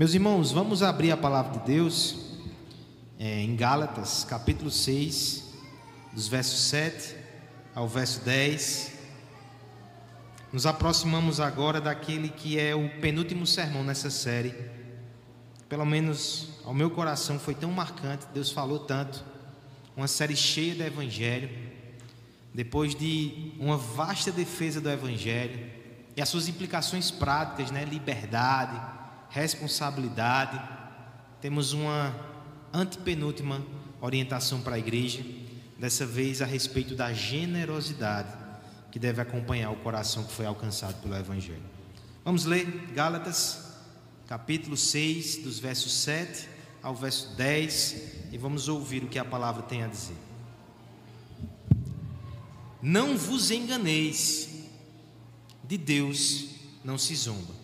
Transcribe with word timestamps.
Meus 0.00 0.14
irmãos, 0.14 0.50
vamos 0.50 0.82
abrir 0.82 1.12
a 1.12 1.16
palavra 1.16 1.58
de 1.58 1.66
Deus 1.66 2.38
é, 3.18 3.42
em 3.42 3.54
Gálatas, 3.54 4.24
capítulo 4.24 4.70
6, 4.70 5.44
dos 6.14 6.26
versos 6.26 6.58
7 6.70 7.14
ao 7.74 7.86
verso 7.86 8.24
10. 8.24 8.94
Nos 10.50 10.64
aproximamos 10.64 11.38
agora 11.38 11.82
daquele 11.82 12.30
que 12.30 12.58
é 12.58 12.74
o 12.74 12.88
penúltimo 12.98 13.46
sermão 13.46 13.84
nessa 13.84 14.08
série. 14.08 14.54
Pelo 15.68 15.84
menos 15.84 16.48
ao 16.64 16.72
meu 16.72 16.90
coração 16.90 17.38
foi 17.38 17.54
tão 17.54 17.70
marcante, 17.70 18.24
Deus 18.32 18.50
falou 18.50 18.78
tanto. 18.78 19.22
Uma 19.94 20.08
série 20.08 20.34
cheia 20.34 20.74
de 20.74 20.82
evangelho. 20.82 21.50
Depois 22.54 22.94
de 22.94 23.52
uma 23.60 23.76
vasta 23.76 24.32
defesa 24.32 24.80
do 24.80 24.88
evangelho 24.88 25.60
e 26.16 26.22
as 26.22 26.28
suas 26.30 26.48
implicações 26.48 27.10
práticas, 27.10 27.70
né, 27.70 27.84
liberdade, 27.84 28.98
responsabilidade. 29.30 30.60
Temos 31.40 31.72
uma 31.72 32.14
antepenúltima 32.72 33.64
orientação 34.00 34.60
para 34.60 34.76
a 34.76 34.78
igreja, 34.78 35.24
dessa 35.78 36.04
vez 36.04 36.42
a 36.42 36.46
respeito 36.46 36.94
da 36.94 37.12
generosidade 37.12 38.38
que 38.90 38.98
deve 38.98 39.20
acompanhar 39.20 39.70
o 39.70 39.76
coração 39.76 40.24
que 40.24 40.32
foi 40.32 40.44
alcançado 40.44 41.00
pelo 41.00 41.16
Evangelho. 41.16 41.62
Vamos 42.24 42.44
ler 42.44 42.66
Gálatas, 42.92 43.76
capítulo 44.26 44.76
6, 44.76 45.38
dos 45.38 45.58
versos 45.58 45.92
7 45.92 46.48
ao 46.82 46.94
verso 46.94 47.34
10, 47.36 48.32
e 48.32 48.38
vamos 48.38 48.68
ouvir 48.68 49.04
o 49.04 49.08
que 49.08 49.18
a 49.18 49.24
palavra 49.24 49.62
tem 49.62 49.82
a 49.82 49.86
dizer. 49.86 50.16
Não 52.82 53.16
vos 53.16 53.50
enganeis, 53.50 54.48
de 55.62 55.76
Deus 55.76 56.46
não 56.82 56.96
se 56.96 57.14
zomba. 57.14 57.59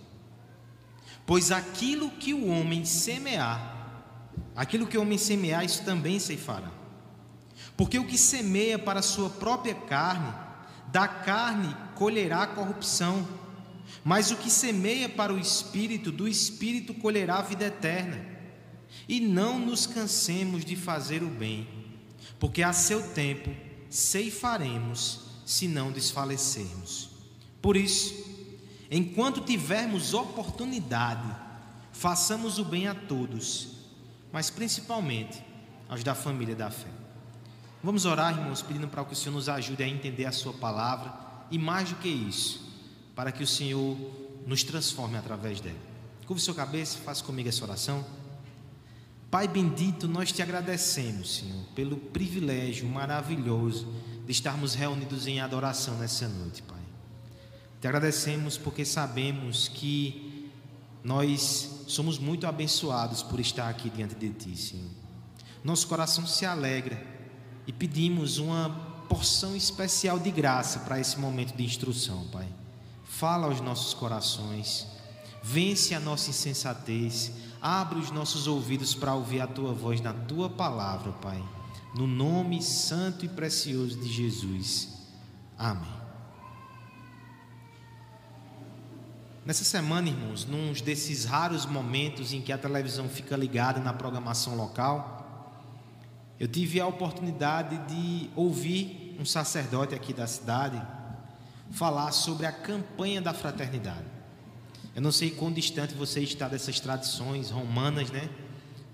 Pois 1.27 1.51
aquilo 1.51 2.09
que 2.09 2.33
o 2.33 2.47
homem 2.47 2.85
semear, 2.85 3.75
aquilo 4.55 4.87
que 4.87 4.97
o 4.97 5.03
homem 5.03 5.19
semear, 5.19 5.65
isso 5.65 5.85
também 5.85 6.21
ceifará. 6.21 6.71
Porque 7.77 7.99
o 7.99 8.07
que 8.07 8.17
semeia 8.17 8.79
para 8.79 9.01
a 9.01 9.03
sua 9.03 9.29
própria 9.29 9.75
carne, 9.75 10.33
da 10.93 11.09
carne 11.09 11.77
colherá 11.97 12.47
corrupção. 12.47 13.27
Mas 14.05 14.31
o 14.31 14.37
que 14.37 14.49
semeia 14.49 15.09
para 15.09 15.35
o 15.35 15.39
espírito, 15.39 16.13
do 16.13 16.29
espírito 16.29 16.95
colherá 16.95 17.43
vida 17.43 17.67
eterna. 17.67 18.25
E 19.09 19.21
não 19.21 19.59
nos 19.59 19.87
cansemos 19.87 20.65
de 20.65 20.77
fazer 20.77 21.23
o 21.23 21.29
bem, 21.29 21.69
porque 22.39 22.63
a 22.63 22.73
seu 22.73 23.03
tempo 23.11 23.51
ceifaremos, 23.91 25.21
se 25.45 25.69
não 25.69 25.93
desfalecermos. 25.93 27.11
Por 27.63 27.77
isso, 27.77 28.36
Enquanto 28.91 29.41
tivermos 29.41 30.15
oportunidade, 30.15 31.29
façamos 31.92 32.59
o 32.59 32.65
bem 32.65 32.87
a 32.87 32.95
todos, 32.95 33.69
mas 34.33 34.51
principalmente 34.51 35.42
aos 35.89 36.05
da 36.05 36.15
família 36.15 36.55
da 36.55 36.70
fé. 36.70 36.89
Vamos 37.83 38.05
orar, 38.05 38.37
irmãos, 38.37 38.62
pedindo 38.62 38.89
para 38.89 39.05
que 39.05 39.12
o 39.12 39.17
Senhor 39.17 39.34
nos 39.34 39.48
ajude 39.48 39.83
a 39.83 39.89
entender 39.89 40.25
a 40.25 40.33
Sua 40.33 40.53
palavra 40.53 41.12
e, 41.51 41.59
mais 41.59 41.91
do 41.91 41.97
que 41.97 42.09
isso, 42.09 42.64
para 43.14 43.31
que 43.33 43.42
o 43.42 43.47
Senhor 43.47 43.97
nos 44.47 44.62
transforme 44.62 45.17
através 45.17 45.61
dela. 45.61 45.79
Curve 46.27 46.42
sua 46.42 46.55
cabeça, 46.55 46.98
faça 46.98 47.23
comigo 47.23 47.48
essa 47.48 47.64
oração. 47.64 48.05
Pai 49.31 49.47
bendito, 49.47 50.09
nós 50.09 50.33
te 50.33 50.42
agradecemos, 50.42 51.37
Senhor, 51.37 51.64
pelo 51.75 51.97
privilégio 51.97 52.89
maravilhoso 52.89 53.87
de 54.25 54.33
estarmos 54.33 54.75
reunidos 54.75 55.27
em 55.27 55.41
adoração 55.41 55.97
nessa 55.98 56.29
noite, 56.29 56.62
Pai. 56.62 56.76
Te 57.81 57.87
agradecemos 57.87 58.57
porque 58.57 58.85
sabemos 58.85 59.69
que 59.69 60.51
nós 61.05 61.85
somos 61.87 62.19
muito 62.19 62.47
abençoados 62.47 63.23
por 63.23 63.39
estar 63.39 63.69
aqui 63.69 63.91
diante 63.91 64.14
de 64.14 64.31
Ti, 64.31 64.57
Senhor. 64.57 64.91
Nosso 65.63 65.86
coração 65.86 66.27
se 66.27 66.45
alegra 66.47 67.01
e 67.67 67.73
pedimos 67.73 68.39
uma 68.39 68.70
porção 69.09 69.55
especial 69.57 70.19
de 70.19 70.31
graça 70.31 70.81
para 70.81 70.98
esse 70.98 71.19
momento 71.19 71.57
de 71.57 71.65
instrução, 71.65 72.27
Pai. 72.29 72.48
Fala 73.05 73.47
aos 73.47 73.61
nossos 73.61 73.95
corações, 73.95 74.86
vence 75.42 75.95
a 75.95 76.01
nossa 76.01 76.31
insensatez, 76.31 77.33
abre 77.61 77.98
os 77.98 78.11
nossos 78.11 78.47
ouvidos 78.47 78.95
para 78.95 79.15
ouvir 79.15 79.41
a 79.41 79.47
Tua 79.47 79.73
voz 79.73 80.01
na 80.01 80.13
Tua 80.13 80.51
palavra, 80.51 81.13
Pai. 81.13 81.42
No 81.95 82.07
nome 82.07 82.63
santo 82.63 83.25
e 83.25 83.29
precioso 83.29 83.98
de 83.98 84.09
Jesus. 84.13 84.89
Amém. 85.57 86.05
Nessa 89.46 89.62
semana, 89.62 90.08
irmãos, 90.08 90.45
num 90.45 90.73
desses 90.73 91.24
raros 91.24 91.64
momentos 91.64 92.33
em 92.33 92.40
que 92.40 92.52
a 92.52 92.58
televisão 92.58 93.08
fica 93.08 93.36
ligada 93.36 93.79
na 93.80 93.92
programação 93.92 94.57
local, 94.57 95.62
eu 96.40 96.48
tive 96.48 96.80
a 96.80 96.86
oportunidade 96.89 97.79
de 97.86 98.29
ouvir 98.35 99.17
um 99.20 99.24
sacerdote 99.24 99.95
aqui 99.95 100.12
da 100.12 100.27
cidade 100.27 100.83
falar 101.70 102.11
sobre 102.11 102.45
a 102.45 102.51
campanha 102.51 103.23
da 103.23 103.33
fraternidade. 103.33 104.05
Eu 104.96 105.01
não 105.01 105.12
sei 105.12 105.30
quão 105.30 105.52
distante 105.52 105.95
você 105.95 106.18
está 106.23 106.48
dessas 106.48 106.80
tradições 106.80 107.48
romanas, 107.48 108.11
né? 108.11 108.29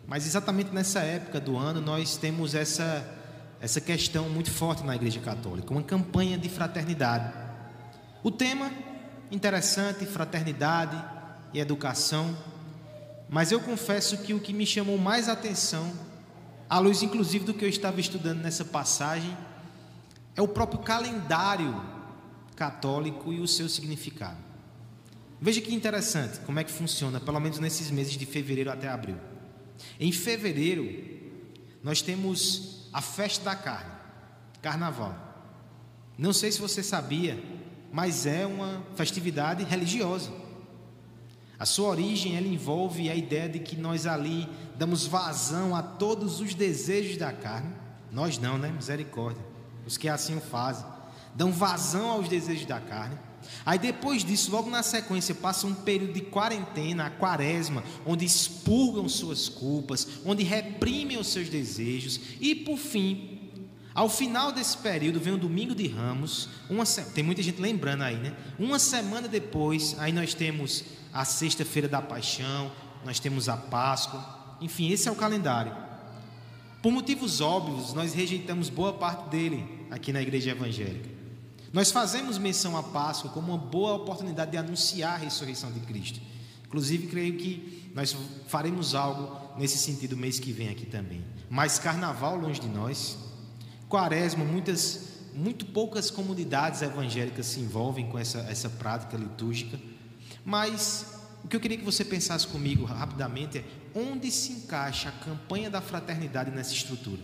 Mas 0.06 0.26
exatamente 0.26 0.70
nessa 0.70 1.00
época 1.00 1.40
do 1.40 1.56
ano 1.56 1.80
nós 1.80 2.18
temos 2.18 2.54
essa 2.54 3.20
essa 3.58 3.80
questão 3.80 4.28
muito 4.28 4.50
forte 4.50 4.82
na 4.82 4.96
Igreja 4.96 5.20
Católica, 5.20 5.72
uma 5.72 5.82
campanha 5.82 6.36
de 6.36 6.50
fraternidade. 6.50 7.32
O 8.22 8.30
tema 8.30 8.70
interessante, 9.32 10.04
fraternidade 10.04 11.02
e 11.52 11.58
educação, 11.58 12.36
mas 13.28 13.50
eu 13.50 13.60
confesso 13.60 14.18
que 14.18 14.34
o 14.34 14.40
que 14.40 14.52
me 14.52 14.66
chamou 14.66 14.98
mais 14.98 15.28
atenção, 15.28 15.90
à 16.68 16.78
luz 16.78 17.02
inclusive 17.02 17.44
do 17.44 17.54
que 17.54 17.64
eu 17.64 17.68
estava 17.68 17.98
estudando 17.98 18.40
nessa 18.42 18.64
passagem, 18.64 19.36
é 20.36 20.42
o 20.42 20.48
próprio 20.48 20.80
calendário 20.80 21.82
católico 22.54 23.32
e 23.32 23.40
o 23.40 23.48
seu 23.48 23.68
significado. 23.68 24.36
Veja 25.40 25.60
que 25.60 25.74
interessante 25.74 26.40
como 26.40 26.60
é 26.60 26.64
que 26.64 26.70
funciona, 26.70 27.18
pelo 27.18 27.40
menos 27.40 27.58
nesses 27.58 27.90
meses 27.90 28.12
de 28.12 28.26
fevereiro 28.26 28.70
até 28.70 28.88
abril. 28.88 29.16
Em 29.98 30.12
fevereiro, 30.12 30.86
nós 31.82 32.00
temos 32.02 32.88
a 32.92 33.00
festa 33.00 33.46
da 33.46 33.56
carne, 33.56 33.90
carnaval. 34.60 35.16
Não 36.16 36.32
sei 36.32 36.52
se 36.52 36.60
você 36.60 36.82
sabia, 36.82 37.42
mas 37.92 38.24
é 38.24 38.46
uma 38.46 38.82
festividade 38.96 39.62
religiosa. 39.64 40.30
A 41.58 41.66
sua 41.66 41.90
origem 41.90 42.36
ela 42.36 42.48
envolve 42.48 43.08
a 43.08 43.14
ideia 43.14 43.48
de 43.48 43.60
que 43.60 43.76
nós 43.76 44.06
ali 44.06 44.48
damos 44.76 45.06
vazão 45.06 45.76
a 45.76 45.82
todos 45.82 46.40
os 46.40 46.54
desejos 46.54 47.16
da 47.16 47.30
carne. 47.32 47.72
Nós 48.10 48.38
não, 48.38 48.58
né? 48.58 48.68
Misericórdia. 48.68 49.44
Os 49.86 49.96
que 49.96 50.08
assim 50.08 50.36
o 50.36 50.40
fazem. 50.40 50.84
Dão 51.34 51.52
vazão 51.52 52.10
aos 52.10 52.28
desejos 52.28 52.66
da 52.66 52.80
carne. 52.80 53.16
Aí 53.64 53.78
depois 53.78 54.24
disso, 54.24 54.50
logo 54.50 54.70
na 54.70 54.82
sequência, 54.82 55.34
passa 55.34 55.66
um 55.66 55.74
período 55.74 56.14
de 56.14 56.20
quarentena, 56.20 57.06
a 57.06 57.10
quaresma, 57.10 57.84
onde 58.04 58.24
expurgam 58.24 59.08
suas 59.08 59.48
culpas, 59.48 60.06
onde 60.24 60.42
reprimem 60.42 61.18
os 61.18 61.28
seus 61.28 61.48
desejos 61.48 62.20
e 62.40 62.54
por 62.54 62.76
fim 62.76 63.31
ao 63.94 64.08
final 64.08 64.52
desse 64.52 64.76
período 64.78 65.20
vem 65.20 65.34
o 65.34 65.38
domingo 65.38 65.74
de 65.74 65.86
Ramos, 65.86 66.48
uma, 66.68 66.84
tem 66.84 67.22
muita 67.22 67.42
gente 67.42 67.60
lembrando 67.60 68.02
aí, 68.02 68.16
né? 68.16 68.34
Uma 68.58 68.78
semana 68.78 69.28
depois, 69.28 69.96
aí 69.98 70.12
nós 70.12 70.32
temos 70.34 70.84
a 71.12 71.24
sexta-feira 71.24 71.88
da 71.88 72.00
paixão, 72.00 72.72
nós 73.04 73.18
temos 73.18 73.48
a 73.48 73.56
Páscoa, 73.56 74.56
enfim, 74.60 74.90
esse 74.90 75.08
é 75.08 75.12
o 75.12 75.16
calendário. 75.16 75.76
Por 76.80 76.90
motivos 76.90 77.40
óbvios, 77.40 77.92
nós 77.92 78.14
rejeitamos 78.14 78.68
boa 78.68 78.92
parte 78.92 79.28
dele 79.28 79.86
aqui 79.90 80.12
na 80.12 80.22
igreja 80.22 80.50
evangélica. 80.50 81.10
Nós 81.72 81.90
fazemos 81.90 82.38
menção 82.38 82.76
à 82.76 82.82
Páscoa 82.82 83.30
como 83.30 83.52
uma 83.52 83.58
boa 83.58 83.94
oportunidade 83.94 84.50
de 84.50 84.56
anunciar 84.56 85.14
a 85.14 85.16
ressurreição 85.16 85.70
de 85.70 85.80
Cristo. 85.80 86.20
Inclusive, 86.66 87.06
creio 87.06 87.36
que 87.36 87.90
nós 87.94 88.16
faremos 88.48 88.94
algo 88.94 89.58
nesse 89.58 89.78
sentido 89.78 90.16
mês 90.16 90.38
que 90.38 90.52
vem 90.52 90.70
aqui 90.70 90.86
também. 90.86 91.22
Mas 91.48 91.78
carnaval 91.78 92.36
longe 92.36 92.60
de 92.60 92.68
nós, 92.68 93.18
quaresma, 93.92 94.42
muitas, 94.42 95.18
muito 95.34 95.66
poucas 95.66 96.10
comunidades 96.10 96.80
evangélicas 96.80 97.44
se 97.44 97.60
envolvem 97.60 98.08
com 98.08 98.18
essa, 98.18 98.38
essa 98.48 98.70
prática 98.70 99.18
litúrgica, 99.18 99.78
mas 100.42 101.20
o 101.44 101.48
que 101.48 101.54
eu 101.54 101.60
queria 101.60 101.76
que 101.76 101.84
você 101.84 102.02
pensasse 102.02 102.46
comigo 102.46 102.86
rapidamente 102.86 103.58
é 103.58 103.64
onde 103.94 104.30
se 104.30 104.52
encaixa 104.52 105.10
a 105.10 105.12
campanha 105.12 105.68
da 105.68 105.82
fraternidade 105.82 106.50
nessa 106.50 106.72
estrutura. 106.72 107.20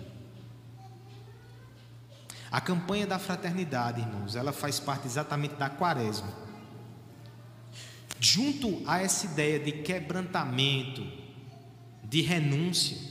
A 2.50 2.60
campanha 2.60 3.06
da 3.06 3.18
fraternidade, 3.18 4.02
irmãos, 4.02 4.36
ela 4.36 4.52
faz 4.52 4.78
parte 4.78 5.06
exatamente 5.06 5.54
da 5.54 5.70
quaresma. 5.70 6.28
Junto 8.20 8.82
a 8.86 9.00
essa 9.00 9.24
ideia 9.24 9.58
de 9.58 9.72
quebrantamento, 9.72 11.06
de 12.04 12.20
renúncia, 12.20 13.07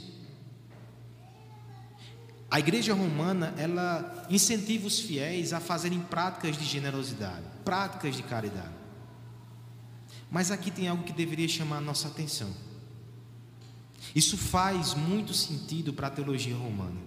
a 2.50 2.60
igreja 2.60 2.94
romana, 2.94 3.54
ela 3.58 4.26
incentiva 4.30 4.88
os 4.88 5.00
fiéis 5.00 5.52
a 5.52 5.60
fazerem 5.60 6.00
práticas 6.00 6.58
de 6.58 6.64
generosidade, 6.64 7.44
práticas 7.66 8.16
de 8.16 8.24
caridade. 8.24 8.76
Mas 10.32 10.50
aqui 10.50 10.72
tem 10.72 10.88
algo 10.88 11.04
que 11.04 11.12
deveria 11.12 11.48
chamar 11.48 11.78
a 11.78 11.82
nossa 11.82 12.08
atenção. 12.08 12.50
Isso 14.16 14.38
faz 14.38 14.94
muito 14.94 15.34
sentido 15.34 15.94
para 15.94 16.08
a 16.08 16.12
teologia 16.12 16.56
romana, 16.56 17.00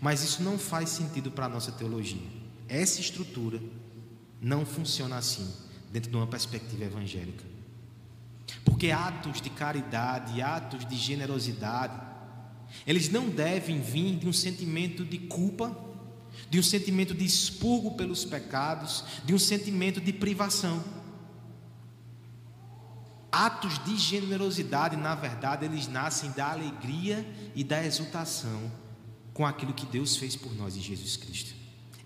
mas 0.00 0.22
isso 0.22 0.42
não 0.42 0.56
faz 0.56 0.90
sentido 0.90 1.30
para 1.30 1.46
a 1.46 1.48
nossa 1.48 1.72
teologia. 1.72 2.22
Essa 2.68 3.00
estrutura 3.00 3.60
não 4.40 4.64
funciona 4.64 5.16
assim, 5.16 5.52
dentro 5.90 6.10
de 6.10 6.16
uma 6.16 6.26
perspectiva 6.26 6.84
evangélica. 6.84 7.44
Porque 8.64 8.90
atos 8.90 9.40
de 9.40 9.50
caridade, 9.50 10.40
atos 10.40 10.86
de 10.86 10.96
generosidade, 10.96 12.11
eles 12.86 13.08
não 13.08 13.28
devem 13.28 13.80
vir 13.80 14.16
de 14.16 14.28
um 14.28 14.32
sentimento 14.32 15.04
de 15.04 15.18
culpa, 15.18 15.76
de 16.48 16.58
um 16.58 16.62
sentimento 16.62 17.14
de 17.14 17.24
expurgo 17.24 17.92
pelos 17.92 18.24
pecados, 18.24 19.04
de 19.24 19.34
um 19.34 19.38
sentimento 19.38 20.00
de 20.00 20.12
privação. 20.12 20.82
Atos 23.30 23.82
de 23.84 23.96
generosidade, 23.96 24.96
na 24.96 25.14
verdade, 25.14 25.64
eles 25.64 25.88
nascem 25.88 26.30
da 26.32 26.50
alegria 26.50 27.26
e 27.54 27.64
da 27.64 27.82
exultação 27.84 28.70
com 29.32 29.46
aquilo 29.46 29.72
que 29.72 29.86
Deus 29.86 30.16
fez 30.16 30.36
por 30.36 30.54
nós 30.54 30.76
em 30.76 30.80
Jesus 30.80 31.16
Cristo. 31.16 31.54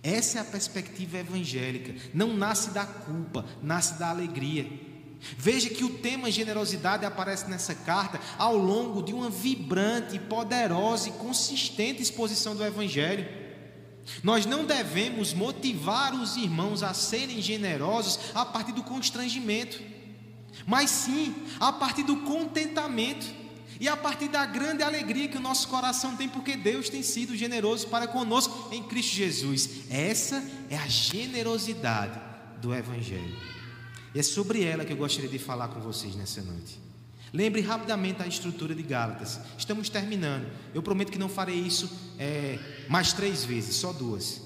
Essa 0.03 0.39
é 0.39 0.41
a 0.41 0.45
perspectiva 0.45 1.19
evangélica. 1.19 1.95
Não 2.15 2.37
nasce 2.37 2.71
da 2.71 2.87
culpa, 2.87 3.45
nasce 3.61 3.99
da 3.99 4.09
alegria. 4.09 4.86
Veja 5.21 5.71
que 5.71 5.85
o 5.85 5.99
tema 5.99 6.31
generosidade 6.31 7.05
aparece 7.05 7.49
nessa 7.49 7.75
carta 7.75 8.21
ao 8.39 8.57
longo 8.57 9.03
de 9.03 9.13
uma 9.13 9.31
vibrante, 9.31 10.19
poderosa 10.19 11.09
e 11.09 11.13
consistente 11.13 12.03
exposição 12.03 12.55
do 12.55 12.65
Evangelho. 12.65 13.27
Nós 14.23 14.47
não 14.47 14.65
devemos 14.65 15.35
motivar 15.35 16.15
os 16.15 16.37
irmãos 16.37 16.83
a 16.83 16.95
serem 16.95 17.41
generosos 17.41 18.21
a 18.35 18.45
partir 18.45 18.73
do 18.73 18.83
constrangimento, 18.83 19.81
mas 20.67 20.91
sim 20.91 21.35
a 21.59 21.73
partir 21.73 22.05
do 22.05 22.19
contentamento 22.19 23.27
e 23.81 23.89
a 23.89 23.97
partir 23.97 24.29
da 24.29 24.47
grande 24.47 24.83
alegria 24.83 25.29
que 25.29 25.37
o 25.37 25.41
nosso 25.41 25.69
coração 25.69 26.17
tem, 26.17 26.29
porque 26.29 26.57
Deus 26.57 26.89
tem 26.89 27.03
sido 27.03 27.37
generoso 27.37 27.89
para 27.89 28.07
conosco 28.07 28.69
em 28.73 28.83
Cristo 28.83 29.15
Jesus. 29.15 29.69
Essa 29.91 30.43
é 30.71 30.77
a 30.77 30.87
generosidade 30.87 32.19
do 32.61 32.75
Evangelho. 32.75 33.56
E 34.17 34.19
é 34.19 34.23
sobre 34.23 34.65
ela 34.65 34.83
que 34.83 34.95
eu 34.95 34.97
gostaria 34.97 35.29
de 35.29 35.39
falar 35.39 35.69
com 35.69 35.79
vocês 35.79 36.17
nessa 36.17 36.41
noite. 36.41 36.81
Lembre 37.35 37.61
rapidamente 37.61 38.23
a 38.23 38.27
estrutura 38.27 38.75
de 38.75 38.83
Gálatas. 38.83 39.39
Estamos 39.59 39.91
terminando. 39.91 40.51
Eu 40.73 40.83
prometo 40.83 41.13
que 41.13 41.19
não 41.19 41.29
farei 41.29 41.57
isso 41.57 41.91
é, 42.19 42.59
mais 42.89 43.13
três 43.13 43.45
vezes, 43.45 43.77
só 43.77 43.93
duas. 43.93 44.41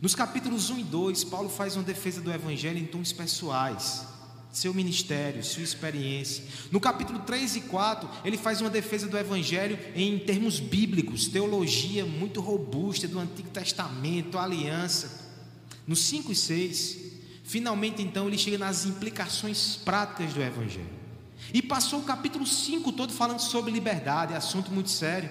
Nos 0.00 0.14
capítulos 0.14 0.70
1 0.70 0.78
e 0.78 0.84
2, 0.84 1.24
Paulo 1.24 1.50
faz 1.50 1.76
uma 1.76 1.82
defesa 1.82 2.22
do 2.22 2.32
Evangelho 2.32 2.78
em 2.78 2.86
tons 2.86 3.12
pessoais 3.12 4.06
seu 4.50 4.72
ministério, 4.72 5.44
sua 5.44 5.62
experiência. 5.62 6.44
No 6.70 6.80
capítulo 6.80 7.18
3 7.20 7.56
e 7.56 7.60
4, 7.62 8.08
ele 8.24 8.38
faz 8.38 8.62
uma 8.62 8.68
defesa 8.68 9.08
do 9.08 9.16
evangelho 9.16 9.78
em 9.94 10.18
termos 10.18 10.60
bíblicos, 10.60 11.26
teologia 11.26 12.04
muito 12.04 12.38
robusta 12.38 13.08
do 13.08 13.18
Antigo 13.18 13.48
Testamento, 13.48 14.36
aliança. 14.36 15.22
No 15.86 15.96
5 15.96 16.32
e 16.32 16.34
6, 16.34 17.11
finalmente 17.42 18.02
então 18.02 18.28
ele 18.28 18.38
chega 18.38 18.58
nas 18.58 18.86
implicações 18.86 19.76
práticas 19.76 20.32
do 20.32 20.42
evangelho. 20.42 21.02
E 21.52 21.60
passou 21.60 22.00
o 22.00 22.04
capítulo 22.04 22.46
5 22.46 22.92
todo 22.92 23.12
falando 23.12 23.40
sobre 23.40 23.72
liberdade, 23.72 24.34
assunto 24.34 24.70
muito 24.70 24.90
sério. 24.90 25.28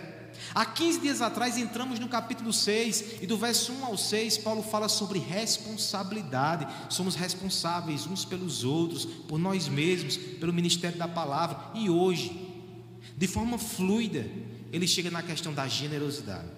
Há 0.54 0.66
15 0.66 1.00
dias 1.00 1.22
atrás 1.22 1.58
entramos 1.58 2.00
no 2.00 2.08
capítulo 2.08 2.52
6 2.52 3.22
e 3.22 3.28
do 3.28 3.38
verso 3.38 3.72
1 3.74 3.86
ao 3.86 3.98
6, 3.98 4.40
Paulo 4.40 4.64
fala 4.64 4.90
sobre 4.90 5.20
responsabilidade. 5.20 6.68
Somos 6.90 7.16
responsáveis 7.16 8.06
uns 8.08 8.26
pelos 8.26 8.64
outros, 8.64 9.06
por 9.06 9.40
nós 9.40 9.68
mesmos, 9.68 10.18
pelo 10.18 10.52
ministério 10.52 10.98
da 10.98 11.08
palavra. 11.08 11.72
E 11.76 11.90
hoje, 11.90 12.50
de 13.16 13.28
forma 13.28 13.58
fluida, 13.58 14.28
ele 14.72 14.88
chega 14.88 15.12
na 15.12 15.22
questão 15.22 15.54
da 15.54 15.68
generosidade. 15.68 16.50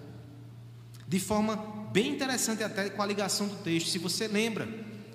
De 1.06 1.20
forma 1.20 1.56
bem 1.92 2.10
interessante 2.12 2.62
até 2.62 2.88
com 2.88 3.02
a 3.02 3.06
ligação 3.06 3.46
do 3.46 3.56
texto. 3.56 3.90
Se 3.90 3.98
você 3.98 4.26
lembra, 4.26 4.68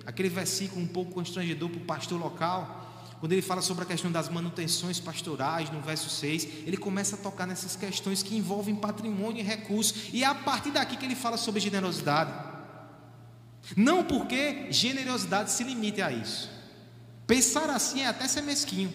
aquele 0.06 0.28
versículo 0.28 0.82
um 0.82 0.86
pouco 0.86 1.12
constrangedor 1.12 1.68
para 1.68 1.80
o 1.80 1.84
pastor 1.84 2.18
local, 2.18 2.90
quando 3.20 3.32
ele 3.32 3.42
fala 3.42 3.60
sobre 3.60 3.84
a 3.84 3.86
questão 3.86 4.10
das 4.10 4.30
manutenções 4.30 4.98
pastorais, 4.98 5.70
no 5.70 5.80
verso 5.82 6.08
6, 6.08 6.66
ele 6.66 6.78
começa 6.78 7.16
a 7.16 7.18
tocar 7.18 7.46
nessas 7.46 7.76
questões 7.76 8.22
que 8.22 8.34
envolvem 8.34 8.74
patrimônio 8.74 9.40
e 9.40 9.42
recursos, 9.42 10.08
e 10.12 10.24
é 10.24 10.26
a 10.26 10.34
partir 10.34 10.70
daqui 10.70 10.96
que 10.96 11.04
ele 11.04 11.14
fala 11.14 11.36
sobre 11.36 11.60
generosidade. 11.60 12.32
Não 13.76 14.02
porque 14.02 14.72
generosidade 14.72 15.52
se 15.52 15.62
limite 15.62 16.00
a 16.00 16.10
isso. 16.10 16.50
Pensar 17.26 17.68
assim 17.68 18.00
é 18.00 18.06
até 18.06 18.26
ser 18.26 18.40
mesquinho. 18.40 18.92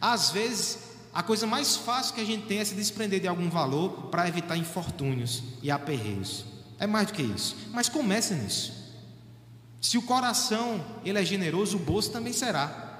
Às 0.00 0.30
vezes, 0.30 0.78
a 1.12 1.22
coisa 1.22 1.46
mais 1.46 1.76
fácil 1.76 2.14
que 2.14 2.20
a 2.22 2.24
gente 2.24 2.46
tem 2.46 2.58
é 2.58 2.64
se 2.64 2.74
desprender 2.74 3.20
de 3.20 3.28
algum 3.28 3.50
valor 3.50 4.08
para 4.10 4.26
evitar 4.26 4.56
infortúnios 4.56 5.42
e 5.62 5.70
aperreios. 5.70 6.46
É 6.78 6.86
mais 6.86 7.08
do 7.08 7.12
que 7.12 7.22
isso. 7.22 7.56
Mas 7.72 7.90
comece 7.90 8.34
nisso. 8.34 8.83
Se 9.84 9.98
o 9.98 10.02
coração 10.02 10.82
ele 11.04 11.18
é 11.18 11.24
generoso, 11.26 11.76
o 11.76 11.78
bolso 11.78 12.10
também 12.10 12.32
será. 12.32 12.96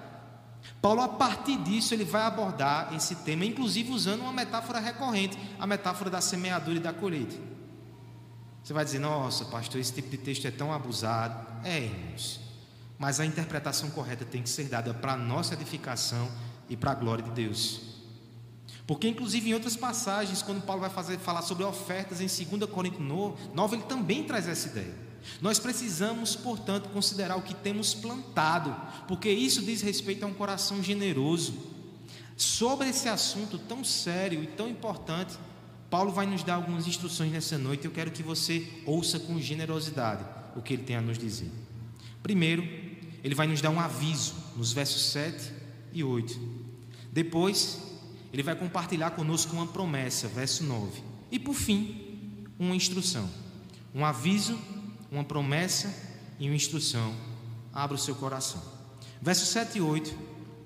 Paulo, 0.83 1.01
a 1.01 1.09
partir 1.09 1.57
disso, 1.57 1.95
ele 1.95 2.05
vai 2.05 2.21
abordar 2.21 2.93
esse 2.95 3.15
tema, 3.15 3.43
inclusive 3.43 3.91
usando 3.91 4.21
uma 4.21 4.33
metáfora 4.35 4.81
recorrente, 4.81 5.39
a 5.59 5.67
metáfora 5.67 6.11
da 6.11 6.21
semeadura 6.21 6.77
e 6.77 6.81
da 6.81 6.93
colheita. 6.93 7.37
Você 8.63 8.75
vai 8.75 8.85
dizer, 8.85 8.99
nossa, 8.99 9.47
pastor, 9.47 9.81
esse 9.81 9.95
tipo 9.95 10.11
de 10.11 10.19
texto 10.19 10.47
é 10.47 10.51
tão 10.51 10.75
abusado. 10.75 11.47
É, 11.65 11.85
irmãos. 11.85 12.39
Mas 12.99 13.19
a 13.19 13.25
interpretação 13.25 13.89
correta 13.89 14.27
tem 14.27 14.43
que 14.43 14.51
ser 14.51 14.65
dada 14.65 14.93
para 14.93 15.15
a 15.15 15.17
nossa 15.17 15.55
edificação 15.55 16.31
e 16.69 16.77
para 16.77 16.91
a 16.91 16.95
glória 16.95 17.25
de 17.25 17.31
Deus. 17.31 17.81
Porque, 18.87 19.09
inclusive, 19.09 19.49
em 19.49 19.55
outras 19.55 19.75
passagens, 19.75 20.43
quando 20.43 20.61
Paulo 20.61 20.83
vai 20.83 20.91
fazer, 20.91 21.17
falar 21.17 21.41
sobre 21.41 21.65
ofertas 21.65 22.21
em 22.21 22.27
2 22.27 22.71
Coríntios 22.71 23.03
9, 23.03 23.75
ele 23.75 23.85
também 23.85 24.25
traz 24.25 24.47
essa 24.47 24.69
ideia. 24.69 25.14
Nós 25.41 25.59
precisamos, 25.59 26.37
portanto, 26.37 26.89
considerar 26.91 27.37
o 27.37 27.43
que 27.43 27.55
temos 27.55 27.95
plantado, 27.95 28.75
porque 29.07 29.31
isso 29.31 29.63
diz 29.63 29.83
respeito 29.83 30.25
a 30.25 30.29
um 30.29 30.35
coração 30.35 30.83
generoso. 30.83 31.55
Sobre 32.37 32.89
esse 32.89 33.09
assunto 33.09 33.59
tão 33.59 33.85
sério 33.85 34.43
e 34.43 34.47
tão 34.47 34.69
importante, 34.69 35.35
Paulo 35.89 36.11
vai 36.11 36.27
nos 36.27 36.43
dar 36.43 36.55
algumas 36.55 36.87
instruções 36.87 37.31
nessa 37.31 37.57
noite. 37.57 37.85
Eu 37.85 37.91
quero 37.91 38.11
que 38.11 38.23
você 38.23 38.67
ouça 38.85 39.19
com 39.21 39.41
generosidade 39.41 40.25
o 40.57 40.63
que 40.63 40.75
ele 40.75 40.83
tem 40.83 40.97
a 40.97 41.01
nos 41.01 41.19
dizer. 41.19 41.51
Primeiro, 42.23 42.63
ele 43.23 43.35
vai 43.35 43.47
nos 43.47 43.61
dar 43.61 43.71
um 43.71 43.81
aviso 43.81 44.35
nos 44.57 44.73
versos 44.73 45.05
7 45.07 45.53
e 45.93 46.03
8. 46.03 46.39
Depois, 47.13 47.81
ele 48.33 48.43
vai 48.43 48.57
compartilhar 48.57 49.13
conosco 49.13 49.55
uma 49.55 49.67
promessa, 49.67 50.27
verso 50.27 50.65
9. 50.65 51.01
E 51.31 51.39
por 51.39 51.55
fim, 51.55 52.47
uma 52.59 52.75
instrução. 52.75 53.31
Um 53.95 54.05
aviso 54.05 54.59
uma 55.15 55.25
promessa 55.25 55.93
e 56.39 56.49
uma 56.49 56.57
instrução. 56.57 57.15
Abra 57.73 57.95
o 57.95 57.99
seu 57.99 58.15
coração. 58.15 58.63
Versos 59.23 59.49
7 59.49 59.79
e 59.79 59.81
8, 59.81 60.15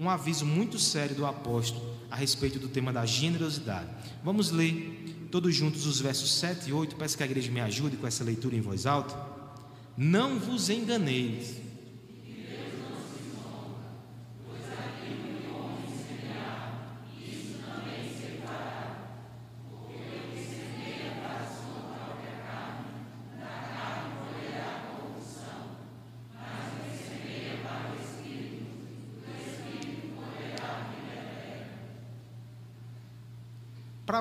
um 0.00 0.08
aviso 0.08 0.44
muito 0.44 0.78
sério 0.78 1.14
do 1.14 1.26
apóstolo 1.26 1.96
a 2.10 2.16
respeito 2.16 2.58
do 2.58 2.68
tema 2.68 2.92
da 2.92 3.04
generosidade. 3.04 3.88
Vamos 4.24 4.50
ler 4.50 5.28
todos 5.30 5.54
juntos 5.54 5.86
os 5.86 6.00
versos 6.00 6.32
7 6.34 6.70
e 6.70 6.72
8. 6.72 6.96
Peço 6.96 7.16
que 7.16 7.22
a 7.22 7.26
igreja 7.26 7.50
me 7.50 7.60
ajude 7.60 7.96
com 7.96 8.06
essa 8.06 8.24
leitura 8.24 8.56
em 8.56 8.60
voz 8.60 8.86
alta. 8.86 9.14
Não 9.96 10.38
vos 10.38 10.70
enganeis 10.70 11.56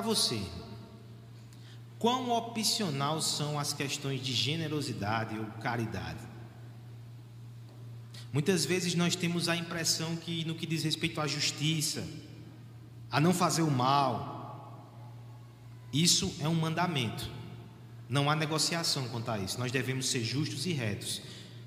você, 0.08 0.40
quão 1.98 2.30
opcional 2.30 3.20
são 3.20 3.58
as 3.58 3.74
questões 3.74 4.22
de 4.24 4.32
generosidade 4.32 5.38
ou 5.38 5.44
caridade? 5.60 6.20
Muitas 8.32 8.64
vezes 8.64 8.94
nós 8.94 9.14
temos 9.14 9.50
a 9.50 9.56
impressão 9.56 10.16
que, 10.16 10.46
no 10.46 10.54
que 10.54 10.66
diz 10.66 10.82
respeito 10.82 11.20
à 11.20 11.26
justiça, 11.26 12.06
a 13.10 13.20
não 13.20 13.34
fazer 13.34 13.60
o 13.60 13.70
mal, 13.70 14.26
isso 15.92 16.34
é 16.40 16.48
um 16.48 16.54
mandamento. 16.54 17.30
Não 18.08 18.30
há 18.30 18.34
negociação 18.34 19.08
quanto 19.08 19.30
a 19.30 19.38
isso. 19.38 19.58
Nós 19.58 19.70
devemos 19.70 20.08
ser 20.08 20.24
justos 20.24 20.64
e 20.64 20.72
retos. 20.72 21.20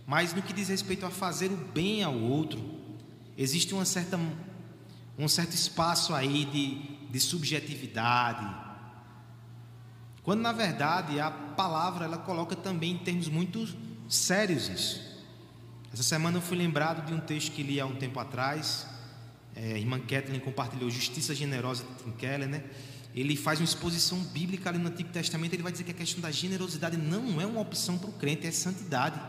Mas 0.07 0.33
no 0.33 0.41
que 0.41 0.51
diz 0.51 0.69
respeito 0.69 1.05
a 1.05 1.11
fazer 1.11 1.51
o 1.51 1.57
bem 1.57 2.03
ao 2.03 2.15
outro, 2.15 2.59
existe 3.37 3.71
uma 3.75 3.85
certa, 3.85 4.19
um 5.17 5.27
certo 5.27 5.53
espaço 5.53 6.13
aí 6.13 6.45
de 6.45 7.01
de 7.11 7.19
subjetividade. 7.19 8.47
Quando 10.23 10.41
na 10.41 10.53
verdade 10.53 11.19
a 11.19 11.29
palavra 11.29 12.05
ela 12.05 12.17
coloca 12.17 12.55
também 12.55 12.93
em 12.93 12.97
termos 12.97 13.27
muito 13.27 13.67
sérios 14.07 14.69
isso. 14.69 15.11
Essa 15.91 16.03
semana 16.03 16.37
eu 16.37 16.41
fui 16.41 16.57
lembrado 16.57 17.05
de 17.05 17.13
um 17.13 17.19
texto 17.19 17.51
que 17.51 17.61
li 17.61 17.81
há 17.81 17.85
um 17.85 17.95
tempo 17.95 18.17
atrás, 18.19 18.87
é, 19.53 19.77
irmã 19.77 19.99
Kathleen 19.99 20.39
compartilhou 20.39 20.89
Justiça 20.89 21.35
Generosa 21.35 21.83
de 21.83 22.03
Tim 22.03 22.11
Keller, 22.11 22.47
né? 22.47 22.63
Ele 23.13 23.35
faz 23.35 23.59
uma 23.59 23.65
exposição 23.65 24.17
bíblica 24.19 24.69
ali 24.69 24.79
no 24.79 24.87
Antigo 24.87 25.09
Testamento. 25.09 25.51
Ele 25.53 25.63
vai 25.63 25.73
dizer 25.73 25.83
que 25.83 25.91
a 25.91 25.93
questão 25.93 26.21
da 26.21 26.31
generosidade 26.31 26.95
não 26.95 27.41
é 27.41 27.45
uma 27.45 27.59
opção 27.59 27.97
para 27.97 28.09
o 28.09 28.13
crente, 28.13 28.47
é 28.47 28.51
santidade. 28.51 29.19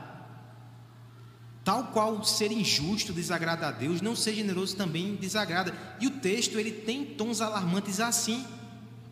Tal 1.65 1.89
qual 1.89 2.25
ser 2.25 2.51
injusto 2.51 3.13
desagrada 3.13 3.69
a 3.69 3.71
Deus, 3.71 4.01
não 4.01 4.17
ser 4.17 4.35
generoso 4.35 4.77
também 4.77 5.15
desagrada. 5.15 5.73
E 6.01 6.07
o 6.09 6.11
texto 6.11 6.59
ele 6.59 6.73
tem 6.73 7.05
tons 7.05 7.41
alarmantes 7.41 8.01
assim. 8.01 8.45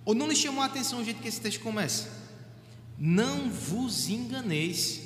Ou 0.05 0.15
não 0.15 0.27
lhe 0.27 0.35
chamou 0.35 0.63
a 0.63 0.67
atenção 0.67 1.01
o 1.01 1.05
jeito 1.05 1.23
que 1.23 1.29
esse 1.29 1.41
texto 1.41 1.61
começa? 1.61 2.09
Não 2.99 3.49
vos 3.49 4.09
enganeis. 4.09 5.01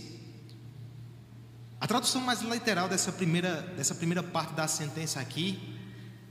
A 1.79 1.87
tradução 1.87 2.23
mais 2.23 2.41
literal 2.41 2.89
dessa 2.89 3.13
primeira, 3.13 3.61
dessa 3.77 3.95
primeira 3.95 4.23
parte 4.23 4.55
da 4.55 4.67
sentença 4.67 5.21
aqui 5.21 5.75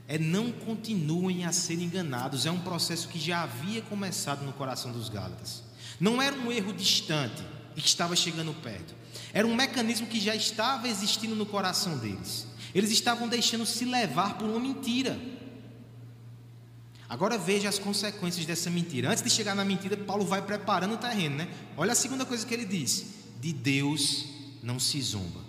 é 0.08 0.18
não 0.18 0.52
continuem 0.52 1.46
a 1.46 1.52
ser 1.52 1.76
enganados. 1.76 2.48
É 2.48 2.52
um 2.52 2.60
processo 2.60 3.08
que 3.08 3.20
já 3.20 3.44
havia 3.44 3.84
começado 3.84 4.44
no 4.44 4.54
coração 4.54 4.92
dos 4.92 5.10
Gálatas. 5.10 5.64
Não 6.00 6.20
era 6.20 6.36
um 6.36 6.52
erro 6.52 6.74
distante 6.74 7.44
e 7.76 7.82
que 7.82 7.88
estava 7.88 8.16
chegando 8.16 8.54
perto. 8.62 8.94
Era 9.34 9.48
um 9.48 9.56
mecanismo 9.56 10.08
que 10.08 10.20
já 10.20 10.36
estava 10.36 10.88
existindo 10.88 11.36
no 11.36 11.46
coração 11.46 11.98
deles. 11.98 12.48
Eles 12.74 12.92
estavam 12.92 13.28
deixando 13.28 13.66
se 13.66 13.86
levar 13.86 14.38
por 14.38 14.48
uma 14.48 14.60
mentira. 14.60 15.20
Agora 17.08 17.38
veja 17.38 17.70
as 17.70 17.78
consequências 17.78 18.46
dessa 18.46 18.70
mentira. 18.70 19.10
Antes 19.10 19.24
de 19.24 19.30
chegar 19.30 19.54
na 19.54 19.64
mentira, 19.64 19.96
Paulo 19.96 20.26
vai 20.26 20.42
preparando 20.42 20.96
o 20.96 20.98
terreno, 20.98 21.36
né? 21.36 21.48
Olha 21.78 21.92
a 21.92 21.96
segunda 21.96 22.26
coisa 22.26 22.46
que 22.46 22.54
ele 22.54 22.66
diz: 22.66 23.06
de 23.40 23.54
Deus 23.54 24.26
não 24.64 24.80
se 24.80 25.00
zomba. 25.02 25.42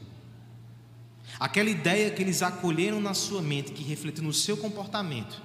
Aquela 1.39 1.71
ideia 1.71 2.11
que 2.11 2.23
eles 2.23 2.43
acolheram 2.43 3.01
na 3.01 3.15
sua 3.15 3.41
mente, 3.41 3.73
que 3.73 3.83
refletiu 3.83 4.23
no 4.23 4.33
seu 4.33 4.57
comportamento, 4.57 5.43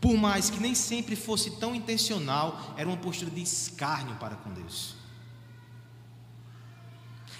por 0.00 0.16
mais 0.16 0.50
que 0.50 0.60
nem 0.60 0.74
sempre 0.74 1.14
fosse 1.14 1.52
tão 1.52 1.74
intencional, 1.74 2.74
era 2.76 2.88
uma 2.88 2.96
postura 2.96 3.30
de 3.30 3.42
escárnio 3.42 4.16
para 4.16 4.36
com 4.36 4.52
Deus. 4.52 5.01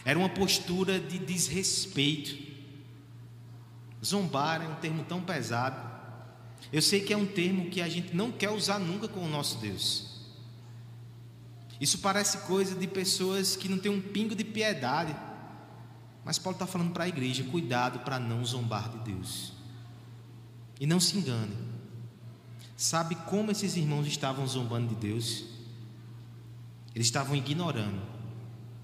Era 0.05 0.19
uma 0.19 0.29
postura 0.29 0.99
de 0.99 1.19
desrespeito. 1.19 2.53
Zombar 4.05 4.63
é 4.63 4.69
um 4.69 4.75
termo 4.77 5.05
tão 5.05 5.23
pesado. 5.23 5.91
Eu 6.73 6.83
sei 6.83 7.01
que 7.01 7.13
é 7.13 7.17
um 7.17 7.27
termo 7.27 7.71
que 7.71 7.81
a 7.81 7.89
gente 7.89 8.15
não 8.15 8.33
quer 8.33 8.51
usar 8.51 8.79
nunca 8.79 9.07
com 9.07 9.21
o 9.21 9.29
nosso 9.29 9.59
Deus. 9.59 10.13
Isso 11.81 11.99
parece 11.99 12.39
coisa 12.47 12.75
de 12.75 12.87
pessoas 12.87 13.57
que 13.57 13.69
não 13.69 13.79
têm 13.79 13.91
um 13.91 14.01
pingo 14.01 14.35
de 14.35 14.45
piedade. 14.45 15.15
Mas 16.25 16.39
Paulo 16.39 16.55
está 16.55 16.67
falando 16.67 16.93
para 16.93 17.05
a 17.05 17.09
igreja: 17.09 17.45
cuidado 17.45 18.01
para 18.01 18.19
não 18.19 18.45
zombar 18.45 18.89
de 18.91 19.13
Deus. 19.13 19.53
E 20.81 20.87
não 20.87 21.01
se 21.01 21.17
engane. 21.17 21.57
Sabe 22.77 23.15
como 23.15 23.51
esses 23.51 23.77
irmãos 23.77 24.07
estavam 24.07 24.47
zombando 24.47 24.89
de 24.89 24.95
Deus? 24.95 25.45
Eles 26.95 27.07
estavam 27.07 27.35
ignorando, 27.35 28.03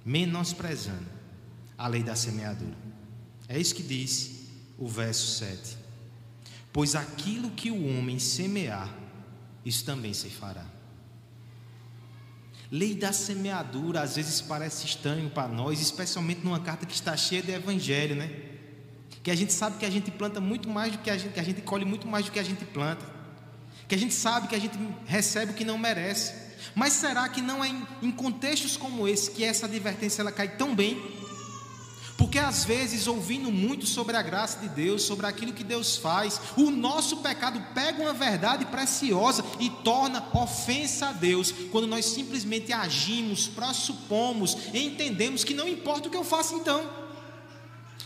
menosprezando 0.08 1.06
a 1.76 1.86
lei 1.86 2.02
da 2.02 2.16
semeadura. 2.16 2.74
É 3.46 3.58
isso 3.58 3.74
que 3.74 3.82
diz 3.82 4.48
o 4.78 4.88
verso 4.88 5.38
7. 5.38 5.76
Pois 6.72 6.94
aquilo 6.94 7.50
que 7.50 7.70
o 7.70 7.98
homem 7.98 8.18
semear, 8.18 8.88
isso 9.66 9.84
também 9.84 10.14
se 10.14 10.30
fará. 10.30 10.64
Lei 12.70 12.94
da 12.94 13.12
semeadura 13.12 14.00
às 14.00 14.16
vezes 14.16 14.40
parece 14.40 14.86
estranho 14.86 15.28
para 15.28 15.46
nós, 15.46 15.78
especialmente 15.78 16.40
numa 16.42 16.60
carta 16.60 16.86
que 16.86 16.94
está 16.94 17.14
cheia 17.14 17.42
de 17.42 17.52
evangelho, 17.52 18.16
né? 18.16 18.30
Que 19.22 19.30
a 19.30 19.34
gente 19.34 19.52
sabe 19.52 19.76
que 19.76 19.84
a 19.84 19.90
gente 19.90 20.10
planta 20.10 20.40
muito 20.40 20.70
mais 20.70 20.92
do 20.92 20.98
que 20.98 21.10
a 21.10 21.18
gente, 21.18 21.34
que 21.34 21.40
a 21.40 21.44
gente 21.44 21.60
colhe 21.60 21.84
muito 21.84 22.06
mais 22.06 22.24
do 22.24 22.32
que 22.32 22.38
a 22.38 22.42
gente 22.42 22.64
planta. 22.64 23.04
Que 23.86 23.94
a 23.94 23.98
gente 23.98 24.14
sabe 24.14 24.48
que 24.48 24.54
a 24.54 24.58
gente 24.58 24.78
recebe 25.04 25.52
o 25.52 25.54
que 25.54 25.66
não 25.66 25.76
merece. 25.76 26.47
Mas 26.74 26.92
será 26.94 27.28
que 27.28 27.40
não 27.40 27.64
é 27.64 27.68
em, 27.68 27.86
em 28.02 28.10
contextos 28.10 28.76
como 28.76 29.06
esse 29.06 29.30
que 29.30 29.44
essa 29.44 29.66
advertência 29.66 30.22
ela 30.22 30.32
cai 30.32 30.56
tão 30.56 30.74
bem? 30.74 31.18
Porque 32.18 32.40
às 32.40 32.64
vezes, 32.64 33.06
ouvindo 33.06 33.48
muito 33.52 33.86
sobre 33.86 34.16
a 34.16 34.22
graça 34.22 34.58
de 34.58 34.68
Deus, 34.68 35.02
sobre 35.02 35.24
aquilo 35.24 35.52
que 35.52 35.62
Deus 35.62 35.96
faz, 35.96 36.40
o 36.56 36.68
nosso 36.68 37.18
pecado 37.18 37.64
pega 37.72 38.02
uma 38.02 38.12
verdade 38.12 38.66
preciosa 38.66 39.44
e 39.60 39.70
torna 39.70 40.26
ofensa 40.34 41.10
a 41.10 41.12
Deus, 41.12 41.54
quando 41.70 41.86
nós 41.86 42.06
simplesmente 42.06 42.72
agimos, 42.72 43.46
pressupomos, 43.46 44.56
entendemos 44.74 45.44
que 45.44 45.54
não 45.54 45.68
importa 45.68 46.08
o 46.08 46.10
que 46.10 46.16
eu 46.16 46.24
faça 46.24 46.54
então. 46.54 46.97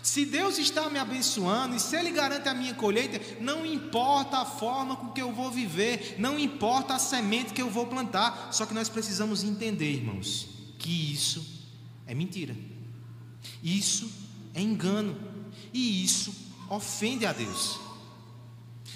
Se 0.03 0.25
Deus 0.25 0.59
está 0.59 0.91
me 0.91 0.99
abençoando 0.99 1.77
e 1.77 1.81
se 1.81 1.97
Ele 1.97 2.11
garante 2.11 2.49
a 2.49 2.55
minha 2.55 2.75
colheita, 2.75 3.21
não 3.41 3.65
importa 3.65 4.39
a 4.39 4.45
forma 4.45 4.97
com 4.97 5.13
que 5.13 5.23
eu 5.23 5.33
vou 5.33 5.51
viver, 5.51 6.17
não 6.19 6.39
importa 6.39 6.95
a 6.95 6.99
semente 6.99 7.53
que 7.53 7.63
eu 7.63 7.71
vou 7.71 7.87
plantar, 7.87 8.49
só 8.53 8.67
que 8.67 8.75
nós 8.75 8.89
precisamos 8.89 9.45
entender, 9.45 9.93
irmãos, 9.93 10.49
que 10.79 11.13
isso 11.13 11.47
é 12.07 12.15
mentira. 12.15 12.57
Isso 13.63 14.11
é 14.55 14.61
engano 14.61 15.17
e 15.73 16.05
isso 16.05 16.35
ofende 16.69 17.25
a 17.25 17.33
Deus. 17.33 17.79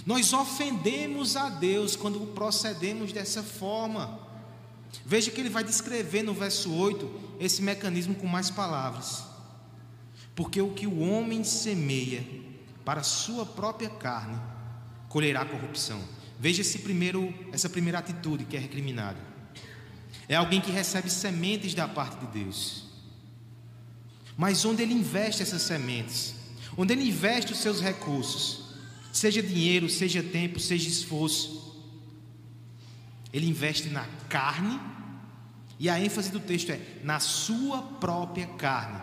Nós 0.05 0.33
ofendemos 0.33 1.37
a 1.37 1.49
Deus 1.49 1.95
quando 1.95 2.21
procedemos 2.35 3.13
dessa 3.13 3.43
forma. 3.43 4.21
Veja 5.05 5.31
que 5.31 5.41
ele 5.41 5.51
vai 5.51 5.63
descrever 5.63 6.23
no 6.23 6.35
verso 6.35 6.73
8 6.73 7.11
esse 7.39 7.63
mecanismo 7.63 8.15
com 8.15 8.27
mais 8.27 8.51
palavras. 8.51 9.36
Porque 10.37 10.61
o 10.61 10.73
que 10.73 10.87
o 10.87 11.01
homem 11.01 11.43
semeia 11.43 12.25
para 12.85 13.01
a 13.01 13.05
sua 13.05 13.45
própria 13.45 13.91
carne, 13.91 14.41
colherá 15.09 15.45
corrupção. 15.45 16.01
Veja 16.39 16.61
esse 16.61 16.79
primeiro, 16.79 17.35
essa 17.51 17.69
primeira 17.69 17.99
atitude 17.99 18.45
que 18.45 18.57
é 18.57 18.61
recriminada. 18.61 19.19
É 20.29 20.37
alguém 20.37 20.61
que 20.61 20.71
recebe 20.71 21.11
sementes 21.11 21.75
da 21.75 21.89
parte 21.89 22.25
de 22.25 22.45
Deus 22.45 22.87
mas 24.37 24.65
onde 24.65 24.83
ele 24.83 24.93
investe 24.93 25.43
essas 25.43 25.63
sementes, 25.63 26.35
onde 26.77 26.93
ele 26.93 27.09
investe 27.09 27.53
os 27.53 27.59
seus 27.59 27.81
recursos, 27.81 28.75
seja 29.13 29.43
dinheiro, 29.43 29.89
seja 29.89 30.23
tempo, 30.23 30.61
seja 30.61 30.89
esforço, 30.89 31.65
ele 33.33 33.49
investe 33.49 33.89
na 33.89 34.05
carne, 34.29 34.79
e 35.79 35.89
a 35.89 35.99
ênfase 35.99 36.31
do 36.31 36.41
texto 36.41 36.71
é 36.71 36.81
na 37.03 37.19
sua 37.19 37.83
própria 37.83 38.47
carne. 38.47 39.01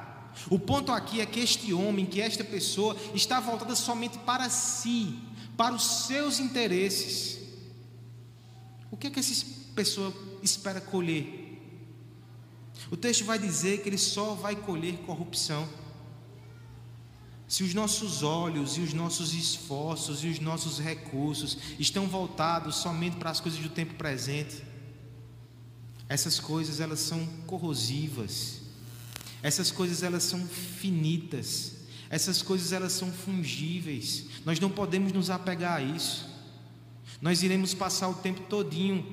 O 0.50 0.58
ponto 0.58 0.92
aqui 0.92 1.22
é 1.22 1.26
que 1.26 1.40
este 1.40 1.74
homem, 1.74 2.06
que 2.06 2.22
esta 2.22 2.44
pessoa, 2.44 2.98
está 3.14 3.40
voltada 3.40 3.76
somente 3.76 4.18
para 4.20 4.50
si, 4.50 5.20
para 5.56 5.74
os 5.74 5.84
seus 6.08 6.40
interesses. 6.40 7.40
O 8.90 8.98
que 8.98 9.08
é 9.08 9.10
que 9.10 9.20
essa 9.20 9.46
pessoa 9.76 10.14
espera 10.42 10.82
colher? 10.82 11.42
O 12.92 12.98
texto 12.98 13.26
vai 13.26 13.40
dizer 13.40 13.82
que 13.82 13.90
ele 13.90 13.98
só 13.98 14.34
vai 14.34 14.56
colher 14.56 14.98
corrupção. 15.00 15.68
Se 17.48 17.64
os 17.64 17.74
nossos 17.74 18.24
olhos 18.24 18.78
e 18.78 18.82
os 18.82 18.94
nossos 18.94 19.34
esforços 19.34 20.24
e 20.24 20.28
os 20.28 20.40
nossos 20.40 20.80
recursos 20.80 21.58
estão 21.78 22.08
voltados 22.08 22.78
somente 22.78 23.18
para 23.18 23.30
as 23.30 23.40
coisas 23.40 23.60
do 23.60 23.70
tempo 23.70 23.94
presente, 23.94 24.64
essas 26.10 26.40
coisas 26.40 26.80
elas 26.80 27.00
são 27.00 27.26
corrosivas. 27.46 28.63
Essas 29.44 29.70
coisas 29.70 30.02
elas 30.02 30.24
são 30.24 30.40
finitas. 30.48 31.76
Essas 32.10 32.42
coisas 32.42 32.72
elas 32.72 32.94
são 32.94 33.12
fungíveis. 33.12 34.26
Nós 34.46 34.60
não 34.60 34.70
podemos 34.70 35.12
nos 35.12 35.30
apegar 35.30 35.78
a 35.78 35.82
isso. 35.82 36.28
Nós 37.22 37.44
iremos 37.44 37.74
passar 37.74 38.08
o 38.08 38.14
tempo 38.14 38.42
todinho 38.44 39.06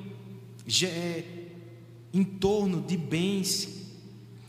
é, 0.85 1.25
em 2.13 2.23
torno 2.23 2.81
de 2.81 2.97
bens 2.97 3.81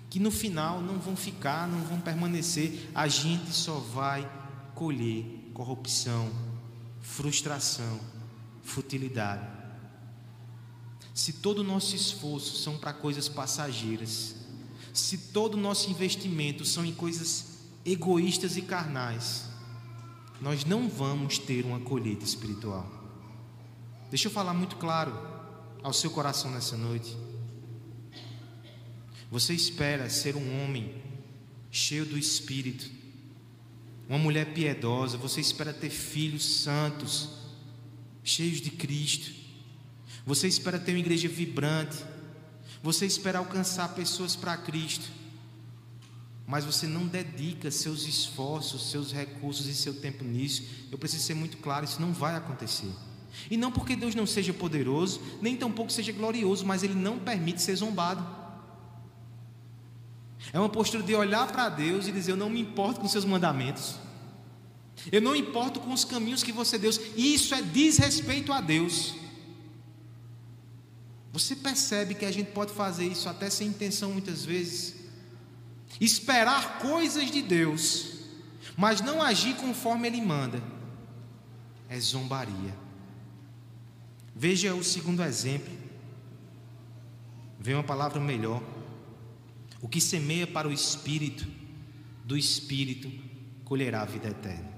que 0.09 0.19
no 0.19 0.29
final 0.29 0.81
não 0.81 0.99
vão 0.99 1.15
ficar, 1.15 1.67
não 1.67 1.81
vão 1.83 1.99
permanecer. 1.99 2.89
A 2.93 3.07
gente 3.07 3.51
só 3.51 3.75
vai 3.75 4.29
colher 4.75 5.25
corrupção, 5.53 6.29
frustração, 7.01 7.99
futilidade. 8.61 9.47
Se 11.13 11.33
todo 11.33 11.59
o 11.59 11.63
nosso 11.63 11.95
esforço 11.95 12.57
são 12.57 12.77
para 12.77 12.93
coisas 12.93 13.27
passageiras, 13.27 14.35
se 14.93 15.17
todo 15.17 15.55
o 15.55 15.59
nosso 15.59 15.89
investimento 15.89 16.65
são 16.65 16.85
em 16.85 16.93
coisas 16.93 17.59
egoístas 17.85 18.57
e 18.57 18.61
carnais, 18.61 19.45
nós 20.41 20.65
não 20.65 20.89
vamos 20.89 21.37
ter 21.37 21.65
uma 21.65 21.79
colheita 21.79 22.25
espiritual. 22.25 22.89
Deixa 24.09 24.27
eu 24.27 24.31
falar 24.31 24.53
muito 24.53 24.75
claro 24.75 25.13
ao 25.81 25.93
seu 25.93 26.09
coração 26.09 26.51
nessa 26.51 26.75
noite. 26.75 27.15
Você 29.29 29.53
espera 29.53 30.09
ser 30.09 30.35
um 30.35 30.63
homem 30.63 31.01
cheio 31.71 32.05
do 32.05 32.17
Espírito, 32.17 32.91
uma 34.09 34.19
mulher 34.19 34.53
piedosa, 34.53 35.17
você 35.17 35.39
espera 35.39 35.71
ter 35.71 35.89
filhos 35.89 36.43
santos, 36.43 37.29
cheios 38.23 38.59
de 38.59 38.69
Cristo, 38.69 39.31
você 40.25 40.47
espera 40.47 40.77
ter 40.77 40.91
uma 40.91 40.99
igreja 40.99 41.29
vibrante, 41.29 41.97
você 42.81 43.05
espera 43.05 43.39
alcançar 43.39 43.89
pessoas 43.89 44.35
para 44.35 44.57
Cristo, 44.57 45.09
mas 46.47 46.65
você 46.65 46.87
não 46.87 47.07
dedica 47.07 47.71
seus 47.71 48.05
esforços, 48.05 48.89
seus 48.89 49.13
recursos 49.13 49.67
e 49.67 49.73
seu 49.73 49.93
tempo 49.93 50.23
nisso, 50.23 50.63
eu 50.91 50.97
preciso 50.97 51.23
ser 51.23 51.33
muito 51.33 51.57
claro: 51.57 51.85
isso 51.85 52.01
não 52.01 52.11
vai 52.11 52.35
acontecer. 52.35 52.91
E 53.49 53.55
não 53.55 53.71
porque 53.71 53.95
Deus 53.95 54.13
não 54.13 54.25
seja 54.25 54.53
poderoso, 54.53 55.21
nem 55.41 55.55
tampouco 55.55 55.91
seja 55.91 56.11
glorioso, 56.11 56.65
mas 56.65 56.83
Ele 56.83 56.95
não 56.95 57.17
permite 57.17 57.61
ser 57.61 57.75
zombado. 57.75 58.25
É 60.51 60.59
uma 60.59 60.67
postura 60.67 61.03
de 61.03 61.15
olhar 61.15 61.47
para 61.47 61.69
Deus 61.69 62.07
e 62.07 62.11
dizer: 62.11 62.31
Eu 62.31 62.37
não 62.37 62.49
me 62.49 62.59
importo 62.59 62.99
com 62.99 63.07
seus 63.07 63.23
mandamentos, 63.23 63.95
eu 65.11 65.21
não 65.21 65.35
importo 65.35 65.79
com 65.79 65.93
os 65.93 66.03
caminhos 66.03 66.43
que 66.43 66.51
você 66.51 66.77
deu, 66.77 66.91
isso 67.15 67.55
é 67.55 67.61
desrespeito 67.61 68.51
a 68.51 68.59
Deus. 68.59 69.20
Você 71.31 71.55
percebe 71.55 72.15
que 72.15 72.25
a 72.25 72.31
gente 72.31 72.51
pode 72.51 72.73
fazer 72.73 73.05
isso 73.05 73.29
até 73.29 73.49
sem 73.49 73.67
intenção 73.67 74.11
muitas 74.11 74.43
vezes? 74.43 74.95
Esperar 75.99 76.79
coisas 76.79 77.31
de 77.31 77.41
Deus, 77.41 78.13
mas 78.75 79.01
não 79.01 79.21
agir 79.21 79.55
conforme 79.55 80.07
Ele 80.07 80.21
manda, 80.21 80.61
é 81.87 81.99
zombaria. 81.99 82.75
Veja 84.35 84.73
o 84.73 84.83
segundo 84.83 85.23
exemplo. 85.23 85.71
Vem 87.59 87.75
uma 87.75 87.83
palavra 87.83 88.19
melhor. 88.19 88.61
O 89.81 89.87
que 89.87 90.01
semeia 90.01 90.47
para 90.47 90.67
o 90.67 90.73
espírito, 90.73 91.47
do 92.25 92.37
espírito 92.37 93.11
colherá 93.63 94.01
a 94.01 94.05
vida 94.05 94.29
eterna. 94.29 94.71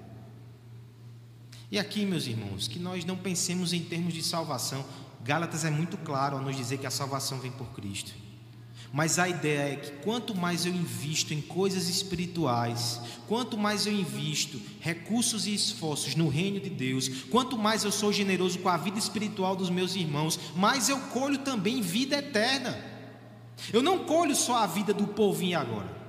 E 1.71 1.79
aqui, 1.79 2.05
meus 2.05 2.27
irmãos, 2.27 2.67
que 2.67 2.77
nós 2.77 3.03
não 3.03 3.17
pensemos 3.17 3.73
em 3.73 3.83
termos 3.83 4.13
de 4.13 4.21
salvação. 4.21 4.85
Gálatas 5.23 5.63
é 5.63 5.69
muito 5.69 5.97
claro 5.97 6.37
ao 6.37 6.43
nos 6.43 6.55
dizer 6.55 6.77
que 6.77 6.87
a 6.87 6.91
salvação 6.91 7.39
vem 7.39 7.51
por 7.51 7.67
Cristo. 7.71 8.13
Mas 8.91 9.17
a 9.17 9.27
ideia 9.27 9.73
é 9.73 9.75
que 9.75 9.91
quanto 10.03 10.35
mais 10.35 10.67
eu 10.67 10.71
invisto 10.71 11.33
em 11.33 11.41
coisas 11.41 11.89
espirituais, 11.89 13.01
quanto 13.27 13.57
mais 13.57 13.87
eu 13.87 13.93
invisto 13.93 14.61
recursos 14.79 15.47
e 15.47 15.53
esforços 15.55 16.13
no 16.13 16.29
reino 16.29 16.59
de 16.59 16.69
Deus, 16.69 17.09
quanto 17.31 17.57
mais 17.57 17.83
eu 17.83 17.91
sou 17.91 18.13
generoso 18.13 18.59
com 18.59 18.69
a 18.69 18.77
vida 18.77 18.99
espiritual 18.99 19.55
dos 19.55 19.71
meus 19.71 19.95
irmãos, 19.95 20.39
mais 20.55 20.89
eu 20.89 20.99
colho 20.99 21.39
também 21.39 21.81
vida 21.81 22.17
eterna. 22.17 22.77
Eu 23.71 23.81
não 23.81 24.05
colho 24.05 24.35
só 24.35 24.57
a 24.57 24.67
vida 24.67 24.93
do 24.93 25.07
povinho 25.07 25.59
agora. 25.59 26.03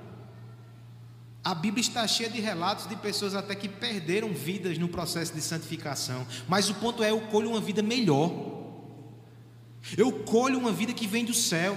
A 1.43 1.55
Bíblia 1.55 1.81
está 1.81 2.07
cheia 2.07 2.29
de 2.29 2.41
relatos 2.41 2.87
de 2.87 2.97
pessoas 2.97 3.35
até 3.35 3.55
que 3.55 3.69
perderam 3.69 4.33
vidas 4.35 4.77
no 4.77 4.89
processo 4.89 5.33
de 5.33 5.41
santificação, 5.41 6.27
mas 6.47 6.69
o 6.69 6.75
ponto 6.75 7.03
é 7.03 7.11
eu 7.11 7.21
colho 7.23 7.51
uma 7.51 7.61
vida 7.61 7.83
melhor. 7.83 8.54
Eu 9.97 10.11
colho 10.11 10.59
uma 10.59 10.73
vida 10.73 10.93
que 10.93 11.07
vem 11.07 11.25
do 11.25 11.35
céu. 11.35 11.77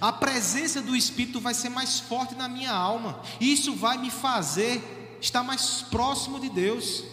A 0.00 0.12
presença 0.12 0.82
do 0.82 0.94
Espírito 0.94 1.40
vai 1.40 1.54
ser 1.54 1.70
mais 1.70 2.00
forte 2.00 2.34
na 2.34 2.48
minha 2.48 2.70
alma. 2.70 3.22
Isso 3.40 3.74
vai 3.74 3.96
me 3.96 4.10
fazer 4.10 4.82
estar 5.20 5.42
mais 5.42 5.82
próximo 5.82 6.38
de 6.38 6.48
Deus. 6.48 7.04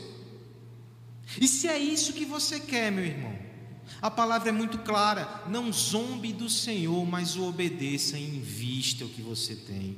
E 1.40 1.48
se 1.48 1.68
é 1.68 1.78
isso 1.78 2.14
que 2.14 2.26
você 2.26 2.60
quer, 2.60 2.92
meu 2.92 3.06
irmão, 3.06 3.38
a 4.02 4.12
palavra 4.12 4.50
é 4.50 4.52
muito 4.52 4.80
clara: 4.80 5.44
não 5.48 5.72
zombe 5.72 6.34
do 6.34 6.50
Senhor, 6.50 7.06
mas 7.06 7.36
o 7.36 7.46
obedeça 7.46 8.18
e 8.18 8.38
invista 8.38 9.06
o 9.06 9.10
que 9.10 9.22
você 9.22 9.56
tem. 9.56 9.98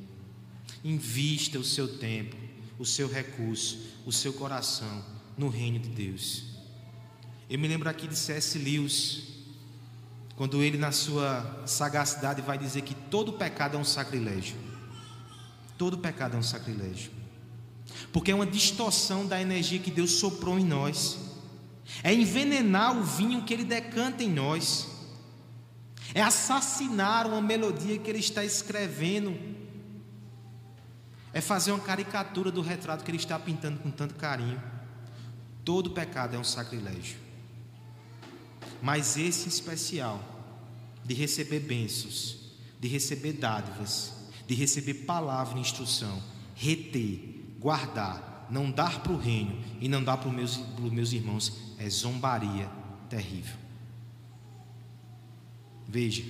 Invista 0.83 1.59
o 1.59 1.63
seu 1.63 1.97
tempo, 1.97 2.35
o 2.77 2.85
seu 2.85 3.07
recurso, 3.09 3.79
o 4.05 4.11
seu 4.11 4.31
coração 4.31 5.03
no 5.37 5.49
reino 5.49 5.79
de 5.79 5.89
Deus. 5.89 6.43
Eu 7.49 7.59
me 7.59 7.67
lembro 7.67 7.89
aqui 7.89 8.07
de 8.07 8.15
C.S. 8.15 8.57
Lewis, 8.57 9.23
quando 10.39 10.63
ele, 10.63 10.77
na 10.77 10.93
sua 10.93 11.63
sagacidade, 11.65 12.41
vai 12.41 12.57
dizer 12.57 12.83
que 12.83 12.95
todo 12.95 13.33
pecado 13.33 13.75
é 13.75 13.77
um 13.77 13.83
sacrilégio. 13.83 14.55
Todo 15.77 15.97
pecado 15.97 16.37
é 16.37 16.39
um 16.39 16.41
sacrilégio. 16.41 17.11
Porque 18.13 18.31
é 18.31 18.35
uma 18.35 18.45
distorção 18.45 19.27
da 19.27 19.41
energia 19.41 19.79
que 19.79 19.91
Deus 19.91 20.11
soprou 20.11 20.57
em 20.57 20.63
nós. 20.63 21.19
É 22.01 22.13
envenenar 22.13 22.97
o 22.97 23.03
vinho 23.03 23.43
que 23.43 23.53
Ele 23.53 23.65
decanta 23.65 24.23
em 24.23 24.31
nós. 24.31 24.87
É 26.13 26.21
assassinar 26.21 27.27
uma 27.27 27.41
melodia 27.41 27.97
que 27.97 28.09
Ele 28.09 28.19
está 28.19 28.45
escrevendo. 28.45 29.37
É 31.33 31.41
fazer 31.41 31.73
uma 31.73 31.83
caricatura 31.83 32.49
do 32.49 32.61
retrato 32.61 33.03
que 33.03 33.11
Ele 33.11 33.17
está 33.17 33.37
pintando 33.37 33.79
com 33.79 33.91
tanto 33.91 34.15
carinho. 34.15 34.63
Todo 35.65 35.91
pecado 35.91 36.37
é 36.37 36.39
um 36.39 36.45
sacrilégio. 36.45 37.27
Mas 38.81 39.17
esse 39.17 39.47
especial, 39.49 40.23
de 41.03 41.13
receber 41.13 41.59
bênçãos, 41.59 42.37
de 42.79 42.87
receber 42.87 43.33
dádivas, 43.33 44.13
de 44.47 44.55
receber 44.55 44.93
palavra 45.05 45.57
e 45.57 45.61
instrução, 45.61 46.21
reter, 46.55 47.19
guardar, 47.59 48.47
não 48.49 48.71
dar 48.71 49.01
para 49.01 49.11
o 49.11 49.17
reino 49.17 49.57
e 49.79 49.87
não 49.87 50.03
dar 50.03 50.17
para 50.17 50.29
os 50.29 50.35
meus, 50.35 50.57
meus 50.91 51.13
irmãos, 51.13 51.53
é 51.77 51.89
zombaria 51.89 52.69
terrível. 53.09 53.57
Veja, 55.87 56.23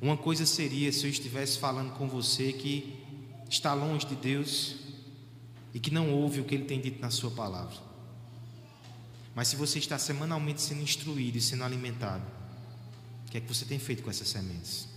uma 0.00 0.16
coisa 0.16 0.44
seria 0.44 0.92
se 0.92 1.04
eu 1.04 1.10
estivesse 1.10 1.58
falando 1.58 1.92
com 1.92 2.08
você 2.08 2.52
que 2.52 2.98
está 3.48 3.74
longe 3.74 4.06
de 4.06 4.14
Deus 4.14 4.76
e 5.72 5.80
que 5.80 5.90
não 5.90 6.10
ouve 6.10 6.40
o 6.40 6.44
que 6.44 6.54
Ele 6.54 6.64
tem 6.64 6.80
dito 6.80 7.00
na 7.00 7.10
Sua 7.10 7.30
palavra. 7.30 7.76
Mas 9.34 9.48
se 9.48 9.56
você 9.56 9.78
está 9.78 9.98
semanalmente 9.98 10.60
sendo 10.60 10.82
instruído 10.82 11.36
e 11.36 11.40
sendo 11.40 11.64
alimentado, 11.64 12.24
o 13.26 13.30
que 13.30 13.38
é 13.38 13.40
que 13.40 13.48
você 13.48 13.64
tem 13.64 13.78
feito 13.78 14.02
com 14.02 14.10
essas 14.10 14.28
sementes? 14.28 14.88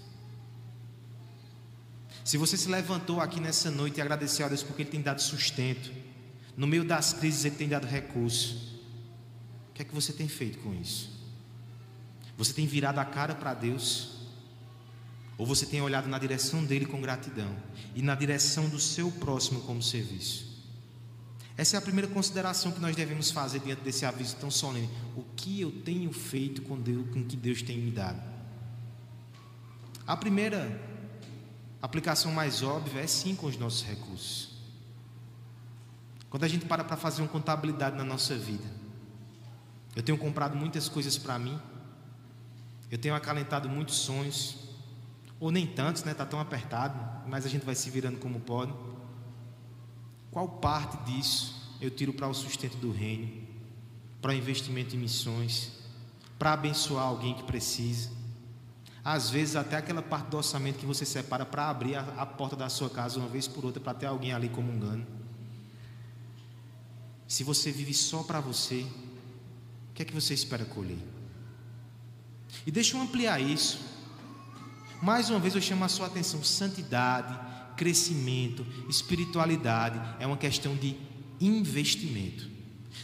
Se 2.23 2.37
você 2.37 2.57
se 2.57 2.69
levantou 2.69 3.19
aqui 3.19 3.39
nessa 3.39 3.71
noite 3.71 3.97
e 3.97 4.01
agradeceu 4.01 4.45
a 4.45 4.49
Deus 4.49 4.61
porque 4.61 4.83
Ele 4.83 4.91
tem 4.91 5.01
dado 5.01 5.21
sustento, 5.21 5.91
no 6.55 6.67
meio 6.67 6.83
das 6.83 7.13
crises 7.13 7.45
Ele 7.45 7.55
tem 7.55 7.69
dado 7.69 7.87
recurso, 7.87 8.81
o 9.69 9.73
que 9.73 9.81
é 9.81 9.85
que 9.85 9.95
você 9.95 10.11
tem 10.11 10.27
feito 10.27 10.59
com 10.59 10.73
isso? 10.73 11.09
Você 12.37 12.53
tem 12.53 12.67
virado 12.67 12.99
a 12.99 13.05
cara 13.05 13.33
para 13.33 13.53
Deus? 13.53 14.17
Ou 15.37 15.45
você 15.45 15.65
tem 15.65 15.81
olhado 15.81 16.07
na 16.07 16.19
direção 16.19 16.63
dele 16.63 16.85
com 16.85 17.01
gratidão 17.01 17.55
e 17.95 18.01
na 18.01 18.13
direção 18.13 18.69
do 18.69 18.79
seu 18.79 19.11
próximo 19.11 19.61
como 19.61 19.81
serviço? 19.81 20.46
Essa 21.57 21.75
é 21.75 21.79
a 21.79 21.81
primeira 21.81 22.07
consideração 22.07 22.71
que 22.71 22.79
nós 22.79 22.95
devemos 22.95 23.31
fazer 23.31 23.59
diante 23.59 23.81
desse 23.81 24.05
aviso 24.05 24.35
tão 24.35 24.51
solene. 24.51 24.89
O 25.15 25.23
que 25.35 25.59
eu 25.59 25.71
tenho 25.71 26.13
feito 26.13 26.61
com 26.61 26.79
Deus, 26.79 27.09
com 27.09 27.23
que 27.23 27.35
Deus 27.35 27.63
tem 27.63 27.79
me 27.79 27.89
dado? 27.89 28.21
A 30.05 30.15
primeira 30.15 30.79
aplicação 31.81 32.31
mais 32.31 32.61
óbvia 32.61 33.01
é 33.01 33.07
sim 33.07 33.35
com 33.35 33.47
os 33.47 33.57
nossos 33.57 33.83
recursos. 33.83 34.55
Quando 36.29 36.43
a 36.43 36.47
gente 36.47 36.65
para 36.65 36.83
para 36.83 36.95
fazer 36.95 37.23
uma 37.23 37.27
contabilidade 37.27 37.97
na 37.97 38.03
nossa 38.03 38.35
vida, 38.35 38.65
eu 39.95 40.03
tenho 40.03 40.17
comprado 40.17 40.55
muitas 40.55 40.87
coisas 40.87 41.17
para 41.17 41.39
mim, 41.39 41.59
eu 42.91 42.99
tenho 42.99 43.15
acalentado 43.15 43.67
muitos 43.67 43.95
sonhos, 43.95 44.57
ou 45.39 45.51
nem 45.51 45.65
tantos, 45.65 46.03
né? 46.03 46.11
Está 46.11 46.25
tão 46.25 46.39
apertado, 46.39 47.27
mas 47.27 47.45
a 47.45 47.49
gente 47.49 47.65
vai 47.65 47.73
se 47.73 47.89
virando 47.89 48.19
como 48.19 48.39
pode. 48.39 48.73
Qual 50.37 50.47
parte 50.47 50.95
disso 51.11 51.55
eu 51.81 51.89
tiro 51.89 52.13
para 52.13 52.27
o 52.27 52.33
sustento 52.35 52.77
do 52.77 52.91
reino, 52.91 53.41
para 54.21 54.29
o 54.29 54.35
investimento 54.35 54.95
em 54.95 54.99
missões, 54.99 55.71
para 56.37 56.53
abençoar 56.53 57.05
alguém 57.05 57.33
que 57.33 57.41
precisa? 57.41 58.11
Às 59.03 59.31
vezes, 59.31 59.55
até 59.55 59.77
aquela 59.77 60.03
parte 60.03 60.27
do 60.27 60.37
orçamento 60.37 60.77
que 60.77 60.85
você 60.85 61.07
separa 61.07 61.43
para 61.43 61.67
abrir 61.67 61.95
a, 61.95 62.01
a 62.19 62.23
porta 62.23 62.55
da 62.55 62.69
sua 62.69 62.87
casa 62.87 63.17
uma 63.17 63.27
vez 63.27 63.47
por 63.47 63.65
outra, 63.65 63.81
para 63.81 63.95
ter 63.95 64.05
alguém 64.05 64.31
ali 64.31 64.47
comungando. 64.47 65.07
Se 67.27 67.43
você 67.43 67.71
vive 67.71 67.95
só 67.95 68.21
para 68.21 68.39
você, 68.39 68.85
o 69.89 69.93
que 69.95 70.03
é 70.03 70.05
que 70.05 70.13
você 70.13 70.35
espera 70.35 70.65
colher? 70.65 70.99
E 72.63 72.69
deixa 72.69 72.95
eu 72.95 73.01
ampliar 73.01 73.41
isso. 73.41 73.79
Mais 75.01 75.31
uma 75.31 75.39
vez 75.39 75.55
eu 75.55 75.61
chamo 75.61 75.83
a 75.83 75.89
sua 75.89 76.05
atenção: 76.05 76.43
santidade, 76.43 77.35
crescimento, 77.77 78.65
espiritualidade 78.89 80.01
é 80.19 80.27
uma 80.27 80.35
questão 80.35 80.75
de 80.75 80.97
investimento. 81.39 82.49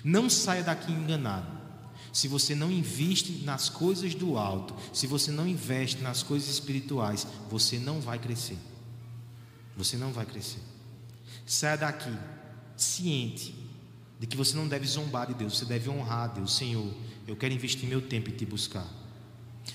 Não 0.04 0.30
saia 0.30 0.64
daqui 0.64 0.92
enganado. 0.92 1.48
Se 2.12 2.28
você 2.28 2.54
não 2.54 2.72
investe 2.72 3.44
nas 3.44 3.70
coisas 3.70 4.14
do 4.14 4.38
alto, 4.38 4.76
se 4.92 5.08
você 5.08 5.32
não 5.32 5.48
investe 5.48 6.02
nas 6.02 6.22
coisas 6.22 6.50
espirituais, 6.50 7.26
você 7.50 7.80
não 7.80 8.02
vai 8.02 8.20
crescer. 8.20 8.58
Você 9.78 9.98
não 9.98 10.12
vai 10.12 10.26
crescer. 10.26 10.60
Saia 11.46 11.78
daqui 11.78 12.16
ciente 12.76 13.56
de 14.20 14.28
que 14.28 14.38
você 14.38 14.56
não 14.56 14.68
deve 14.68 14.86
zombar 14.88 15.28
de 15.28 15.34
Deus, 15.34 15.58
você 15.58 15.66
deve 15.66 15.90
honrar 15.90 16.26
a 16.26 16.28
Deus. 16.28 16.56
Senhor, 16.56 16.94
eu 17.28 17.36
quero 17.36 17.54
investir 17.54 17.88
meu 17.88 18.02
tempo 18.02 18.30
em 18.30 18.34
te 18.34 18.46
buscar. 18.46 18.88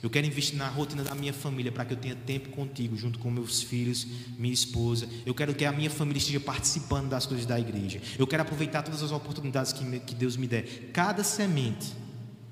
Eu 0.02 0.08
quero 0.08 0.26
investir 0.26 0.56
na 0.56 0.68
rotina 0.68 1.02
da 1.02 1.14
minha 1.14 1.32
família 1.32 1.72
para 1.72 1.84
que 1.84 1.94
eu 1.94 1.96
tenha 1.96 2.14
tempo 2.14 2.50
contigo, 2.50 2.96
junto 2.96 3.18
com 3.18 3.30
meus 3.30 3.62
filhos, 3.62 4.06
minha 4.38 4.52
esposa. 4.54 5.08
Eu 5.26 5.34
quero 5.34 5.54
que 5.54 5.64
a 5.64 5.72
minha 5.72 5.90
família 5.90 6.18
esteja 6.18 6.38
participando 6.38 7.08
das 7.08 7.26
coisas 7.26 7.46
da 7.46 7.58
igreja. 7.58 8.00
Eu 8.18 8.26
quero 8.26 8.42
aproveitar 8.42 8.82
todas 8.82 9.02
as 9.02 9.10
oportunidades 9.10 9.72
que, 9.72 10.00
que 10.00 10.14
Deus 10.14 10.36
me 10.36 10.46
der. 10.46 10.90
Cada 10.92 11.24
semente, 11.24 11.92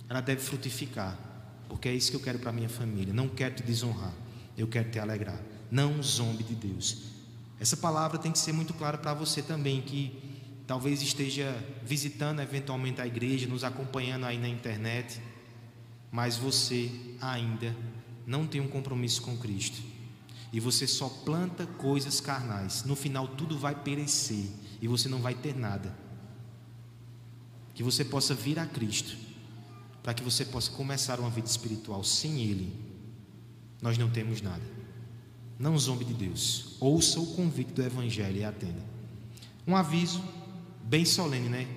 ela 0.09 0.21
deve 0.21 0.41
frutificar, 0.41 1.19
porque 1.69 1.89
é 1.89 1.95
isso 1.95 2.11
que 2.11 2.17
eu 2.17 2.21
quero 2.21 2.39
para 2.39 2.51
minha 2.51 2.69
família. 2.69 3.15
Não 3.15 3.29
quero 3.29 3.55
te 3.55 3.63
desonrar, 3.63 4.15
eu 4.57 4.67
quero 4.67 4.91
te 4.91 4.99
alegrar. 4.99 5.41
Não 5.71 6.03
zombe 6.03 6.43
de 6.43 6.55
Deus. 6.55 7.17
Essa 7.61 7.77
palavra 7.77 8.19
tem 8.19 8.33
que 8.33 8.39
ser 8.39 8.53
muito 8.53 8.75
clara 8.75 8.99
para 8.99 9.15
você 9.15 9.41
também, 9.41 9.81
que 9.81 10.13
talvez 10.67 11.01
esteja 11.01 11.57
visitando 11.85 12.41
eventualmente 12.41 13.01
a 13.01 13.07
igreja, 13.07 13.47
nos 13.47 13.63
acompanhando 13.63 14.27
aí 14.27 14.37
na 14.37 14.49
internet, 14.49 15.21
mas 16.17 16.39
você 16.39 16.91
ainda 17.21 17.77
não 18.27 18.47
tem 18.47 18.59
um 18.59 18.69
compromisso 18.69 19.21
com 19.21 19.37
Cristo. 19.37 19.83
E 20.51 20.59
você 20.59 20.87
só 20.87 21.11
planta 21.11 21.67
coisas 21.67 22.23
carnais. 22.23 22.85
No 22.85 22.97
final 22.97 23.29
tudo 23.29 23.59
vai 23.59 23.75
perecer 23.75 24.47
e 24.81 24.89
você 24.89 25.11
não 25.11 25.19
vai 25.19 25.35
ter 25.35 25.55
nada. 25.55 25.95
Que 27.75 27.83
você 27.83 28.03
possa 28.03 28.35
vir 28.35 28.59
a 28.59 28.65
Cristo, 28.65 29.15
para 30.03 30.15
que 30.15 30.23
você 30.23 30.43
possa 30.47 30.71
começar 30.71 31.21
uma 31.21 31.29
vida 31.29 31.49
espiritual. 31.49 32.03
Sem 32.03 32.41
Ele, 32.41 32.75
nós 33.83 33.99
não 33.99 34.09
temos 34.09 34.41
nada. 34.41 34.65
Não 35.59 35.79
zombe 35.79 36.07
de 36.07 36.15
Deus. 36.15 36.79
Ouça 36.81 37.21
o 37.21 37.27
convite 37.35 37.75
do 37.75 37.83
Evangelho 37.83 38.39
e 38.39 38.45
atenda. 38.45 38.83
Um 39.67 39.77
aviso 39.77 40.25
bem 40.83 41.05
solene, 41.05 41.51
né? 41.51 41.69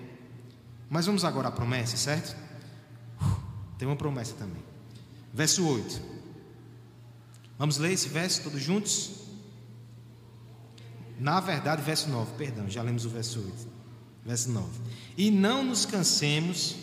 Mas 0.89 1.07
vamos 1.07 1.25
agora 1.25 1.49
à 1.49 1.51
promessa, 1.51 1.97
certo? 1.97 2.48
Tem 3.79 3.87
uma 3.87 3.95
promessa 3.95 4.35
também. 4.35 4.61
Verso 5.33 5.65
8. 5.65 6.01
Vamos 7.57 7.77
ler 7.77 7.93
esse 7.93 8.09
verso 8.09 8.43
todos 8.43 8.61
juntos? 8.61 9.11
Na 11.17 11.39
verdade, 11.39 11.81
verso 11.81 12.09
9, 12.09 12.33
perdão, 12.37 12.69
já 12.69 12.81
lemos 12.83 13.05
o 13.05 13.09
verso 13.09 13.39
8. 13.39 13.67
Verso 14.25 14.51
9. 14.51 14.67
E 15.17 15.31
não 15.31 15.63
nos 15.63 15.85
cansemos. 15.85 16.75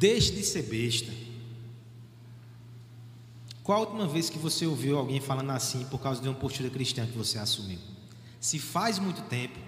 Deixe 0.00 0.32
de 0.32 0.42
ser 0.42 0.62
besta. 0.62 1.25
Qual 3.66 3.78
a 3.78 3.80
última 3.80 4.06
vez 4.06 4.30
que 4.30 4.38
você 4.38 4.64
ouviu 4.64 4.96
alguém 4.96 5.20
falando 5.20 5.50
assim 5.50 5.84
por 5.86 5.98
causa 5.98 6.22
de 6.22 6.28
uma 6.28 6.36
postura 6.36 6.70
cristã 6.70 7.04
que 7.04 7.18
você 7.18 7.36
assumiu? 7.36 7.80
Se 8.38 8.60
faz 8.60 8.96
muito 9.00 9.22
tempo, 9.22 9.58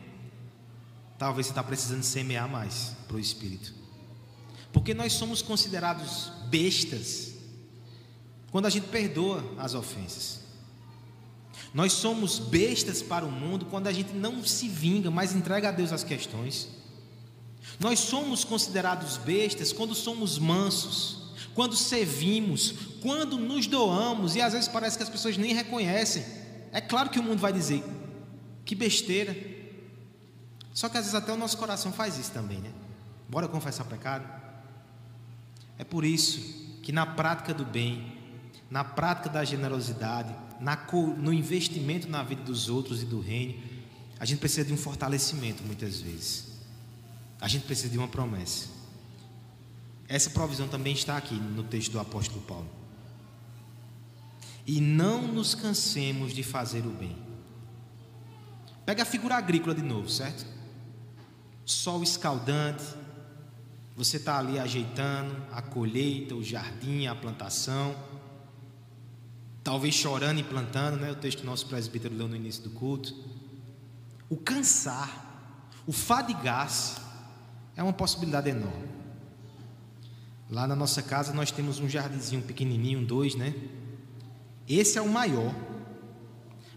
talvez 1.19 1.47
você 1.47 1.51
está 1.51 1.65
precisando 1.65 2.05
semear 2.05 2.49
mais 2.49 2.93
para 3.09 3.17
o 3.17 3.19
Espírito. 3.19 3.75
Porque 4.73 4.95
nós 4.95 5.15
somos 5.15 5.43
considerados 5.43 6.31
bestas 6.49 7.33
quando 8.53 8.67
a 8.67 8.71
gente 8.71 8.87
perdoa 8.87 9.43
as 9.59 9.75
ofensas. 9.75 10.43
Nós 11.75 11.93
somos 11.93 12.39
bestas 12.39 13.03
para 13.03 13.27
o 13.27 13.33
mundo 13.33 13.67
quando 13.67 13.89
a 13.89 13.93
gente 13.93 14.13
não 14.13 14.45
se 14.45 14.69
vinga, 14.69 15.11
mas 15.11 15.35
entrega 15.35 15.71
a 15.71 15.73
Deus 15.73 15.91
as 15.91 16.05
questões. 16.05 16.69
Nós 17.81 17.99
somos 17.99 18.45
considerados 18.45 19.17
bestas 19.17 19.73
quando 19.73 19.93
somos 19.93 20.39
mansos, 20.39 21.33
quando 21.53 21.75
servimos, 21.75 22.88
quando 23.01 23.39
nos 23.39 23.67
doamos, 23.67 24.37
e 24.37 24.41
às 24.41 24.53
vezes 24.53 24.69
parece 24.69 24.97
que 24.97 25.03
as 25.03 25.09
pessoas 25.09 25.37
nem 25.37 25.55
reconhecem. 25.55 26.25
É 26.73 26.81
claro 26.81 27.11
que 27.11 27.19
o 27.19 27.23
mundo 27.23 27.39
vai 27.39 27.53
dizer: 27.53 27.85
que 28.65 28.75
besteira. 28.75 29.37
Só 30.73 30.89
que 30.89 30.97
às 30.97 31.05
vezes 31.05 31.15
até 31.15 31.33
o 31.33 31.37
nosso 31.37 31.57
coração 31.57 31.93
faz 31.93 32.19
isso 32.19 32.31
também, 32.31 32.59
né? 32.59 32.71
Bora 33.29 33.49
confessar 33.49 33.85
pecado. 33.85 34.29
É 35.77 35.85
por 35.85 36.05
isso 36.05 36.79
que 36.83 36.93
na 36.93 37.05
prática 37.05 37.53
do 37.53 37.65
bem, 37.65 38.13
na 38.71 38.85
prática 38.85 39.29
da 39.29 39.45
generosidade, 39.45 40.35
na, 40.61 40.77
no 41.17 41.33
investimento 41.33 42.09
na 42.09 42.23
vida 42.23 42.43
dos 42.43 42.69
outros 42.69 43.03
e 43.03 43.07
do 43.07 43.21
reino, 43.21 43.61
a 44.19 44.25
gente 44.25 44.39
precisa 44.39 44.65
de 44.65 44.73
um 44.73 44.77
fortalecimento 44.77 45.63
muitas 45.63 46.01
vezes. 46.01 46.47
A 47.41 47.47
gente 47.47 47.65
precisa 47.67 47.89
de 47.89 47.99
uma 47.99 48.09
promessa. 48.09 48.69
Essa 50.09 50.31
provisão 50.31 50.67
também 50.67 50.95
está 50.95 51.17
aqui 51.17 51.35
no 51.35 51.63
texto 51.63 51.93
do 51.93 52.01
apóstolo 52.01 52.41
Paulo. 52.41 52.78
E 54.69 54.83
não 54.83 55.23
nos 55.23 55.55
cansemos 55.55 56.35
de 56.35 56.43
fazer 56.43 56.85
o 56.85 56.91
bem. 56.91 57.17
Pega 58.85 59.03
a 59.03 59.07
figura 59.07 59.35
agrícola 59.35 59.75
de 59.75 59.81
novo, 59.81 60.11
certo? 60.11 60.45
Sol 61.65 62.03
escaldante, 62.03 62.85
você 63.97 64.19
está 64.19 64.39
ali 64.39 64.59
ajeitando 64.59 65.35
a 65.51 65.63
colheita, 65.63 66.35
o 66.35 66.45
jardim, 66.45 67.07
a 67.07 67.15
plantação, 67.15 67.97
talvez 69.65 69.95
chorando 69.95 70.41
e 70.41 70.45
plantando, 70.45 70.99
né? 70.99 71.13
O 71.13 71.17
texto 71.17 71.39
que 71.39 71.47
nosso 71.47 71.65
presbítero 71.67 72.15
leu 72.15 72.29
no 72.29 72.37
início 72.37 72.63
do 72.63 72.71
culto. 72.71 73.15
O 74.29 74.37
cansar, 74.37 75.67
o 75.87 75.93
fadigar-se, 75.93 77.01
é 77.75 77.83
uma 77.83 77.95
possibilidade 77.95 78.51
enorme. 78.51 78.89
Lá 80.51 80.67
na 80.67 80.77
nossa 80.77 81.03
casa 81.03 81.33
nós 81.33 81.51
temos 81.51 81.79
um 81.81 81.89
jardinzinho 81.89 82.43
pequenininho, 82.43 83.03
dois, 83.03 83.35
né? 83.35 83.55
Esse 84.69 84.99
é 84.99 85.03
o 85.03 85.09
maior, 85.09 85.55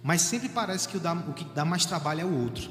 mas 0.01 0.21
sempre 0.21 0.49
parece 0.49 0.87
que 0.87 0.97
o, 0.97 0.99
dá, 0.99 1.13
o 1.13 1.33
que 1.33 1.43
dá 1.43 1.65
mais 1.65 1.85
trabalho 1.85 2.21
é 2.21 2.25
o 2.25 2.43
outro. 2.43 2.69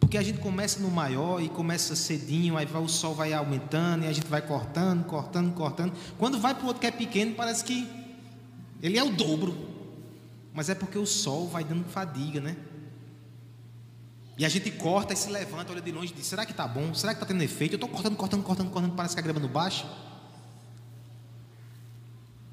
Porque 0.00 0.18
a 0.18 0.22
gente 0.22 0.38
começa 0.38 0.80
no 0.80 0.90
maior 0.90 1.40
e 1.40 1.48
começa 1.48 1.96
cedinho, 1.96 2.56
aí 2.56 2.66
vai, 2.66 2.82
o 2.82 2.88
sol 2.88 3.14
vai 3.14 3.32
aumentando 3.32 4.04
e 4.04 4.08
a 4.08 4.12
gente 4.12 4.26
vai 4.26 4.42
cortando, 4.42 5.04
cortando, 5.04 5.54
cortando. 5.54 5.94
Quando 6.18 6.38
vai 6.38 6.54
para 6.54 6.64
o 6.64 6.66
outro 6.66 6.80
que 6.80 6.86
é 6.86 6.90
pequeno, 6.90 7.34
parece 7.34 7.64
que 7.64 7.88
ele 8.82 8.98
é 8.98 9.02
o 9.02 9.10
dobro. 9.10 9.56
Mas 10.52 10.68
é 10.68 10.74
porque 10.74 10.98
o 10.98 11.06
sol 11.06 11.48
vai 11.48 11.64
dando 11.64 11.84
fadiga, 11.84 12.40
né? 12.40 12.56
E 14.36 14.44
a 14.44 14.48
gente 14.48 14.70
corta 14.72 15.12
e 15.12 15.16
se 15.16 15.30
levanta, 15.30 15.72
olha 15.72 15.80
de 15.80 15.90
longe 15.90 16.12
e 16.12 16.16
diz: 16.16 16.26
será 16.26 16.44
que 16.44 16.52
está 16.52 16.66
bom? 16.66 16.92
Será 16.92 17.14
que 17.14 17.22
está 17.22 17.26
tendo 17.26 17.42
efeito? 17.42 17.74
Eu 17.74 17.76
estou 17.76 17.88
cortando, 17.88 18.16
cortando, 18.16 18.42
cortando, 18.42 18.70
cortando, 18.70 18.94
parece 18.94 19.14
que 19.14 19.20
a 19.20 19.22
grama 19.22 19.40
não 19.40 19.48
baixa. 19.48 19.86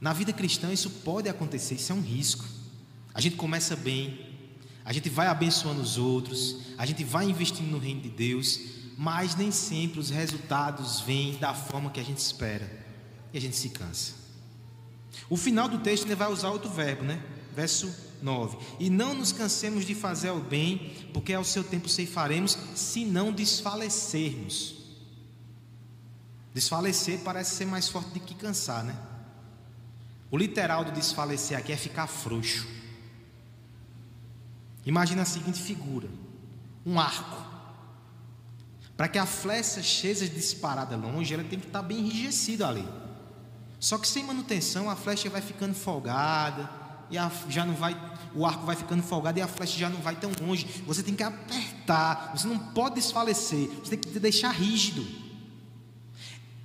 Na 0.01 0.13
vida 0.13 0.33
cristã 0.33 0.73
isso 0.73 0.89
pode 0.89 1.29
acontecer, 1.29 1.75
isso 1.75 1.91
é 1.91 1.95
um 1.95 2.01
risco. 2.01 2.43
A 3.13 3.21
gente 3.21 3.35
começa 3.35 3.75
bem, 3.75 4.35
a 4.83 4.91
gente 4.91 5.09
vai 5.09 5.27
abençoando 5.27 5.79
os 5.79 5.99
outros, 5.99 6.57
a 6.75 6.87
gente 6.87 7.03
vai 7.03 7.29
investindo 7.29 7.69
no 7.69 7.77
reino 7.77 8.01
de 8.01 8.09
Deus, 8.09 8.59
mas 8.97 9.35
nem 9.35 9.51
sempre 9.51 9.99
os 9.99 10.09
resultados 10.09 11.01
vêm 11.01 11.37
da 11.37 11.53
forma 11.53 11.91
que 11.91 11.99
a 11.99 12.03
gente 12.03 12.17
espera 12.17 12.83
e 13.31 13.37
a 13.37 13.41
gente 13.41 13.55
se 13.55 13.69
cansa. 13.69 14.13
O 15.29 15.37
final 15.37 15.69
do 15.69 15.77
texto 15.77 16.05
ele 16.05 16.15
vai 16.15 16.31
usar 16.31 16.49
outro 16.49 16.71
verbo, 16.71 17.03
né? 17.03 17.23
Verso 17.55 17.93
9: 18.23 18.57
E 18.79 18.89
não 18.89 19.13
nos 19.13 19.31
cansemos 19.31 19.85
de 19.85 19.93
fazer 19.93 20.31
o 20.31 20.39
bem, 20.39 20.95
porque 21.13 21.31
ao 21.31 21.43
seu 21.43 21.63
tempo 21.63 21.87
ceifaremos, 21.87 22.57
se 22.73 23.05
não 23.05 23.31
desfalecermos. 23.31 24.75
Desfalecer 26.55 27.19
parece 27.19 27.55
ser 27.55 27.65
mais 27.65 27.87
forte 27.87 28.09
do 28.09 28.19
que 28.19 28.33
cansar, 28.33 28.83
né? 28.83 29.11
O 30.31 30.37
literal 30.37 30.85
do 30.85 30.91
desfalecer 30.91 31.57
aqui 31.57 31.73
é 31.73 31.77
ficar 31.77 32.07
frouxo. 32.07 32.65
Imagina 34.85 35.23
a 35.23 35.25
seguinte 35.25 35.61
figura: 35.61 36.07
um 36.85 36.99
arco. 36.99 37.51
Para 38.95 39.07
que 39.07 39.17
a 39.17 39.25
flecha 39.25 39.83
seja 39.83 40.27
disparada 40.27 40.95
longe, 40.95 41.33
ela 41.33 41.43
tem 41.43 41.59
que 41.59 41.67
estar 41.67 41.81
bem 41.81 41.99
enrijecida 41.99 42.67
ali. 42.67 42.87
Só 43.79 43.97
que 43.97 44.07
sem 44.07 44.23
manutenção, 44.23 44.89
a 44.89 44.95
flecha 44.95 45.29
vai 45.29 45.41
ficando 45.41 45.73
folgada, 45.73 46.69
e 47.09 47.17
a, 47.17 47.29
já 47.49 47.65
não 47.65 47.73
vai, 47.73 47.99
o 48.33 48.45
arco 48.45 48.65
vai 48.65 48.75
ficando 48.75 49.03
folgado 49.03 49.37
e 49.37 49.41
a 49.41 49.47
flecha 49.47 49.77
já 49.77 49.89
não 49.89 49.99
vai 49.99 50.15
tão 50.15 50.31
longe. 50.39 50.65
Você 50.87 51.03
tem 51.03 51.13
que 51.13 51.23
apertar, 51.23 52.31
você 52.35 52.47
não 52.47 52.57
pode 52.57 52.95
desfalecer, 52.95 53.67
você 53.83 53.97
tem 53.97 54.13
que 54.13 54.19
deixar 54.19 54.51
rígido. 54.51 55.05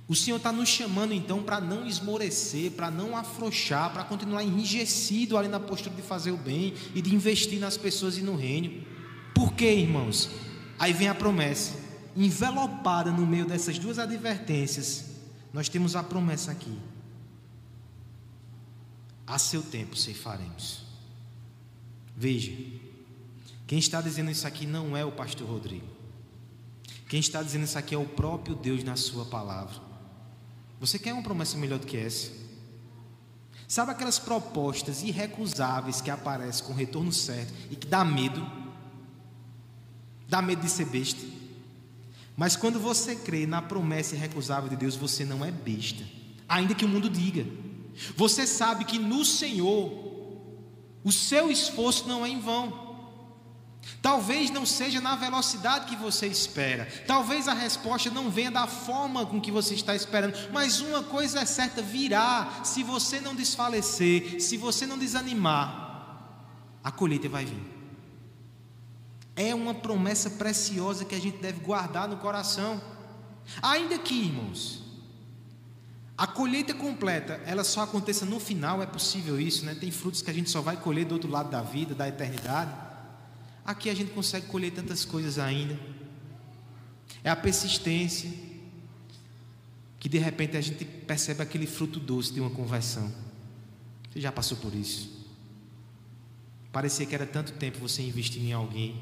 O 0.07 0.15
Senhor 0.15 0.37
está 0.37 0.51
nos 0.53 0.69
chamando 0.69 1.13
então 1.13 1.43
para 1.43 1.59
não 1.59 1.85
esmorecer, 1.85 2.71
para 2.71 2.89
não 2.89 3.17
afrouxar, 3.17 3.91
para 3.91 4.05
continuar 4.05 4.43
enrijecido 4.43 5.37
ali 5.37 5.49
na 5.49 5.59
postura 5.59 5.93
de 5.93 6.01
fazer 6.01 6.31
o 6.31 6.37
bem 6.37 6.73
e 6.95 7.01
de 7.01 7.13
investir 7.13 7.59
nas 7.59 7.75
pessoas 7.75 8.17
e 8.17 8.21
no 8.21 8.35
reino. 8.35 8.85
Por 9.33 9.53
quê, 9.53 9.73
irmãos? 9.73 10.29
Aí 10.79 10.93
vem 10.93 11.09
a 11.09 11.15
promessa, 11.15 11.73
envelopada 12.15 13.11
no 13.11 13.25
meio 13.25 13.45
dessas 13.45 13.77
duas 13.77 13.99
advertências, 13.99 15.05
nós 15.51 15.67
temos 15.67 15.95
a 15.95 16.03
promessa 16.03 16.51
aqui 16.51 16.77
a 19.27 19.37
seu 19.37 19.61
tempo 19.61 19.97
ceifaremos. 19.97 20.83
Veja, 22.15 22.53
quem 23.67 23.77
está 23.77 24.01
dizendo 24.01 24.31
isso 24.31 24.47
aqui 24.47 24.65
não 24.65 24.95
é 24.95 25.03
o 25.03 25.11
pastor 25.11 25.47
Rodrigo. 25.47 25.85
Quem 27.09 27.19
está 27.19 27.43
dizendo 27.43 27.65
isso 27.65 27.77
aqui 27.77 27.93
é 27.93 27.97
o 27.97 28.05
próprio 28.05 28.55
Deus 28.55 28.83
na 28.83 28.95
sua 28.95 29.25
palavra. 29.25 29.86
Você 30.79 30.99
quer 30.99 31.13
uma 31.13 31.23
promessa 31.23 31.57
melhor 31.57 31.79
do 31.79 31.87
que 31.87 31.97
essa? 31.97 32.31
Sabe 33.67 33.91
aquelas 33.91 34.17
propostas 34.17 35.03
irrecusáveis 35.03 35.99
que 35.99 36.09
aparecem 36.09 36.65
com 36.65 36.73
retorno 36.73 37.11
certo 37.11 37.53
e 37.69 37.75
que 37.75 37.87
dá 37.87 38.05
medo? 38.05 38.45
Dá 40.29 40.41
medo 40.41 40.61
de 40.61 40.69
ser 40.69 40.85
besta. 40.85 41.21
Mas 42.35 42.55
quando 42.55 42.79
você 42.79 43.15
crê 43.15 43.45
na 43.45 43.61
promessa 43.61 44.15
irrecusável 44.15 44.69
de 44.69 44.75
Deus, 44.75 44.95
você 44.95 45.25
não 45.25 45.43
é 45.43 45.51
besta, 45.51 46.03
ainda 46.47 46.75
que 46.75 46.85
o 46.85 46.87
mundo 46.87 47.09
diga. 47.09 47.45
Você 48.15 48.45
sabe 48.45 48.85
que 48.85 48.99
no 48.99 49.25
Senhor 49.25 49.91
o 51.03 51.11
seu 51.11 51.51
esforço 51.51 52.07
não 52.07 52.25
é 52.25 52.29
em 52.29 52.39
vão. 52.39 52.86
Talvez 54.01 54.49
não 54.49 54.65
seja 54.65 55.01
na 55.01 55.15
velocidade 55.15 55.85
que 55.85 55.95
você 55.95 56.27
espera. 56.27 56.87
Talvez 57.05 57.47
a 57.47 57.53
resposta 57.53 58.09
não 58.09 58.29
venha 58.29 58.51
da 58.51 58.67
forma 58.67 59.25
com 59.25 59.41
que 59.41 59.51
você 59.51 59.73
está 59.73 59.95
esperando. 59.95 60.35
Mas 60.51 60.79
uma 60.79 61.03
coisa 61.03 61.39
é 61.39 61.45
certa: 61.45 61.81
virá. 61.81 62.61
Se 62.63 62.83
você 62.83 63.19
não 63.19 63.35
desfalecer, 63.35 64.41
se 64.41 64.57
você 64.57 64.85
não 64.85 64.97
desanimar, 64.97 65.87
a 66.83 66.91
colheita 66.91 67.27
vai 67.27 67.45
vir. 67.45 67.77
É 69.35 69.53
uma 69.53 69.73
promessa 69.73 70.29
preciosa 70.31 71.05
que 71.05 71.15
a 71.15 71.19
gente 71.19 71.37
deve 71.37 71.59
guardar 71.59 72.07
no 72.07 72.17
coração. 72.17 72.81
Ainda 73.61 73.97
que, 73.97 74.15
irmãos, 74.15 74.83
a 76.17 76.25
colheita 76.25 76.73
completa, 76.73 77.39
ela 77.45 77.63
só 77.63 77.81
aconteça 77.81 78.25
no 78.25 78.39
final, 78.39 78.81
é 78.81 78.87
possível 78.87 79.39
isso, 79.39 79.63
né? 79.65 79.75
Tem 79.75 79.91
frutos 79.91 80.21
que 80.21 80.31
a 80.31 80.33
gente 80.33 80.49
só 80.49 80.61
vai 80.61 80.75
colher 80.75 81.05
do 81.05 81.13
outro 81.13 81.29
lado 81.29 81.49
da 81.51 81.61
vida, 81.61 81.93
da 81.93 82.07
eternidade. 82.07 82.86
Aqui 83.67 83.89
a 83.89 83.93
gente 83.93 84.13
consegue 84.13 84.47
colher 84.47 84.71
tantas 84.71 85.03
coisas 85.03 85.37
ainda. 85.37 85.77
É 87.21 87.29
a 87.29 87.35
persistência 87.35 88.31
que 89.99 90.07
de 90.07 90.17
repente 90.17 90.55
a 90.55 90.61
gente 90.61 90.85
percebe 90.85 91.43
aquele 91.43 91.67
fruto 91.67 91.99
doce 91.99 92.33
de 92.33 92.39
uma 92.39 92.49
conversão. 92.49 93.13
Você 94.09 94.21
já 94.21 94.31
passou 94.31 94.57
por 94.57 94.73
isso? 94.73 95.27
Parecia 96.71 97.05
que 97.05 97.13
era 97.13 97.25
tanto 97.25 97.51
tempo 97.53 97.79
você 97.79 98.01
investir 98.01 98.41
em 98.41 98.53
alguém, 98.53 99.01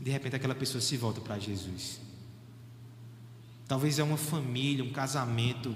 de 0.00 0.12
repente 0.12 0.36
aquela 0.36 0.54
pessoa 0.54 0.80
se 0.80 0.96
volta 0.96 1.20
para 1.20 1.36
Jesus. 1.36 2.00
Talvez 3.66 3.98
é 3.98 4.04
uma 4.04 4.16
família, 4.16 4.84
um 4.84 4.92
casamento 4.92 5.74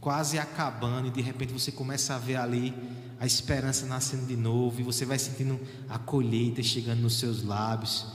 quase 0.00 0.38
acabando, 0.38 1.08
e 1.08 1.10
de 1.10 1.20
repente 1.20 1.52
você 1.52 1.70
começa 1.70 2.14
a 2.14 2.18
ver 2.18 2.36
ali 2.36 2.72
a 3.24 3.26
esperança 3.26 3.86
nascendo 3.86 4.26
de 4.26 4.36
novo, 4.36 4.80
e 4.80 4.84
você 4.84 5.06
vai 5.06 5.18
sentindo 5.18 5.58
a 5.88 5.98
colheita 5.98 6.62
chegando 6.62 7.00
nos 7.00 7.18
seus 7.18 7.42
lábios. 7.42 8.06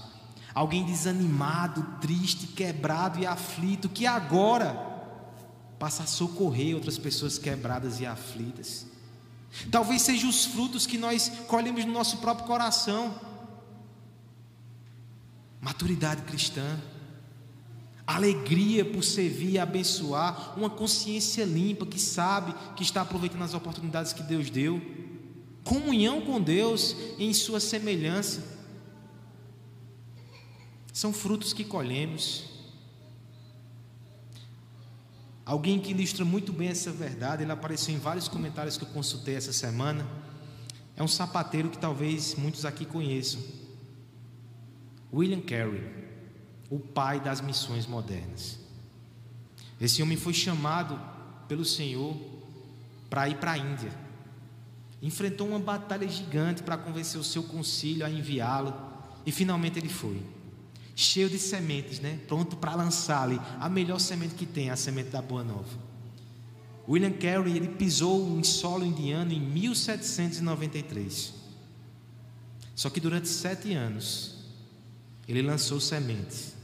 Alguém 0.54 0.86
desanimado, 0.86 1.84
triste, 2.00 2.46
quebrado 2.46 3.20
e 3.20 3.26
aflito, 3.26 3.90
que 3.90 4.06
agora 4.06 4.72
passa 5.80 6.04
a 6.04 6.06
socorrer 6.06 6.76
outras 6.76 7.00
pessoas 7.00 7.40
quebradas 7.40 8.00
e 8.00 8.06
aflitas. 8.06 8.86
Talvez 9.72 10.04
sejam 10.04 10.30
os 10.30 10.46
frutos 10.46 10.86
que 10.86 10.98
nós 10.98 11.32
colhemos 11.48 11.86
no 11.86 11.92
nosso 11.92 12.18
próprio 12.18 12.46
coração. 12.46 13.20
Maturidade 15.60 16.22
cristã 16.22 16.80
alegria 18.16 18.84
por 18.84 19.04
servir 19.04 19.52
e 19.52 19.60
abençoar, 19.60 20.58
uma 20.58 20.70
consciência 20.70 21.46
limpa 21.46 21.86
que 21.86 22.00
sabe 22.00 22.56
que 22.76 22.82
está 22.82 23.02
aproveitando 23.02 23.44
as 23.44 23.54
oportunidades 23.54 24.14
que 24.14 24.24
Deus 24.24 24.50
deu, 24.50 24.82
comunhão 25.64 26.20
com 26.22 26.42
Deus 26.42 26.96
em 27.20 27.32
Sua 27.34 27.60
semelhança. 27.60 28.58
São 30.92 31.14
frutos 31.14 31.54
que 31.54 31.64
colhemos. 31.64 32.46
Alguém 35.46 35.80
que 35.80 35.92
ilustra 35.92 36.26
muito 36.26 36.52
bem 36.52 36.70
essa 36.70 36.92
verdade, 36.92 37.44
ele 37.44 37.52
apareceu 37.52 37.94
em 37.94 38.00
vários 38.00 38.28
comentários 38.28 38.76
que 38.76 38.84
eu 38.84 38.90
consultei 38.90 39.36
essa 39.36 39.54
semana. 39.54 40.08
É 40.96 41.04
um 41.04 41.08
sapateiro 41.08 41.70
que 41.70 41.78
talvez 41.78 42.34
muitos 42.36 42.66
aqui 42.66 42.86
conheçam. 42.86 43.40
William 45.14 45.42
Carey 45.42 46.09
o 46.70 46.80
pai 46.80 47.20
das 47.20 47.42
missões 47.42 47.88
modernas. 47.88 48.60
Esse 49.82 50.04
homem 50.04 50.18
foi 50.18 50.34
chamado 50.34 51.00
pelo 51.48 51.66
Senhor 51.66 52.16
para 53.10 53.28
ir 53.28 53.38
para 53.38 53.54
a 53.54 53.58
Índia. 53.58 53.92
Enfrentou 55.02 55.48
uma 55.48 55.60
batalha 55.60 56.08
gigante 56.08 56.62
para 56.62 56.78
convencer 56.78 57.20
o 57.20 57.24
seu 57.24 57.42
concílio 57.44 58.06
a 58.06 58.10
enviá-lo 58.10 58.74
e 59.26 59.32
finalmente 59.32 59.80
ele 59.80 59.90
foi. 59.90 60.22
Cheio 60.96 61.30
de 61.30 61.40
sementes, 61.40 62.00
né? 62.02 62.20
Pronto 62.28 62.58
para 62.58 62.76
lançar 62.76 63.24
ali 63.24 63.40
a 63.60 63.70
melhor 63.70 64.00
semente 64.00 64.36
que 64.36 64.46
tem, 64.46 64.70
a 64.70 64.76
semente 64.76 65.10
da 65.10 65.22
Boa 65.22 65.44
Nova. 65.44 65.90
William 66.88 67.14
Carey 67.14 67.56
ele 67.56 67.70
pisou 67.70 68.38
em 68.38 68.44
solo 68.44 68.84
indiano 68.86 69.32
em 69.32 69.40
1793. 69.40 71.34
Só 72.76 72.90
que 72.90 73.00
durante 73.00 73.30
sete 73.30 73.74
anos 73.74 74.36
ele 75.28 75.42
lançou 75.42 75.80
sementes 75.80 76.59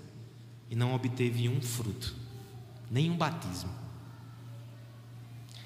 e 0.69 0.75
não 0.75 0.93
obteve 0.93 1.47
um 1.47 1.62
fruto, 1.62 2.15
nenhum 2.89 3.15
batismo. 3.15 3.69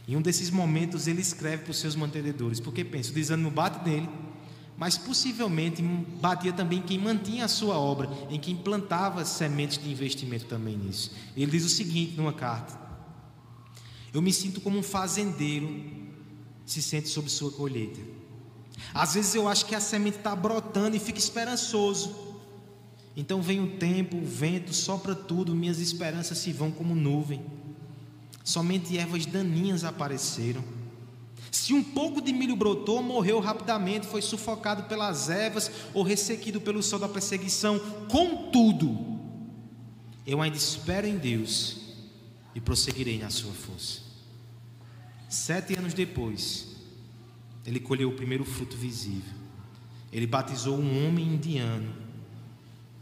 Em 0.07 0.15
um 0.15 0.21
desses 0.21 0.49
momentos 0.49 1.07
ele 1.07 1.21
escreve 1.21 1.63
para 1.63 1.71
os 1.71 1.77
seus 1.77 1.95
mantenedores, 1.95 2.59
porque 2.59 2.83
pensa, 2.83 3.11
o 3.11 3.13
desânimo 3.13 3.51
bate 3.51 3.87
nele, 3.87 4.09
mas 4.75 4.97
possivelmente 4.97 5.81
batia 5.81 6.53
também 6.53 6.81
quem 6.81 6.97
mantinha 6.97 7.45
a 7.45 7.49
sua 7.49 7.77
obra, 7.77 8.09
em 8.29 8.39
quem 8.39 8.55
plantava 8.55 9.23
sementes 9.25 9.77
de 9.77 9.91
investimento 9.91 10.45
também 10.45 10.77
nisso. 10.77 11.11
Ele 11.35 11.51
diz 11.51 11.65
o 11.65 11.69
seguinte 11.69 12.15
numa 12.15 12.33
carta: 12.33 12.79
Eu 14.13 14.21
me 14.21 14.31
sinto 14.31 14.61
como 14.61 14.79
um 14.79 14.83
fazendeiro 14.83 16.09
se 16.65 16.81
sente 16.81 17.09
sob 17.09 17.29
sua 17.29 17.51
colheita. 17.51 17.99
Às 18.93 19.15
vezes 19.15 19.35
eu 19.35 19.47
acho 19.47 19.65
que 19.65 19.75
a 19.75 19.81
semente 19.81 20.17
está 20.17 20.35
brotando 20.35 20.95
e 20.95 20.99
fica 20.99 21.19
esperançoso. 21.19 22.28
Então 23.19 23.41
vem 23.41 23.59
o 23.59 23.71
tempo, 23.71 24.15
o 24.15 24.25
vento 24.25 24.73
sopra 24.73 25.13
tudo, 25.13 25.53
minhas 25.53 25.77
esperanças 25.77 26.37
se 26.37 26.53
vão 26.53 26.71
como 26.71 26.95
nuvem. 26.95 27.45
Somente 28.45 28.97
ervas 28.97 29.25
daninhas 29.25 29.83
apareceram. 29.83 30.63
Se 31.51 31.73
um 31.73 31.83
pouco 31.83 32.21
de 32.21 32.31
milho 32.31 32.55
brotou, 32.55 33.03
morreu 33.03 33.41
rapidamente, 33.41 34.07
foi 34.07 34.21
sufocado 34.21 34.83
pelas 34.83 35.29
ervas 35.29 35.69
ou 35.93 36.01
ressequido 36.01 36.61
pelo 36.61 36.81
sol 36.81 36.97
da 36.97 37.09
perseguição. 37.09 37.77
Contudo, 38.09 38.97
eu 40.25 40.41
ainda 40.41 40.55
espero 40.55 41.05
em 41.05 41.17
Deus 41.17 41.75
e 42.55 42.61
prosseguirei 42.61 43.19
na 43.19 43.29
sua 43.29 43.51
força. 43.51 43.99
Sete 45.27 45.77
anos 45.77 45.93
depois, 45.93 46.67
ele 47.65 47.81
colheu 47.81 48.11
o 48.11 48.15
primeiro 48.15 48.45
fruto 48.45 48.77
visível. 48.77 49.37
Ele 50.09 50.25
batizou 50.25 50.79
um 50.79 51.05
homem 51.05 51.33
indiano 51.33 52.07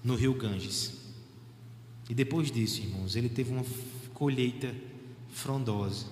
no 0.03 0.15
rio 0.15 0.33
Ganges. 0.33 0.93
E 2.09 2.13
depois 2.13 2.51
disso, 2.51 2.81
irmãos, 2.81 3.15
ele 3.15 3.29
teve 3.29 3.51
uma 3.51 3.65
colheita 4.13 4.73
frondosa. 5.29 6.05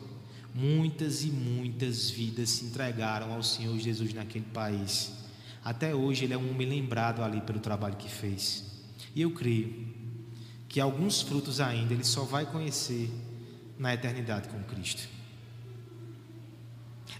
Muitas 0.53 1.23
e 1.23 1.27
muitas 1.27 2.09
vidas 2.09 2.49
se 2.49 2.65
entregaram 2.65 3.33
ao 3.33 3.43
Senhor 3.43 3.77
Jesus 3.77 4.13
naquele 4.13 4.45
país. 4.45 5.11
Até 5.63 5.95
hoje 5.95 6.25
ele 6.25 6.33
é 6.33 6.37
um 6.37 6.51
homem 6.51 6.67
lembrado 6.67 7.21
ali 7.21 7.41
pelo 7.41 7.59
trabalho 7.59 7.95
que 7.95 8.09
fez. 8.09 8.63
E 9.15 9.21
eu 9.21 9.31
creio 9.31 9.87
que 10.69 10.79
alguns 10.79 11.21
frutos 11.21 11.59
ainda 11.59 11.93
ele 11.93 12.03
só 12.03 12.23
vai 12.23 12.45
conhecer 12.45 13.09
na 13.77 13.93
eternidade 13.93 14.47
com 14.49 14.63
Cristo. 14.63 15.07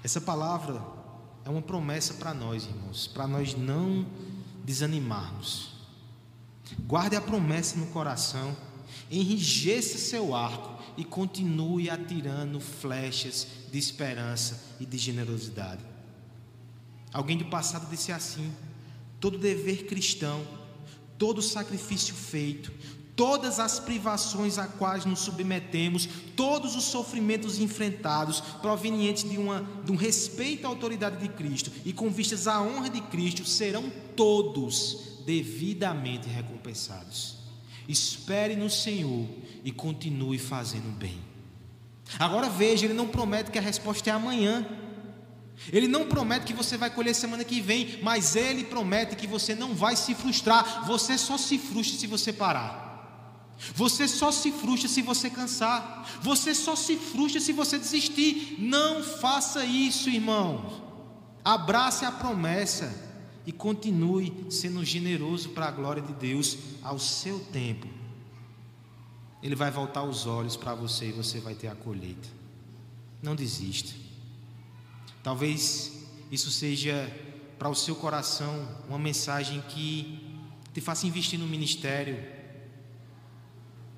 Essa 0.04 0.22
palavra 0.22 0.82
é 1.44 1.50
uma 1.50 1.62
promessa 1.62 2.14
para 2.16 2.34
nós, 2.34 2.66
irmãos, 2.66 3.08
para 3.08 3.28
nós 3.28 3.56
não 3.56 4.06
desanimarmos. 4.64 5.75
Guarde 6.88 7.16
a 7.16 7.22
promessa 7.22 7.78
no 7.78 7.88
coração, 7.88 8.56
enrijeça 9.10 9.98
seu 9.98 10.36
arco 10.36 10.84
e 10.98 11.04
continue 11.04 11.90
atirando 11.90 12.60
flechas 12.60 13.48
de 13.72 13.78
esperança 13.78 14.64
e 14.80 14.86
de 14.86 14.98
generosidade. 14.98 15.84
Alguém 17.14 17.38
do 17.38 17.46
passado 17.46 17.90
disse 17.90 18.12
assim: 18.12 18.52
todo 19.20 19.38
dever 19.38 19.86
cristão, 19.86 20.46
todo 21.18 21.42
sacrifício 21.42 22.16
feito, 22.16 22.72
todas 23.16 23.60
as 23.60 23.80
privações 23.80 24.58
a 24.58 24.68
quais 24.68 25.06
nos 25.06 25.20
submetemos, 25.20 26.10
todos 26.36 26.76
os 26.76 26.84
sofrimentos 26.86 27.60
enfrentados, 27.60 28.42
provenientes 28.62 29.30
de, 29.30 29.38
uma, 29.38 29.66
de 29.84 29.92
um 29.92 29.96
respeito 29.96 30.66
à 30.66 30.70
autoridade 30.70 31.18
de 31.18 31.30
Cristo 31.30 31.72
e 31.86 31.94
com 31.94 32.10
vistas 32.10 32.48
à 32.48 32.62
honra 32.62 32.90
de 32.90 33.02
Cristo, 33.02 33.46
serão 33.46 33.90
todos 34.16 35.15
devidamente 35.26 36.28
recompensados. 36.28 37.38
Espere 37.88 38.56
no 38.56 38.70
Senhor 38.70 39.28
e 39.64 39.72
continue 39.72 40.38
fazendo 40.38 40.90
bem. 40.98 41.20
Agora 42.20 42.50
veja, 42.50 42.86
ele 42.86 42.94
não 42.94 43.08
promete 43.08 43.52
que 43.52 43.58
a 43.58 43.62
resposta 43.62 44.10
é 44.10 44.14
amanhã. 44.14 44.66
Ele 45.72 45.88
não 45.88 46.06
promete 46.06 46.46
que 46.46 46.54
você 46.54 46.78
vai 46.78 46.90
colher 46.90 47.16
semana 47.16 47.44
que 47.44 47.62
vem, 47.62 48.00
mas 48.04 48.36
ele 48.36 48.66
promete 48.66 49.16
que 49.16 49.26
você 49.26 49.56
não 49.56 49.74
vai 49.74 49.96
se 49.96 50.14
frustrar. 50.14 50.86
Você 50.86 51.18
só 51.18 51.38
se 51.38 51.58
frustra 51.58 51.98
se 51.98 52.08
você 52.08 52.32
parar. 52.34 52.84
Você 53.74 54.08
só 54.08 54.32
se 54.32 54.52
frustra 54.52 54.90
se 54.90 55.02
você 55.02 55.30
cansar. 55.30 56.20
Você 56.22 56.54
só 56.54 56.76
se 56.76 56.98
frustra 56.98 57.40
se 57.40 57.54
você 57.54 57.80
desistir. 57.80 58.58
Não 58.60 59.02
faça 59.02 59.64
isso, 59.64 60.10
irmãos. 60.10 60.84
Abrace 61.44 62.06
a 62.06 62.12
promessa 62.12 63.05
e 63.46 63.52
continue 63.52 64.46
sendo 64.50 64.84
generoso 64.84 65.50
para 65.50 65.68
a 65.68 65.72
glória 65.72 66.02
de 66.02 66.14
Deus 66.14 66.58
ao 66.82 66.98
seu 66.98 67.40
tempo. 67.40 67.88
Ele 69.44 69.56
vai 69.56 69.70
voltar 69.70 70.04
os 70.04 70.26
olhos 70.26 70.58
para 70.58 70.74
você 70.74 71.10
e 71.10 71.12
você 71.12 71.40
vai 71.40 71.54
ter 71.54 71.68
a 71.68 71.76
colheita. 71.76 72.28
Não 73.22 73.36
desista. 73.36 73.94
Talvez 75.22 76.04
isso 76.32 76.50
seja 76.50 77.12
para 77.58 77.70
o 77.70 77.76
seu 77.76 77.96
coração 77.96 78.68
uma 78.88 78.98
mensagem 78.98 79.62
que 79.70 80.20
te 80.74 80.82
faça 80.82 81.08
investir 81.08 81.40
no 81.40 81.48
ministério, 81.48 82.22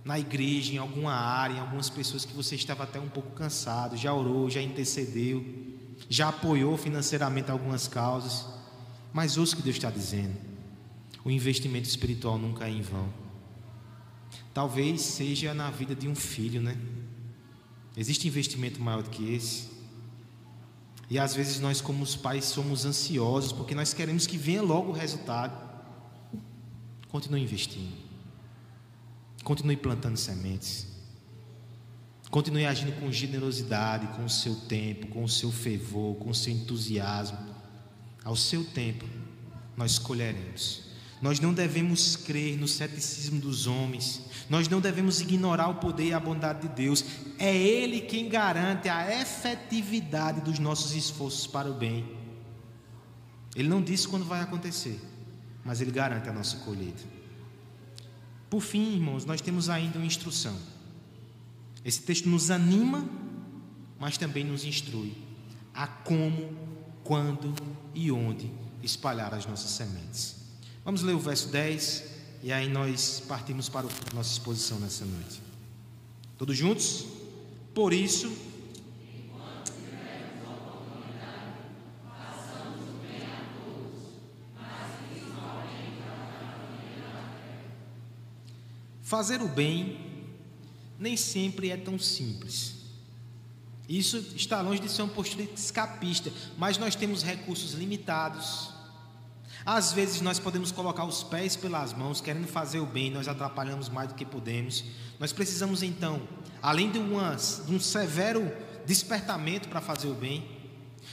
na 0.03 0.19
igreja, 0.19 0.73
em 0.73 0.77
alguma 0.77 1.13
área, 1.13 1.55
em 1.55 1.60
algumas 1.60 1.89
pessoas 1.89 2.23
que 2.23 2.33
você 2.33 2.55
estava 2.55 2.83
até 2.83 2.99
um 2.99 3.10
pouco 3.10 3.31
cansado, 3.31 3.97
já 3.97 4.13
orou, 4.13 4.49
já 4.49 4.62
intercedeu, 4.62 5.45
já 6.10 6.29
apoiou 6.29 6.77
financeiramente 6.77 7.51
algumas 7.51 7.88
causas. 7.88 8.57
Mas 9.17 9.36
ouça 9.36 9.56
o 9.56 9.58
que 9.58 9.63
Deus 9.63 9.77
está 9.77 9.89
dizendo: 9.89 10.36
o 11.25 11.32
investimento 11.32 11.89
espiritual 11.89 12.38
nunca 12.38 12.67
é 12.67 12.69
em 12.69 12.84
vão. 12.84 13.12
Talvez 14.53 15.01
seja 15.01 15.56
na 15.56 15.71
vida 15.71 15.95
de 15.95 16.08
um 16.08 16.13
filho, 16.13 16.62
né? 16.62 16.77
Existe 17.95 18.27
investimento 18.27 18.80
maior 18.80 19.01
do 19.01 19.10
que 19.10 19.34
esse? 19.34 19.69
E 21.10 21.17
às 21.17 21.34
vezes 21.34 21.60
nós, 21.60 21.82
como 21.82 22.03
os 22.03 22.15
pais, 22.15 22.45
somos 22.45 22.86
ansiosos 22.86 23.51
porque 23.51 23.73
nós 23.73 23.91
queremos 23.91 24.27
que 24.27 24.38
venha 24.38 24.62
logo 24.62 24.91
o 24.91 24.93
resultado. 24.93 25.67
Continue 27.08 27.41
investindo. 27.41 27.97
Continue 29.43 29.77
plantando 29.77 30.17
sementes. 30.17 30.86
Continue 32.30 32.67
agindo 32.67 32.91
com 32.99 33.12
generosidade, 33.12 34.15
com 34.15 34.25
o 34.25 34.30
seu 34.30 34.53
tempo, 34.67 35.08
com 35.08 35.23
o 35.23 35.30
seu 35.30 35.51
fervor, 35.51 36.17
com 36.17 36.30
o 36.30 36.36
seu 36.36 36.53
entusiasmo. 36.53 37.57
Ao 38.27 38.35
seu 38.35 38.65
tempo, 38.65 39.05
nós 39.77 39.97
colheremos. 39.97 40.81
Nós 41.21 41.39
não 41.39 41.53
devemos 41.53 42.17
crer 42.17 42.57
no 42.57 42.67
ceticismo 42.67 43.39
dos 43.39 43.67
homens. 43.67 44.21
Nós 44.49 44.67
não 44.67 44.81
devemos 44.81 45.21
ignorar 45.21 45.69
o 45.69 45.75
poder 45.75 46.07
e 46.07 46.13
a 46.13 46.19
bondade 46.19 46.67
de 46.67 46.75
Deus. 46.75 47.05
É 47.39 47.55
Ele 47.55 48.01
quem 48.01 48.27
garante 48.27 48.89
a 48.89 49.21
efetividade 49.21 50.41
dos 50.41 50.59
nossos 50.59 50.93
esforços 50.93 51.47
para 51.47 51.71
o 51.71 51.73
bem. 51.73 52.05
Ele 53.55 53.69
não 53.69 53.81
disse 53.81 54.05
quando 54.05 54.25
vai 54.25 54.41
acontecer, 54.41 54.99
mas 55.63 55.79
Ele 55.79 55.91
garante 55.91 56.27
a 56.27 56.33
nossa 56.33 56.57
colheita. 56.57 57.05
Por 58.49 58.59
fim, 58.59 58.95
irmãos, 58.95 59.23
nós 59.23 59.39
temos 59.39 59.69
ainda 59.69 59.99
uma 59.99 60.05
instrução. 60.05 60.57
Esse 61.85 62.01
texto 62.01 62.27
nos 62.27 62.51
anima, 62.51 63.07
mas 63.97 64.17
também 64.17 64.43
nos 64.43 64.65
instrui 64.65 65.15
a 65.73 65.87
como, 65.87 66.49
quando 67.08 67.56
e 67.96 68.12
onde 68.12 68.52
espalhar 68.84 69.34
as 69.34 69.46
nossas 69.46 69.72
sementes. 69.72 70.36
Vamos 70.84 71.02
ler 71.02 71.13
o 71.13 71.20
verso 71.20 71.48
10 71.48 72.04
e 72.43 72.52
aí 72.52 72.67
nós 72.67 73.24
partimos 73.26 73.70
para 73.70 73.88
a 73.88 74.13
nossa 74.13 74.34
exposição 74.34 74.78
nessa 74.78 75.06
noite. 75.06 75.41
Todos 76.38 76.56
juntos? 76.56 77.06
Por 77.74 77.93
isso, 77.93 78.30
Fazer 89.02 89.41
o 89.41 89.48
bem 89.48 90.02
nem 91.00 91.15
sempre 91.15 91.70
é 91.70 91.78
tão 91.78 91.98
simples. 91.98 92.76
Isso 93.88 94.17
está 94.36 94.60
longe 94.62 94.82
de 94.82 94.89
ser 94.89 95.02
uma 95.04 95.13
postura 95.13 95.43
escapista, 95.56 96.32
mas 96.58 96.78
nós 96.78 96.95
temos 96.95 97.23
recursos 97.23 97.73
limitados. 97.73 98.69
Às 99.65 99.93
vezes 99.93 100.21
nós 100.21 100.39
podemos 100.39 100.71
colocar 100.71 101.06
os 101.06 101.23
pés 101.23 101.56
pelas 101.56 101.93
mãos, 101.93 102.21
querendo 102.21 102.47
fazer 102.47 102.80
o 102.80 102.86
bem, 102.86 103.10
nós 103.10 103.28
atrapalhamos 103.28 103.89
mais 103.89 104.10
do 104.10 104.15
que 104.15 104.26
podemos. 104.26 104.84
Nós 105.19 105.32
precisamos 105.32 105.84
então, 105.84 106.21
além 106.62 106.91
de, 106.91 107.00
uma, 107.00 107.36
de 107.36 107.73
um 107.73 107.80
severo 107.80 108.52
despertamento 108.86 109.67
para 109.69 109.82
fazer 109.82 110.08
o 110.08 110.13
bem, 110.13 110.58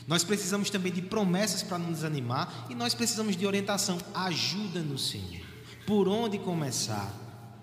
nós 0.06 0.24
precisamos 0.24 0.68
também 0.68 0.92
de 0.92 1.02
promessas 1.02 1.62
para 1.62 1.78
nos 1.78 2.04
animar 2.04 2.66
e 2.68 2.74
nós 2.74 2.94
precisamos 2.94 3.36
de 3.36 3.46
orientação. 3.46 3.98
Ajuda-nos, 4.12 5.08
Senhor. 5.08 5.44
Por 5.86 6.08
onde 6.08 6.38
começar? 6.38 7.12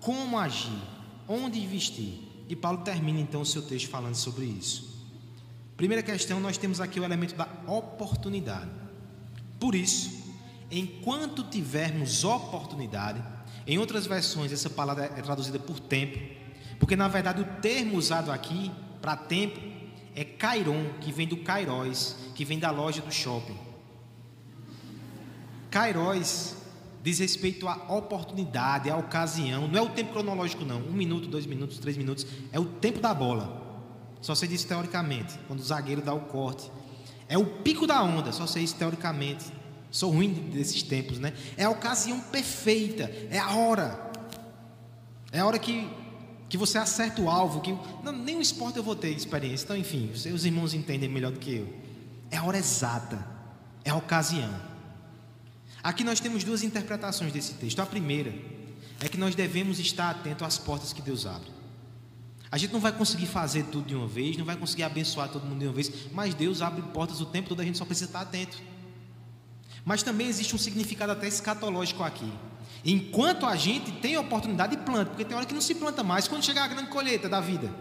Como 0.00 0.38
agir? 0.38 0.82
Onde 1.28 1.60
investir? 1.60 2.20
E 2.48 2.56
Paulo 2.56 2.78
termina 2.78 3.20
então 3.20 3.42
o 3.42 3.46
seu 3.46 3.62
texto 3.62 3.88
falando 3.88 4.14
sobre 4.14 4.44
isso. 4.44 4.91
Primeira 5.82 6.00
questão, 6.00 6.38
nós 6.38 6.56
temos 6.56 6.80
aqui 6.80 7.00
o 7.00 7.04
elemento 7.04 7.34
da 7.34 7.48
oportunidade. 7.66 8.70
Por 9.58 9.74
isso, 9.74 10.32
enquanto 10.70 11.42
tivermos 11.42 12.22
oportunidade. 12.22 13.20
Em 13.66 13.78
outras 13.78 14.06
versões, 14.06 14.52
essa 14.52 14.70
palavra 14.70 15.06
é 15.06 15.20
traduzida 15.20 15.58
por 15.58 15.80
tempo, 15.80 16.20
porque 16.78 16.94
na 16.94 17.08
verdade 17.08 17.40
o 17.40 17.44
termo 17.60 17.96
usado 17.96 18.30
aqui 18.30 18.70
para 19.00 19.16
tempo 19.16 19.58
é 20.14 20.22
Cairon, 20.22 20.84
que 21.00 21.10
vem 21.10 21.26
do 21.26 21.38
Cairóis, 21.38 22.14
que 22.32 22.44
vem 22.44 22.60
da 22.60 22.70
loja 22.70 23.02
do 23.02 23.10
shopping. 23.10 23.58
Cairóis 25.68 26.58
diz 27.02 27.18
respeito 27.18 27.66
à 27.66 27.92
oportunidade, 27.92 28.88
à 28.88 28.96
ocasião, 28.96 29.66
não 29.66 29.80
é 29.80 29.82
o 29.82 29.88
tempo 29.88 30.12
cronológico, 30.12 30.64
não. 30.64 30.78
Um 30.78 30.92
minuto, 30.92 31.26
dois 31.26 31.44
minutos, 31.44 31.78
três 31.78 31.96
minutos, 31.96 32.24
é 32.52 32.60
o 32.60 32.66
tempo 32.66 33.00
da 33.00 33.12
bola. 33.12 33.71
Só 34.22 34.36
sei 34.36 34.48
disso 34.48 34.68
teoricamente, 34.68 35.38
quando 35.48 35.60
o 35.60 35.64
zagueiro 35.64 36.00
dá 36.00 36.14
o 36.14 36.20
corte. 36.20 36.70
É 37.28 37.36
o 37.36 37.44
pico 37.44 37.86
da 37.86 38.02
onda, 38.02 38.32
só 38.32 38.46
sei 38.46 38.62
isso 38.62 38.76
teoricamente. 38.76 39.44
Sou 39.90 40.10
ruim 40.10 40.32
desses 40.32 40.82
tempos, 40.82 41.18
né? 41.18 41.34
É 41.56 41.64
a 41.64 41.70
ocasião 41.70 42.18
perfeita, 42.20 43.12
é 43.30 43.38
a 43.38 43.50
hora. 43.56 44.10
É 45.32 45.40
a 45.40 45.46
hora 45.46 45.58
que, 45.58 45.90
que 46.48 46.56
você 46.56 46.78
acerta 46.78 47.20
o 47.20 47.28
alvo. 47.28 47.60
Que, 47.60 47.76
não, 48.02 48.12
nem 48.12 48.36
o 48.36 48.40
esporte 48.40 48.78
eu 48.78 48.82
vou 48.82 48.94
ter 48.94 49.10
experiência. 49.10 49.64
Então, 49.64 49.76
enfim, 49.76 50.10
os 50.14 50.22
seus 50.22 50.44
irmãos 50.44 50.72
entendem 50.72 51.08
melhor 51.08 51.32
do 51.32 51.40
que 51.40 51.56
eu. 51.56 51.74
É 52.30 52.36
a 52.36 52.44
hora 52.44 52.56
exata, 52.56 53.26
é 53.84 53.90
a 53.90 53.96
ocasião. 53.96 54.54
Aqui 55.82 56.04
nós 56.04 56.20
temos 56.20 56.44
duas 56.44 56.62
interpretações 56.62 57.32
desse 57.32 57.54
texto. 57.54 57.80
A 57.80 57.86
primeira 57.86 58.32
é 59.00 59.08
que 59.08 59.18
nós 59.18 59.34
devemos 59.34 59.80
estar 59.80 60.10
atentos 60.10 60.46
às 60.46 60.58
portas 60.58 60.92
que 60.92 61.02
Deus 61.02 61.26
abre. 61.26 61.50
A 62.52 62.58
gente 62.58 62.70
não 62.70 62.80
vai 62.80 62.92
conseguir 62.92 63.24
fazer 63.24 63.64
tudo 63.64 63.86
de 63.86 63.94
uma 63.94 64.06
vez, 64.06 64.36
não 64.36 64.44
vai 64.44 64.56
conseguir 64.56 64.82
abençoar 64.82 65.30
todo 65.30 65.46
mundo 65.46 65.60
de 65.60 65.66
uma 65.66 65.72
vez, 65.72 65.90
mas 66.12 66.34
Deus 66.34 66.60
abre 66.60 66.82
portas 66.82 67.18
o 67.22 67.24
tempo 67.24 67.48
todo, 67.48 67.60
a 67.60 67.64
gente 67.64 67.78
só 67.78 67.86
precisa 67.86 68.10
estar 68.10 68.20
atento. 68.20 68.58
Mas 69.86 70.02
também 70.02 70.26
existe 70.28 70.54
um 70.54 70.58
significado 70.58 71.12
até 71.12 71.26
escatológico 71.26 72.02
aqui. 72.02 72.30
Enquanto 72.84 73.46
a 73.46 73.56
gente 73.56 73.90
tem 73.92 74.16
a 74.16 74.20
oportunidade 74.20 74.76
de 74.76 74.82
planta, 74.82 75.06
porque 75.06 75.24
tem 75.24 75.34
hora 75.34 75.46
que 75.46 75.54
não 75.54 75.62
se 75.62 75.74
planta 75.74 76.02
mais, 76.02 76.28
quando 76.28 76.44
chegar 76.44 76.64
a 76.64 76.68
grande 76.68 76.90
colheita 76.90 77.26
da 77.26 77.40
vida. 77.40 77.72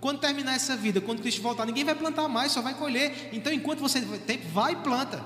Quando 0.00 0.20
terminar 0.20 0.54
essa 0.54 0.76
vida, 0.76 1.00
quando 1.00 1.20
Cristo 1.20 1.42
voltar, 1.42 1.66
ninguém 1.66 1.84
vai 1.84 1.96
plantar 1.96 2.28
mais, 2.28 2.52
só 2.52 2.62
vai 2.62 2.74
colher. 2.74 3.30
Então, 3.32 3.52
enquanto 3.52 3.80
você 3.80 4.00
tem, 4.00 4.38
vai 4.38 4.74
e 4.74 4.76
planta. 4.76 5.20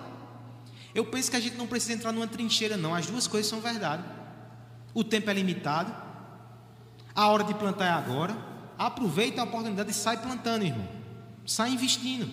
Eu 0.95 1.05
penso 1.05 1.31
que 1.31 1.37
a 1.37 1.41
gente 1.41 1.59
não 1.59 1.67
precisa 1.67 1.93
entrar 1.93 2.13
numa 2.13 2.27
trincheira, 2.27 2.79
não. 2.79 2.95
As 2.95 3.07
duas 3.07 3.27
coisas 3.27 3.51
são 3.51 3.61
verdade. 3.61 4.03
O 4.95 5.05
tempo 5.05 5.29
é 5.29 5.35
limitado. 5.35 5.95
A 7.15 7.29
hora 7.29 7.45
de 7.45 7.53
plantar 7.53 7.85
é 7.85 7.91
agora. 7.91 8.56
Aproveita 8.79 9.41
a 9.41 9.45
oportunidade 9.45 9.91
e 9.91 9.95
sai 9.95 10.21
plantando, 10.21 10.65
irmão. 10.65 10.89
Sai 11.47 11.71
investindo. 11.71 12.31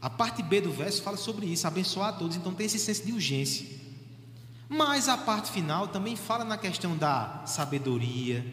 A 0.00 0.10
parte 0.10 0.42
B 0.42 0.60
do 0.60 0.72
verso 0.72 1.00
fala 1.02 1.16
sobre 1.16 1.46
isso, 1.46 1.66
abençoar 1.66 2.08
a 2.08 2.12
todos, 2.12 2.36
então 2.36 2.52
tem 2.52 2.66
esse 2.66 2.78
senso 2.78 3.06
de 3.06 3.12
urgência. 3.12 3.66
Mas 4.68 5.08
a 5.08 5.16
parte 5.16 5.52
final 5.52 5.86
também 5.86 6.16
fala 6.16 6.44
na 6.44 6.58
questão 6.58 6.96
da 6.96 7.42
sabedoria, 7.46 8.44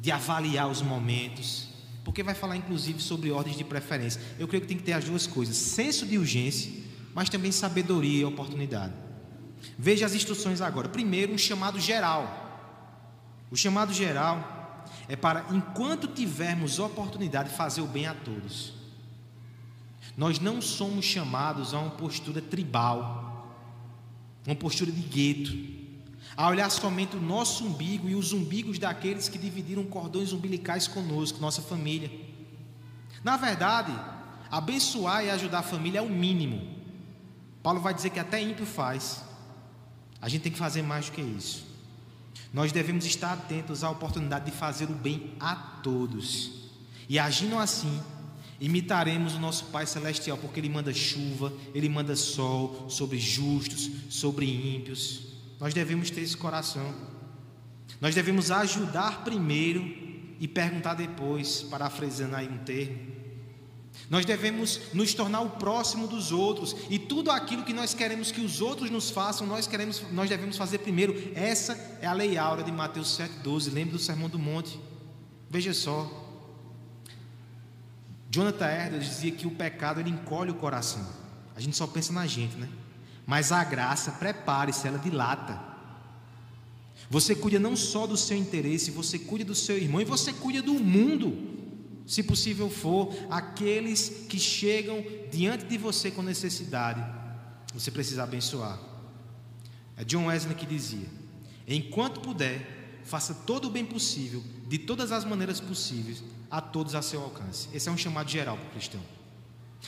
de 0.00 0.10
avaliar 0.10 0.68
os 0.68 0.80
momentos, 0.80 1.68
porque 2.02 2.22
vai 2.22 2.34
falar 2.34 2.56
inclusive 2.56 3.00
sobre 3.02 3.30
ordens 3.30 3.56
de 3.56 3.64
preferência. 3.64 4.22
Eu 4.38 4.48
creio 4.48 4.62
que 4.62 4.68
tem 4.68 4.76
que 4.78 4.82
ter 4.82 4.94
as 4.94 5.04
duas 5.04 5.26
coisas: 5.26 5.56
senso 5.56 6.06
de 6.06 6.16
urgência, 6.16 6.72
mas 7.14 7.28
também 7.28 7.52
sabedoria 7.52 8.22
e 8.22 8.24
oportunidade. 8.24 8.94
Veja 9.78 10.06
as 10.06 10.14
instruções 10.14 10.62
agora. 10.62 10.88
Primeiro, 10.88 11.34
um 11.34 11.38
chamado 11.38 11.78
geral. 11.78 12.48
O 13.50 13.56
chamado 13.56 13.92
geral 13.92 14.59
é 15.10 15.16
para, 15.16 15.44
enquanto 15.50 16.06
tivermos 16.06 16.78
oportunidade, 16.78 17.50
fazer 17.50 17.80
o 17.80 17.86
bem 17.86 18.06
a 18.06 18.14
todos. 18.14 18.72
Nós 20.16 20.38
não 20.38 20.62
somos 20.62 21.04
chamados 21.04 21.74
a 21.74 21.80
uma 21.80 21.90
postura 21.90 22.40
tribal, 22.40 23.52
uma 24.46 24.54
postura 24.54 24.92
de 24.92 25.00
gueto, 25.00 25.52
a 26.36 26.46
olhar 26.48 26.70
somente 26.70 27.16
o 27.16 27.20
nosso 27.20 27.64
umbigo 27.64 28.08
e 28.08 28.14
os 28.14 28.32
umbigos 28.32 28.78
daqueles 28.78 29.28
que 29.28 29.36
dividiram 29.36 29.82
cordões 29.82 30.32
umbilicais 30.32 30.86
conosco, 30.86 31.40
nossa 31.40 31.60
família. 31.60 32.08
Na 33.24 33.36
verdade, 33.36 33.92
abençoar 34.48 35.24
e 35.24 35.30
ajudar 35.30 35.58
a 35.58 35.64
família 35.64 35.98
é 35.98 36.02
o 36.02 36.08
mínimo. 36.08 36.72
Paulo 37.64 37.80
vai 37.80 37.92
dizer 37.92 38.10
que 38.10 38.20
até 38.20 38.40
ímpio 38.40 38.64
faz. 38.64 39.24
A 40.22 40.28
gente 40.28 40.42
tem 40.42 40.52
que 40.52 40.58
fazer 40.58 40.82
mais 40.82 41.06
do 41.06 41.12
que 41.12 41.20
isso. 41.20 41.69
Nós 42.52 42.72
devemos 42.72 43.04
estar 43.04 43.32
atentos 43.32 43.84
à 43.84 43.90
oportunidade 43.90 44.46
de 44.46 44.52
fazer 44.52 44.90
o 44.90 44.94
bem 44.94 45.34
a 45.38 45.54
todos. 45.54 46.70
E 47.08 47.18
agindo 47.18 47.58
assim, 47.58 48.00
Imitaremos 48.60 49.34
o 49.34 49.40
nosso 49.40 49.64
Pai 49.66 49.86
Celestial, 49.86 50.36
porque 50.36 50.60
Ele 50.60 50.68
manda 50.68 50.92
chuva, 50.92 51.50
Ele 51.74 51.88
manda 51.88 52.14
sol 52.14 52.90
sobre 52.90 53.18
justos, 53.18 53.90
sobre 54.10 54.44
ímpios. 54.44 55.22
Nós 55.58 55.72
devemos 55.72 56.10
ter 56.10 56.20
esse 56.20 56.36
coração. 56.36 56.94
Nós 58.00 58.14
devemos 58.14 58.50
ajudar 58.50 59.24
primeiro 59.24 59.82
e 60.38 60.46
perguntar 60.46 60.92
depois, 60.92 61.62
parafraseando 61.62 62.36
aí 62.36 62.48
um 62.48 62.58
termo. 62.58 62.98
Nós 64.10 64.26
devemos 64.26 64.80
nos 64.92 65.14
tornar 65.14 65.40
o 65.40 65.50
próximo 65.50 66.08
dos 66.08 66.32
outros 66.32 66.74
e 66.90 66.98
tudo 66.98 67.30
aquilo 67.30 67.62
que 67.62 67.72
nós 67.72 67.94
queremos 67.94 68.32
que 68.32 68.40
os 68.40 68.60
outros 68.60 68.90
nos 68.90 69.08
façam, 69.08 69.46
nós 69.46 69.68
queremos, 69.68 70.02
nós 70.10 70.28
devemos 70.28 70.56
fazer 70.56 70.78
primeiro. 70.78 71.14
Essa 71.32 71.74
é 72.02 72.08
a 72.08 72.12
lei 72.12 72.36
áurea 72.36 72.64
de 72.64 72.72
Mateus 72.72 73.16
7:12. 73.16 73.70
Lembre 73.70 73.92
do 73.92 74.00
Sermão 74.00 74.28
do 74.28 74.36
Monte. 74.36 74.80
Veja 75.48 75.72
só. 75.72 76.10
Jonathan 78.28 78.66
Edwards 78.66 79.08
dizia 79.08 79.30
que 79.30 79.46
o 79.46 79.52
pecado 79.52 80.00
ele 80.00 80.10
encolhe 80.10 80.50
o 80.50 80.54
coração. 80.54 81.06
A 81.54 81.60
gente 81.60 81.76
só 81.76 81.86
pensa 81.86 82.12
na 82.12 82.26
gente, 82.26 82.56
né? 82.56 82.68
Mas 83.24 83.52
a 83.52 83.62
graça, 83.62 84.10
prepare-se, 84.10 84.88
ela 84.88 84.98
dilata. 84.98 85.60
Você 87.08 87.32
cuida 87.32 87.60
não 87.60 87.76
só 87.76 88.08
do 88.08 88.16
seu 88.16 88.36
interesse, 88.36 88.90
você 88.90 89.20
cuida 89.20 89.44
do 89.44 89.54
seu 89.54 89.78
irmão 89.78 90.00
e 90.00 90.04
você 90.04 90.32
cuida 90.32 90.60
do 90.60 90.74
mundo 90.74 91.59
se 92.10 92.24
possível 92.24 92.68
for, 92.68 93.14
aqueles 93.30 94.26
que 94.28 94.36
chegam 94.36 95.00
diante 95.30 95.64
de 95.66 95.78
você 95.78 96.10
com 96.10 96.22
necessidade, 96.22 97.00
você 97.72 97.88
precisa 97.88 98.24
abençoar. 98.24 98.80
É 99.96 100.04
John 100.04 100.26
Wesley 100.26 100.56
que 100.56 100.66
dizia: 100.66 101.06
enquanto 101.68 102.20
puder, 102.20 102.98
faça 103.04 103.32
todo 103.32 103.68
o 103.68 103.70
bem 103.70 103.84
possível, 103.84 104.42
de 104.66 104.76
todas 104.76 105.12
as 105.12 105.24
maneiras 105.24 105.60
possíveis, 105.60 106.20
a 106.50 106.60
todos 106.60 106.96
a 106.96 107.02
seu 107.02 107.22
alcance. 107.22 107.68
Esse 107.72 107.88
é 107.88 107.92
um 107.92 107.96
chamado 107.96 108.28
geral 108.28 108.56
para 108.56 108.66
o 108.66 108.72
cristão. 108.72 109.00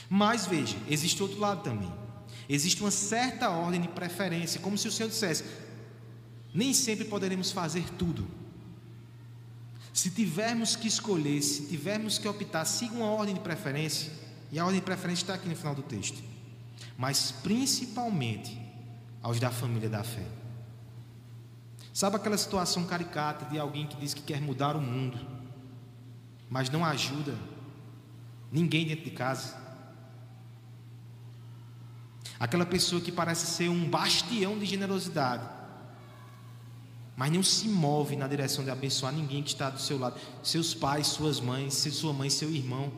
Mas 0.09 0.45
veja, 0.45 0.77
existe 0.89 1.21
outro 1.21 1.41
lado 1.41 1.61
também. 1.61 1.91
Existe 2.47 2.79
uma 2.79 2.91
certa 2.91 3.49
ordem 3.49 3.81
de 3.81 3.89
preferência, 3.89 4.61
como 4.61 4.77
se 4.77 4.87
o 4.87 4.91
Senhor 4.93 5.09
dissesse: 5.09 5.43
nem 6.53 6.73
sempre 6.73 7.03
poderemos 7.03 7.51
fazer 7.51 7.83
tudo. 7.97 8.25
Se 9.93 10.09
tivermos 10.09 10.75
que 10.75 10.87
escolher, 10.87 11.41
se 11.43 11.67
tivermos 11.67 12.17
que 12.17 12.27
optar, 12.27 12.65
siga 12.65 12.95
uma 12.95 13.05
ordem 13.05 13.35
de 13.35 13.41
preferência, 13.41 14.11
e 14.51 14.57
a 14.57 14.65
ordem 14.65 14.79
de 14.79 14.85
preferência 14.85 15.23
está 15.23 15.35
aqui 15.35 15.47
no 15.47 15.55
final 15.55 15.75
do 15.75 15.83
texto, 15.83 16.21
mas 16.97 17.31
principalmente 17.31 18.59
aos 19.21 19.39
da 19.39 19.51
família 19.51 19.87
da 19.87 20.03
fé. 20.03 20.25
Sabe 21.93 22.15
aquela 22.15 22.37
situação 22.37 22.85
caricata 22.85 23.45
de 23.45 23.59
alguém 23.59 23.85
que 23.85 23.95
diz 23.97 24.15
que 24.15 24.23
quer 24.23 24.41
mudar 24.41 24.75
o 24.75 24.81
mundo, 24.81 25.19
mas 26.49 26.71
não 26.71 26.83
ajuda 26.83 27.37
ninguém 28.51 28.87
dentro 28.87 29.05
de 29.05 29.11
casa? 29.11 29.61
Aquela 32.39 32.65
pessoa 32.65 32.99
que 32.99 33.11
parece 33.11 33.45
ser 33.45 33.69
um 33.69 33.87
bastião 33.87 34.57
de 34.57 34.65
generosidade, 34.65 35.47
mas 37.15 37.31
não 37.31 37.43
se 37.43 37.67
move 37.67 38.15
na 38.15 38.27
direção 38.27 38.63
de 38.63 38.71
abençoar 38.71 39.13
ninguém 39.13 39.43
que 39.43 39.49
está 39.49 39.69
do 39.69 39.79
seu 39.79 39.99
lado, 39.99 40.19
seus 40.41 40.73
pais, 40.73 41.07
suas 41.07 41.39
mães, 41.39 41.73
sua 41.73 42.13
mãe, 42.13 42.29
seu 42.29 42.49
irmão. 42.49 42.91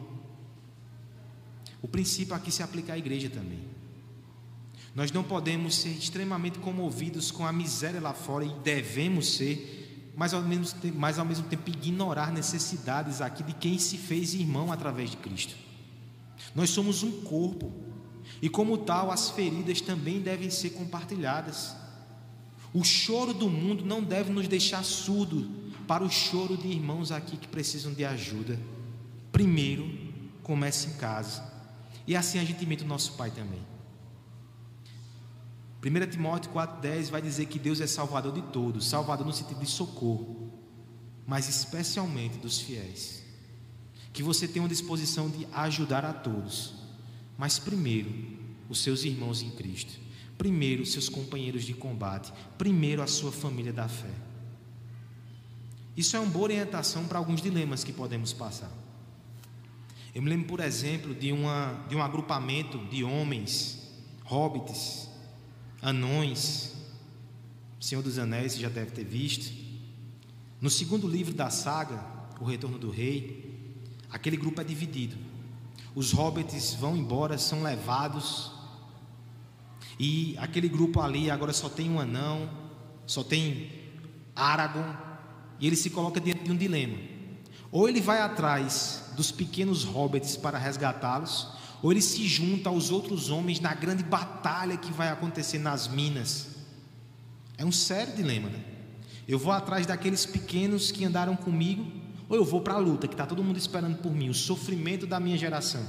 O 1.82 1.88
princípio 1.88 2.34
aqui 2.34 2.52
se 2.52 2.64
aplica 2.64 2.94
à 2.94 2.98
igreja 2.98 3.30
também. 3.30 3.60
Nós 4.96 5.12
não 5.12 5.24
podemos 5.24 5.76
ser 5.76 5.90
extremamente 5.90 6.58
comovidos 6.60 7.30
com 7.30 7.46
a 7.46 7.52
miséria 7.52 8.00
lá 8.00 8.14
fora 8.14 8.46
e 8.46 8.54
devemos 8.64 9.36
ser, 9.36 10.14
mas 10.16 10.34
ao 10.34 10.42
mesmo 10.42 10.80
tempo, 10.80 10.98
mas 10.98 11.20
ao 11.20 11.26
mesmo 11.26 11.46
tempo 11.48 11.70
ignorar 11.70 12.32
necessidades 12.32 13.20
aqui 13.20 13.44
de 13.44 13.54
quem 13.54 13.78
se 13.78 13.98
fez 13.98 14.34
irmão 14.34 14.72
através 14.72 15.12
de 15.12 15.18
Cristo. 15.18 15.54
Nós 16.56 16.70
somos 16.70 17.04
um 17.04 17.12
corpo 17.24 17.74
e 18.42 18.50
como 18.50 18.78
tal 18.78 19.12
as 19.12 19.30
feridas 19.30 19.82
também 19.82 20.22
devem 20.22 20.50
ser 20.50 20.72
compartilhadas. 20.72 21.76
O 22.76 22.84
choro 22.84 23.34
do 23.34 23.50
mundo 23.50 23.86
não 23.86 24.04
deve 24.04 24.34
nos 24.34 24.50
deixar 24.50 24.84
surdo 24.84 25.50
para 25.88 26.04
o 26.04 26.10
choro 26.10 26.58
de 26.58 26.68
irmãos 26.68 27.10
aqui 27.10 27.38
que 27.38 27.48
precisam 27.48 27.94
de 27.94 28.04
ajuda. 28.04 28.60
Primeiro, 29.32 29.90
comece 30.44 30.90
em 30.90 30.94
casa. 30.96 31.42
E 32.06 32.18
assim 32.18 32.38
a 32.38 32.44
gente 32.44 32.62
imita 32.66 32.84
o 32.84 32.88
nosso 32.88 33.14
Pai 33.14 33.32
também. 33.32 33.62
1 35.82 36.10
Timóteo 36.12 36.52
4,10 36.52 37.10
vai 37.10 37.22
dizer 37.22 37.46
que 37.46 37.58
Deus 37.58 37.80
é 37.80 37.88
salvador 37.88 38.34
de 38.34 38.42
todos, 38.42 38.90
salvador 38.90 39.26
no 39.26 39.32
sentido 39.32 39.62
de 39.62 39.68
socorro, 39.68 40.52
mas 41.26 41.48
especialmente 41.48 42.40
dos 42.40 42.60
fiéis. 42.60 43.24
Que 44.12 44.22
você 44.22 44.50
tenha 44.50 44.64
uma 44.64 44.68
disposição 44.68 45.30
de 45.30 45.48
ajudar 45.54 46.04
a 46.04 46.12
todos, 46.12 46.74
mas 47.38 47.58
primeiro 47.58 48.14
os 48.68 48.84
seus 48.84 49.06
irmãos 49.06 49.42
em 49.42 49.52
Cristo 49.52 50.05
primeiro 50.38 50.86
seus 50.86 51.10
companheiros 51.10 51.64
de 51.64 51.74
combate, 51.74 52.32
primeiro 52.58 53.02
a 53.02 53.08
sua 53.08 53.32
família 53.32 53.74
da 53.74 53.88
fé. 53.88 54.14
Isso 55.96 56.16
é 56.16 56.20
uma 56.20 56.30
boa 56.30 56.46
orientação 56.46 57.06
para 57.06 57.18
alguns 57.18 57.42
dilemas 57.42 57.84
que 57.84 57.94
podemos 57.94 58.34
passar. 58.34 58.72
Eu 60.14 60.22
me 60.22 60.30
lembro, 60.30 60.48
por 60.48 60.60
exemplo, 60.60 61.14
de, 61.14 61.32
uma, 61.32 61.86
de 61.90 61.96
um 61.96 62.02
agrupamento 62.02 62.78
de 62.86 63.04
homens, 63.04 63.82
hobbits, 64.24 65.10
anões, 65.82 66.74
Senhor 67.80 68.02
dos 68.02 68.18
Anéis, 68.18 68.54
você 68.54 68.62
já 68.62 68.70
deve 68.70 68.92
ter 68.92 69.04
visto. 69.04 69.54
No 70.60 70.70
segundo 70.70 71.08
livro 71.08 71.34
da 71.34 71.50
saga, 71.50 72.04
O 72.40 72.46
Retorno 72.46 72.78
do 72.78 72.90
Rei, 72.90 73.54
aquele 74.10 74.36
grupo 74.36 74.60
é 74.60 74.64
dividido. 74.64 75.16
Os 75.94 76.12
hobbits 76.12 76.74
vão 76.74 76.98
embora, 76.98 77.38
são 77.38 77.62
levados 77.62 78.52
e 80.00 80.36
aquele 80.38 80.68
grupo 80.68 81.02
ali 81.02 81.30
agora 81.30 81.54
só 81.54 81.70
tem 81.70 81.90
um 81.90 82.00
anão, 82.00 82.50
só 83.06 83.24
tem 83.24 83.70
Aragorn, 84.36 84.98
e 85.60 85.68
ele 85.68 85.76
se 85.76 85.90
coloca 85.90 86.20
diante 86.20 86.44
de 86.44 86.52
um 86.52 86.58
dilema. 86.58 86.98
Ou 87.72 87.88
ele 87.88 88.02
vai 88.02 88.22
atrás 88.22 89.12
dos 89.16 89.32
pequenos 89.32 89.84
hobbits 89.84 90.36
para 90.38 90.58
resgatá-los, 90.58 91.48
ou 91.82 91.92
ele 91.92 92.02
se 92.02 92.28
junta 92.28 92.70
aos 92.70 92.90
outros 92.92 93.30
homens 93.30 93.60
na 93.60 93.74
grande 93.74 94.04
batalha 94.04 94.78
que 94.78 94.92
vai 94.92 95.10
acontecer 95.10 95.60
nas 95.60 95.88
minas. 95.88 96.48
É 97.58 97.66
um 97.66 97.72
sério 97.72 98.16
dilema, 98.16 98.50
né? 98.50 98.60
Eu 99.28 99.40
vou 99.40 99.52
atrás 99.52 99.86
daqueles 99.86 100.26
pequenos 100.26 100.92
que 100.92 101.06
andaram 101.06 101.36
comigo, 101.36 101.86
ou 102.28 102.36
eu 102.36 102.44
vou 102.44 102.62
para 102.62 102.74
a 102.74 102.80
luta, 102.80 103.08
que 103.08 103.14
está 103.14 103.26
todo 103.26 103.44
mundo 103.44 103.58
esperando 103.58 103.98
por 103.98 104.12
mim, 104.14 104.30
o 104.30 104.34
sofrimento 104.34 105.08
da 105.08 105.20
minha 105.20 105.38
geração. 105.38 105.86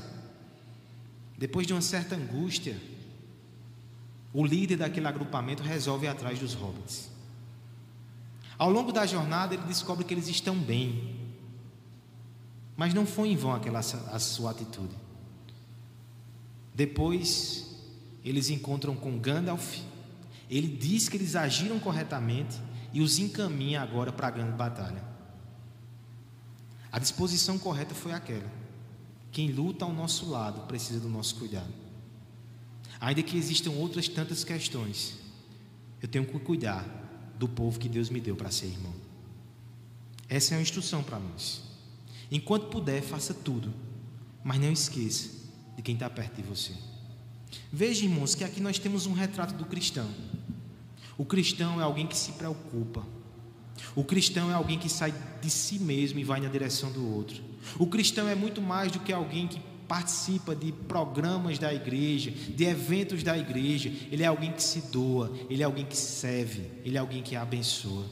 Depois 1.36 1.66
de 1.66 1.72
uma 1.72 1.82
certa 1.82 2.14
angústia, 2.14 2.76
o 4.36 4.44
líder 4.44 4.76
daquele 4.76 5.08
agrupamento 5.08 5.62
resolve 5.62 6.04
ir 6.04 6.10
atrás 6.10 6.38
dos 6.38 6.52
hobbits. 6.52 7.08
Ao 8.58 8.70
longo 8.70 8.92
da 8.92 9.06
jornada, 9.06 9.54
ele 9.54 9.62
descobre 9.62 10.04
que 10.04 10.12
eles 10.12 10.28
estão 10.28 10.54
bem. 10.54 11.16
Mas 12.76 12.92
não 12.92 13.06
foi 13.06 13.30
em 13.30 13.36
vão 13.36 13.54
aquela 13.54 13.78
a 13.78 14.18
sua 14.18 14.50
atitude. 14.50 14.94
Depois, 16.74 17.78
eles 18.22 18.50
encontram 18.50 18.94
com 18.94 19.18
Gandalf. 19.18 19.78
Ele 20.50 20.68
diz 20.68 21.08
que 21.08 21.16
eles 21.16 21.34
agiram 21.34 21.80
corretamente 21.80 22.60
e 22.92 23.00
os 23.00 23.18
encaminha 23.18 23.80
agora 23.80 24.12
para 24.12 24.26
a 24.26 24.30
grande 24.30 24.52
batalha. 24.52 25.02
A 26.92 26.98
disposição 26.98 27.58
correta 27.58 27.94
foi 27.94 28.12
aquela. 28.12 28.52
Quem 29.32 29.50
luta 29.50 29.86
ao 29.86 29.94
nosso 29.94 30.28
lado 30.28 30.66
precisa 30.66 31.00
do 31.00 31.08
nosso 31.08 31.36
cuidado. 31.36 31.85
Ainda 33.00 33.22
que 33.22 33.36
existam 33.36 33.70
outras 33.70 34.08
tantas 34.08 34.44
questões, 34.44 35.14
eu 36.00 36.08
tenho 36.08 36.24
que 36.24 36.38
cuidar 36.38 36.84
do 37.38 37.48
povo 37.48 37.78
que 37.78 37.88
Deus 37.88 38.08
me 38.08 38.20
deu 38.20 38.36
para 38.36 38.50
ser 38.50 38.66
irmão. 38.66 38.94
Essa 40.28 40.54
é 40.54 40.56
uma 40.56 40.62
instrução 40.62 41.02
para 41.02 41.18
nós. 41.18 41.62
Enquanto 42.30 42.68
puder, 42.68 43.02
faça 43.02 43.32
tudo, 43.32 43.72
mas 44.42 44.58
não 44.58 44.72
esqueça 44.72 45.30
de 45.76 45.82
quem 45.82 45.94
está 45.94 46.08
perto 46.10 46.36
de 46.36 46.42
você. 46.42 46.72
Veja, 47.72 48.04
irmãos, 48.04 48.34
que 48.34 48.42
aqui 48.42 48.60
nós 48.60 48.78
temos 48.78 49.06
um 49.06 49.12
retrato 49.12 49.54
do 49.54 49.64
cristão. 49.64 50.08
O 51.16 51.24
cristão 51.24 51.80
é 51.80 51.84
alguém 51.84 52.06
que 52.06 52.16
se 52.16 52.32
preocupa. 52.32 53.06
O 53.94 54.02
cristão 54.02 54.50
é 54.50 54.54
alguém 54.54 54.78
que 54.78 54.88
sai 54.88 55.14
de 55.40 55.50
si 55.50 55.78
mesmo 55.78 56.18
e 56.18 56.24
vai 56.24 56.40
na 56.40 56.48
direção 56.48 56.90
do 56.90 57.06
outro. 57.14 57.42
O 57.78 57.86
cristão 57.86 58.28
é 58.28 58.34
muito 58.34 58.60
mais 58.60 58.90
do 58.90 59.00
que 59.00 59.12
alguém 59.12 59.46
que 59.46 59.60
participa 59.88 60.54
de 60.54 60.72
programas 60.72 61.58
da 61.58 61.72
igreja, 61.72 62.30
de 62.30 62.64
eventos 62.64 63.22
da 63.22 63.36
igreja, 63.36 63.92
ele 64.10 64.22
é 64.22 64.26
alguém 64.26 64.52
que 64.52 64.62
se 64.62 64.80
doa, 64.92 65.32
ele 65.48 65.62
é 65.62 65.64
alguém 65.64 65.84
que 65.84 65.96
serve, 65.96 66.70
ele 66.84 66.96
é 66.96 67.00
alguém 67.00 67.22
que 67.22 67.36
abençoa. 67.36 68.04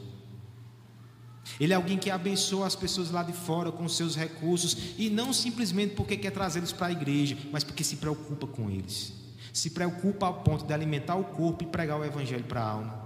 Ele 1.59 1.73
é 1.73 1.75
alguém 1.75 1.97
que 1.97 2.09
abençoa 2.09 2.65
as 2.65 2.75
pessoas 2.75 3.11
lá 3.11 3.23
de 3.23 3.33
fora 3.33 3.71
com 3.71 3.87
seus 3.87 4.15
recursos 4.15 4.75
e 4.97 5.09
não 5.09 5.31
simplesmente 5.31 5.95
porque 5.95 6.17
quer 6.17 6.31
trazê-los 6.31 6.71
para 6.71 6.87
a 6.87 6.91
igreja, 6.91 7.37
mas 7.51 7.63
porque 7.63 7.83
se 7.83 7.97
preocupa 7.97 8.47
com 8.47 8.69
eles. 8.69 9.13
Se 9.53 9.69
preocupa 9.69 10.25
ao 10.25 10.41
ponto 10.41 10.65
de 10.65 10.73
alimentar 10.73 11.15
o 11.15 11.23
corpo 11.23 11.63
e 11.63 11.67
pregar 11.67 11.99
o 11.99 12.03
evangelho 12.03 12.43
para 12.43 12.61
a 12.61 12.69
alma. 12.69 13.04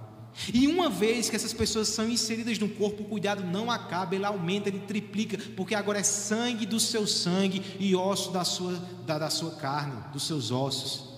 E 0.53 0.67
uma 0.67 0.89
vez 0.89 1.29
que 1.29 1.35
essas 1.35 1.53
pessoas 1.53 1.89
são 1.89 2.09
inseridas 2.09 2.57
no 2.57 2.69
corpo, 2.69 3.03
o 3.03 3.05
cuidado 3.05 3.43
não 3.43 3.69
acaba, 3.69 4.15
ele 4.15 4.25
aumenta, 4.25 4.69
ele 4.69 4.79
triplica, 4.79 5.37
porque 5.55 5.75
agora 5.75 5.99
é 5.99 6.03
sangue 6.03 6.65
do 6.65 6.79
seu 6.79 7.05
sangue 7.05 7.61
e 7.79 7.95
osso 7.95 8.31
da 8.31 8.45
sua, 8.45 8.75
da, 9.05 9.19
da 9.19 9.29
sua 9.29 9.51
carne, 9.51 10.01
dos 10.13 10.23
seus 10.23 10.49
ossos. 10.51 11.09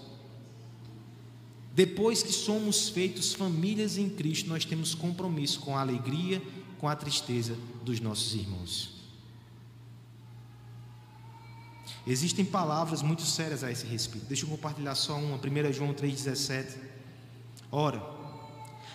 Depois 1.73 2.21
que 2.21 2.33
somos 2.33 2.89
feitos 2.89 3.33
famílias 3.33 3.97
em 3.97 4.09
Cristo, 4.09 4.49
nós 4.49 4.65
temos 4.65 4.93
compromisso 4.93 5.59
com 5.61 5.77
a 5.77 5.81
alegria, 5.81 6.41
com 6.79 6.87
a 6.87 6.95
tristeza 6.95 7.55
dos 7.83 7.99
nossos 7.99 8.33
irmãos. 8.33 9.01
Existem 12.05 12.43
palavras 12.43 13.01
muito 13.01 13.21
sérias 13.21 13.63
a 13.63 13.71
esse 13.71 13.85
respeito. 13.85 14.25
Deixa 14.25 14.45
eu 14.45 14.49
compartilhar 14.49 14.95
só 14.95 15.15
uma. 15.15 15.37
1 15.37 15.71
João 15.71 15.93
3,17. 15.93 16.77
Ora, 17.71 18.01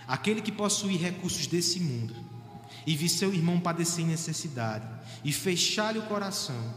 aquele 0.07 0.41
que 0.41 0.53
possui 0.53 0.97
recursos 0.97 1.47
desse 1.47 1.81
mundo 1.81 2.15
e 2.87 2.97
vi 2.97 3.09
seu 3.09 3.35
irmão 3.35 3.59
padecer 3.59 4.05
em 4.05 4.09
necessidade 4.09 4.87
e 5.25 5.33
fechar-lhe 5.33 5.99
o 5.99 6.07
coração, 6.07 6.75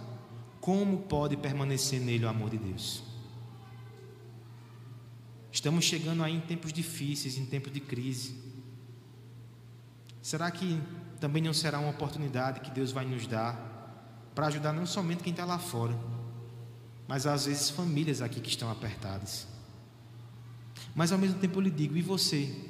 como 0.60 1.00
pode 1.00 1.38
permanecer 1.38 2.00
nele 2.00 2.26
o 2.26 2.30
amor 2.30 2.50
de 2.50 2.58
Deus? 2.58 3.04
Estamos 5.52 5.86
chegando 5.86 6.24
aí 6.24 6.36
em 6.36 6.40
tempos 6.40 6.72
difíceis, 6.72 7.38
em 7.38 7.46
tempos 7.46 7.72
de 7.72 7.80
crise. 7.80 8.36
Será 10.22 10.50
que 10.52 10.82
também 11.20 11.42
não 11.42 11.54
será 11.54 11.80
uma 11.80 11.90
oportunidade 11.90 12.62
que 12.62 12.72
Deus 12.72 12.92
vai 12.92 13.06
nos 13.06 13.26
dar 13.26 13.68
para 14.36 14.48
ajudar 14.48 14.74
não 14.74 14.86
somente 14.86 15.24
quem 15.24 15.32
está 15.32 15.46
lá 15.46 15.58
fora, 15.58 15.98
mas 17.08 17.26
às 17.26 17.46
vezes 17.46 17.70
famílias 17.70 18.22
aqui 18.22 18.40
que 18.40 18.50
estão 18.50 18.70
apertadas? 18.70 19.48
Mas 20.94 21.12
ao 21.12 21.18
mesmo 21.18 21.40
tempo 21.40 21.58
eu 21.58 21.64
lhe 21.64 21.72
digo, 21.72 21.98
e 21.98 22.02
você? 22.02 22.69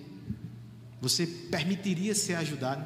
Você 1.01 1.25
permitiria 1.25 2.13
ser 2.13 2.35
ajudado? 2.35 2.85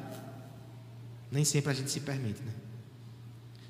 Nem 1.30 1.44
sempre 1.44 1.72
a 1.72 1.74
gente 1.74 1.90
se 1.90 2.00
permite, 2.00 2.42
né? 2.42 2.52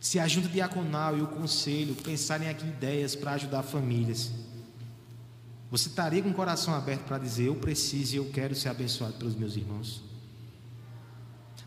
Se 0.01 0.18
a 0.18 0.28
junta 0.28 0.49
diaconal 0.49 1.16
e 1.16 1.22
o 1.22 1.26
conselho 1.26 1.95
pensarem 1.95 2.49
aqui 2.49 2.66
ideias 2.66 3.16
para 3.16 3.32
ajudar 3.32 3.62
famílias, 3.62 4.30
você 5.70 5.88
estaria 5.88 6.22
com 6.22 6.28
o 6.28 6.34
coração 6.34 6.74
aberto 6.74 7.05
para 7.05 7.18
dizer: 7.18 7.47
Eu 7.47 7.57
preciso 7.57 8.14
e 8.14 8.18
eu 8.18 8.30
quero 8.30 8.55
ser 8.55 8.68
abençoado 8.68 9.14
pelos 9.14 9.34
meus 9.34 9.57
irmãos? 9.57 10.03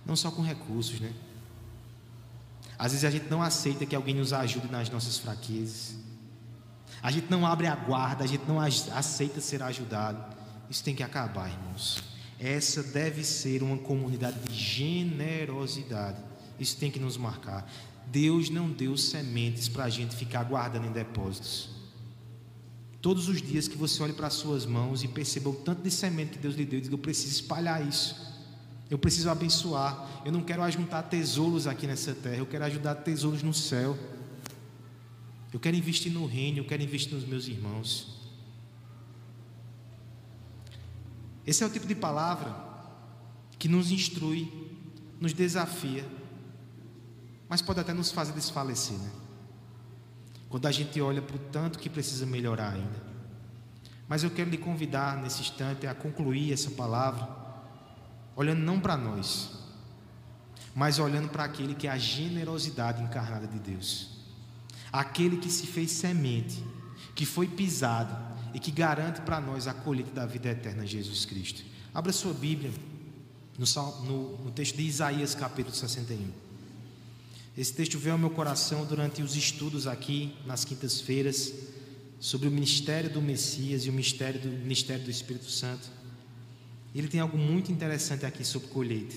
Não 0.06 0.16
só 0.16 0.30
com 0.30 0.44
recursos, 0.44 1.00
né? 1.00 1.12
Às 2.78 2.92
vezes 2.92 3.06
a 3.06 3.10
gente 3.10 3.28
não 3.28 3.42
aceita 3.42 3.86
que 3.86 3.96
alguém 3.96 4.14
nos 4.14 4.32
ajude 4.32 4.68
nas 4.72 4.90
nossas 4.90 5.18
fraquezas. 5.18 5.96
A 7.02 7.12
gente 7.12 7.30
não 7.30 7.46
abre 7.46 7.68
a 7.68 7.76
guarda, 7.76 8.24
a 8.24 8.28
gente 8.28 8.46
não 8.48 8.60
aceita 8.60 9.42
ser 9.42 9.64
ajudado. 9.64 10.24
Isso 10.70 10.84
tem 10.84 10.96
que 10.96 11.04
acabar, 11.04 11.50
irmãos. 11.50 12.04
Essa 12.40 12.84
deve 12.84 13.24
ser 13.24 13.64
uma 13.64 13.78
comunidade 13.78 14.38
de 14.48 14.56
generosidade. 14.56 16.18
Isso 16.60 16.78
tem 16.78 16.92
que 16.92 17.00
nos 17.00 17.18
marcar. 17.18 17.70
Deus 18.08 18.50
não 18.50 18.70
deu 18.70 18.96
sementes 18.96 19.68
para 19.68 19.86
a 19.86 19.90
gente 19.90 20.16
ficar 20.16 20.44
guardando 20.44 20.86
em 20.86 20.92
depósitos. 20.92 21.70
Todos 23.02 23.28
os 23.28 23.42
dias 23.42 23.68
que 23.68 23.78
você 23.78 24.02
olhe 24.02 24.14
para 24.14 24.28
as 24.28 24.34
suas 24.34 24.66
mãos 24.66 25.04
e 25.04 25.08
perceba 25.08 25.50
o 25.50 25.54
tanto 25.54 25.82
de 25.82 25.92
semente 25.92 26.32
que 26.34 26.40
Deus 26.40 26.56
lhe 26.56 26.66
deu, 26.66 26.80
diga: 26.80 26.94
Eu 26.94 27.00
preciso 27.00 27.32
espalhar 27.32 27.86
isso. 27.86 28.16
Eu 28.90 28.98
preciso 28.98 29.30
abençoar. 29.30 30.22
Eu 30.26 30.32
não 30.32 30.42
quero 30.42 30.64
ajuntar 30.64 31.04
tesouros 31.04 31.68
aqui 31.68 31.86
nessa 31.86 32.14
terra. 32.14 32.38
Eu 32.38 32.46
quero 32.46 32.64
ajudar 32.66 32.96
tesouros 32.96 33.44
no 33.44 33.54
céu. 33.54 33.98
Eu 35.54 35.60
quero 35.60 35.76
investir 35.76 36.12
no 36.12 36.26
reino. 36.26 36.60
Eu 36.60 36.66
quero 36.66 36.82
investir 36.82 37.14
nos 37.14 37.26
meus 37.26 37.48
irmãos. 37.48 38.27
Esse 41.48 41.64
é 41.64 41.66
o 41.66 41.70
tipo 41.70 41.88
de 41.88 41.96
palavra 41.96 42.54
que 43.58 43.68
nos 43.68 43.90
instrui, 43.90 44.52
nos 45.20 45.34
desafia 45.34 46.06
mas 47.50 47.62
pode 47.62 47.80
até 47.80 47.94
nos 47.94 48.12
fazer 48.12 48.34
desfalecer, 48.34 48.98
né? 48.98 49.12
Quando 50.50 50.66
a 50.66 50.72
gente 50.72 51.00
olha 51.02 51.22
para 51.22 51.36
o 51.36 51.40
tanto 51.40 51.80
que 51.80 51.90
precisa 51.90 52.26
melhorar 52.26 52.74
ainda. 52.74 53.08
Mas 54.08 54.24
eu 54.24 54.30
quero 54.30 54.50
lhe 54.50 54.58
convidar 54.58 55.18
nesse 55.18 55.42
instante 55.42 55.86
a 55.86 55.94
concluir 55.94 56.54
essa 56.54 56.72
palavra, 56.72 57.28
olhando 58.36 58.62
não 58.62 58.80
para 58.80 58.96
nós, 58.96 59.52
mas 60.74 61.00
olhando 61.00 61.30
para 61.30 61.44
aquele 61.44 61.76
que 61.76 61.88
é 61.88 61.92
a 61.92 61.98
generosidade 61.98 63.02
encarnada 63.04 63.48
de 63.48 63.60
Deus, 63.60 64.10
aquele 64.92 65.38
que 65.38 65.50
se 65.50 65.68
fez 65.68 65.92
semente, 65.92 66.64
que 67.14 67.26
foi 67.26 67.48
pisado 67.48 68.16
e 68.54 68.60
que 68.60 68.72
garante 68.72 69.22
para 69.22 69.40
nós 69.40 69.68
a 69.68 69.74
colheita 69.74 70.12
da 70.12 70.26
vida 70.26 70.50
eterna, 70.50 70.86
Jesus 70.86 71.26
Cristo. 71.26 71.64
Abra 71.94 72.12
sua 72.14 72.34
Bíblia 72.34 72.72
no, 73.58 73.66
no, 74.04 74.38
no 74.46 74.52
texto 74.52 74.76
de 74.76 74.84
Isaías, 74.84 75.34
capítulo 75.34 75.76
61. 75.76 76.30
Esse 77.58 77.74
texto 77.74 77.98
veio 77.98 78.14
ao 78.14 78.20
meu 78.20 78.30
coração 78.30 78.86
durante 78.86 79.22
os 79.22 79.36
estudos 79.36 79.88
aqui 79.88 80.36
nas 80.46 80.64
quintas-feiras 80.64 81.54
sobre 82.20 82.48
o 82.48 82.52
ministério 82.52 83.10
do 83.10 83.22
Messias 83.22 83.86
e 83.86 83.90
o 83.90 83.94
mistério 83.94 84.40
do 84.40 84.50
ministério 84.50 85.04
do 85.04 85.10
Espírito 85.10 85.50
Santo. 85.50 85.90
Ele 86.94 87.08
tem 87.08 87.20
algo 87.20 87.38
muito 87.38 87.72
interessante 87.72 88.26
aqui 88.26 88.46
sobre 88.46 88.68
colheita. 88.70 89.16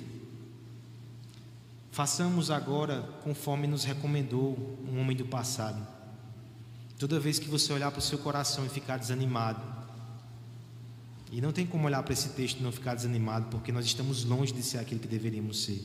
Façamos 1.90 2.50
agora 2.50 3.02
conforme 3.22 3.66
nos 3.66 3.84
recomendou 3.84 4.78
um 4.88 5.00
homem 5.00 5.16
do 5.16 5.26
passado. 5.26 5.99
Toda 7.00 7.18
vez 7.18 7.38
que 7.38 7.48
você 7.48 7.72
olhar 7.72 7.90
para 7.90 7.98
o 7.98 8.02
seu 8.02 8.18
coração 8.18 8.66
e 8.66 8.68
ficar 8.68 8.98
desanimado, 8.98 9.62
e 11.32 11.40
não 11.40 11.50
tem 11.50 11.64
como 11.64 11.86
olhar 11.86 12.02
para 12.02 12.12
esse 12.12 12.28
texto 12.28 12.60
e 12.60 12.62
não 12.62 12.70
ficar 12.70 12.94
desanimado, 12.94 13.46
porque 13.46 13.72
nós 13.72 13.86
estamos 13.86 14.22
longe 14.22 14.52
de 14.52 14.62
ser 14.62 14.76
aquilo 14.76 15.00
que 15.00 15.08
deveríamos 15.08 15.64
ser. 15.64 15.82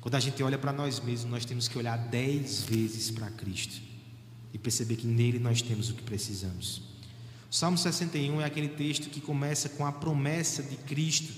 Quando 0.00 0.16
a 0.16 0.20
gente 0.20 0.42
olha 0.42 0.58
para 0.58 0.72
nós 0.72 0.98
mesmos, 0.98 1.30
nós 1.30 1.44
temos 1.44 1.68
que 1.68 1.78
olhar 1.78 1.96
dez 1.96 2.62
vezes 2.62 3.08
para 3.08 3.30
Cristo 3.30 3.80
e 4.52 4.58
perceber 4.58 4.96
que 4.96 5.06
nele 5.06 5.38
nós 5.38 5.62
temos 5.62 5.90
o 5.90 5.94
que 5.94 6.02
precisamos. 6.02 6.78
O 7.48 7.54
Salmo 7.54 7.78
61 7.78 8.40
é 8.40 8.46
aquele 8.46 8.70
texto 8.70 9.08
que 9.08 9.20
começa 9.20 9.68
com 9.68 9.86
a 9.86 9.92
promessa 9.92 10.60
de 10.60 10.76
Cristo 10.76 11.32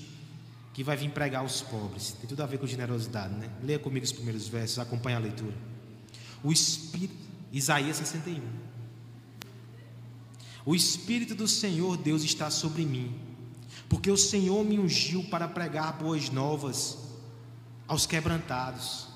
que 0.73 0.83
vai 0.83 0.97
vir 0.97 1.11
pregar 1.11 1.41
aos 1.41 1.61
pobres. 1.61 2.13
Tem 2.13 2.27
tudo 2.27 2.41
a 2.41 2.47
ver 2.47 2.57
com 2.57 2.65
generosidade, 2.65 3.35
né? 3.35 3.51
Leia 3.61 3.77
comigo 3.77 4.03
os 4.03 4.11
primeiros 4.11 4.47
versos, 4.47 4.79
acompanhe 4.79 5.15
a 5.15 5.19
leitura. 5.19 5.55
O 6.43 6.51
Espírito, 6.51 7.13
Isaías 7.51 7.97
61. 7.97 8.41
O 10.69 10.75
Espírito 10.75 11.33
do 11.33 11.47
Senhor 11.47 11.97
Deus 11.97 12.21
está 12.21 12.51
sobre 12.51 12.85
mim, 12.85 13.11
porque 13.89 14.11
o 14.11 14.15
Senhor 14.15 14.63
me 14.63 14.77
ungiu 14.77 15.23
para 15.23 15.47
pregar 15.47 15.93
boas 15.93 16.29
novas 16.29 16.95
aos 17.87 18.05
quebrantados. 18.05 19.07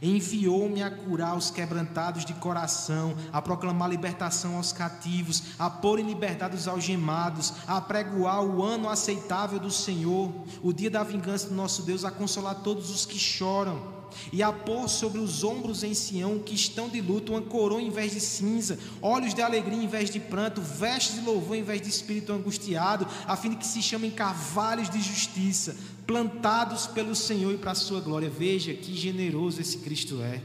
Enviou-me 0.00 0.84
a 0.84 0.88
curar 0.88 1.36
os 1.36 1.50
quebrantados 1.50 2.24
de 2.24 2.32
coração, 2.34 3.16
a 3.32 3.42
proclamar 3.42 3.90
libertação 3.90 4.54
aos 4.54 4.72
cativos, 4.72 5.42
a 5.58 5.68
pôr 5.68 5.98
em 5.98 6.06
liberdade 6.06 6.54
os 6.54 6.68
algemados, 6.68 7.54
a 7.66 7.80
pregoar 7.80 8.44
o 8.44 8.62
ano 8.62 8.88
aceitável 8.88 9.58
do 9.58 9.68
Senhor, 9.68 10.32
o 10.62 10.72
dia 10.72 10.90
da 10.90 11.02
vingança 11.02 11.48
do 11.48 11.56
nosso 11.56 11.82
Deus, 11.82 12.04
a 12.04 12.12
consolar 12.12 12.62
todos 12.62 12.88
os 12.88 13.04
que 13.04 13.18
choram 13.18 13.99
e 14.32 14.42
a 14.42 14.52
pôr 14.52 14.88
sobre 14.88 15.18
os 15.18 15.42
ombros 15.44 15.82
em 15.82 15.94
Sião 15.94 16.38
que 16.38 16.54
estão 16.54 16.88
de 16.88 17.00
luto 17.00 17.32
uma 17.32 17.42
coroa 17.42 17.80
em 17.80 17.90
vez 17.90 18.12
de 18.12 18.20
cinza, 18.20 18.78
olhos 19.00 19.34
de 19.34 19.42
alegria 19.42 19.82
em 19.82 19.86
vez 19.86 20.10
de 20.10 20.20
pranto, 20.20 20.60
vestes 20.60 21.16
de 21.16 21.20
louvor 21.22 21.56
em 21.56 21.62
vez 21.62 21.80
de 21.80 21.88
espírito 21.88 22.32
angustiado, 22.32 23.06
a 23.26 23.36
fim 23.36 23.50
de 23.50 23.56
que 23.56 23.66
se 23.66 23.82
chamem 23.82 24.10
cavalos 24.10 24.88
de 24.88 25.00
justiça, 25.00 25.76
plantados 26.06 26.86
pelo 26.86 27.14
Senhor 27.14 27.52
e 27.52 27.58
para 27.58 27.72
a 27.72 27.74
sua 27.74 28.00
glória. 28.00 28.30
Veja 28.30 28.74
que 28.74 28.94
generoso 28.94 29.60
esse 29.60 29.78
Cristo 29.78 30.20
é. 30.22 30.40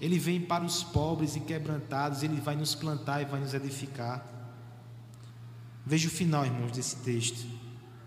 Ele 0.00 0.18
vem 0.18 0.40
para 0.40 0.64
os 0.64 0.82
pobres 0.82 1.36
e 1.36 1.40
quebrantados, 1.40 2.22
ele 2.22 2.40
vai 2.40 2.56
nos 2.56 2.74
plantar 2.74 3.20
e 3.20 3.26
vai 3.26 3.40
nos 3.40 3.52
edificar. 3.52 4.26
Veja 5.84 6.08
o 6.08 6.10
final, 6.10 6.44
irmãos, 6.44 6.72
desse 6.72 6.96
texto, 6.96 7.46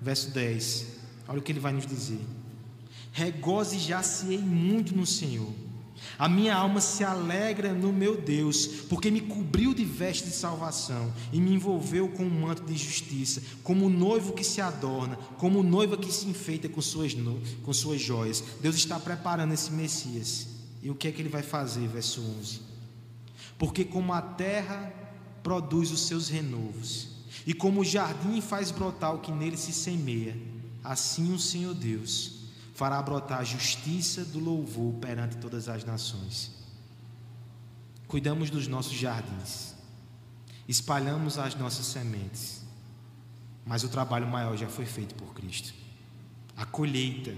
verso 0.01 0.31
10. 0.31 0.87
Olha 1.27 1.39
o 1.39 1.41
que 1.41 1.51
ele 1.51 1.59
vai 1.59 1.71
nos 1.71 1.85
dizer 1.85 2.19
regozijar-se-ei 3.13 4.39
muito 4.39 4.95
no 4.95 5.05
Senhor. 5.05 5.53
A 6.17 6.27
minha 6.27 6.55
alma 6.55 6.81
se 6.81 7.03
alegra 7.03 7.73
no 7.73 7.93
meu 7.93 8.19
Deus, 8.19 8.67
porque 8.89 9.09
me 9.09 9.21
cobriu 9.21 9.73
de 9.73 9.85
veste 9.85 10.25
de 10.25 10.31
salvação 10.31 11.13
e 11.31 11.39
me 11.39 11.53
envolveu 11.53 12.09
com 12.09 12.23
um 12.23 12.41
manto 12.41 12.63
de 12.63 12.75
justiça, 12.75 13.41
como 13.63 13.85
o 13.85 13.89
noivo 13.89 14.33
que 14.33 14.43
se 14.43 14.59
adorna, 14.59 15.15
como 15.37 15.63
noiva 15.63 15.95
que 15.95 16.11
se 16.11 16.27
enfeita 16.27 16.67
com 16.67 16.81
suas, 16.81 17.15
com 17.63 17.71
suas 17.73 18.01
joias. 18.01 18.43
Deus 18.61 18.75
está 18.75 18.99
preparando 18.99 19.53
esse 19.53 19.71
Messias. 19.71 20.47
E 20.81 20.89
o 20.89 20.95
que 20.95 21.07
é 21.07 21.11
que 21.11 21.21
ele 21.21 21.29
vai 21.29 21.43
fazer? 21.43 21.87
Verso 21.87 22.21
11: 22.39 22.61
Porque 23.57 23.85
como 23.85 24.11
a 24.11 24.21
terra 24.21 24.91
produz 25.41 25.91
os 25.91 26.01
seus 26.01 26.27
renovos, 26.27 27.09
e 27.45 27.53
como 27.53 27.81
o 27.81 27.85
jardim 27.85 28.41
faz 28.41 28.71
brotar 28.71 29.15
o 29.15 29.19
que 29.19 29.31
nele 29.31 29.57
se 29.57 29.71
semeia, 29.71 30.37
assim 30.83 31.33
o 31.33 31.39
Senhor 31.39 31.73
Deus 31.73 32.32
fará 32.73 33.01
brotar 33.01 33.39
a 33.39 33.43
justiça 33.43 34.25
do 34.25 34.39
louvor 34.39 34.93
perante 34.95 35.37
todas 35.37 35.69
as 35.69 35.83
nações. 35.83 36.51
Cuidamos 38.07 38.49
dos 38.49 38.67
nossos 38.67 38.93
jardins, 38.93 39.73
espalhamos 40.67 41.37
as 41.37 41.55
nossas 41.55 41.85
sementes, 41.85 42.63
mas 43.65 43.83
o 43.83 43.89
trabalho 43.89 44.27
maior 44.27 44.57
já 44.57 44.67
foi 44.67 44.85
feito 44.85 45.15
por 45.15 45.33
Cristo. 45.33 45.73
A 46.55 46.65
colheita 46.65 47.33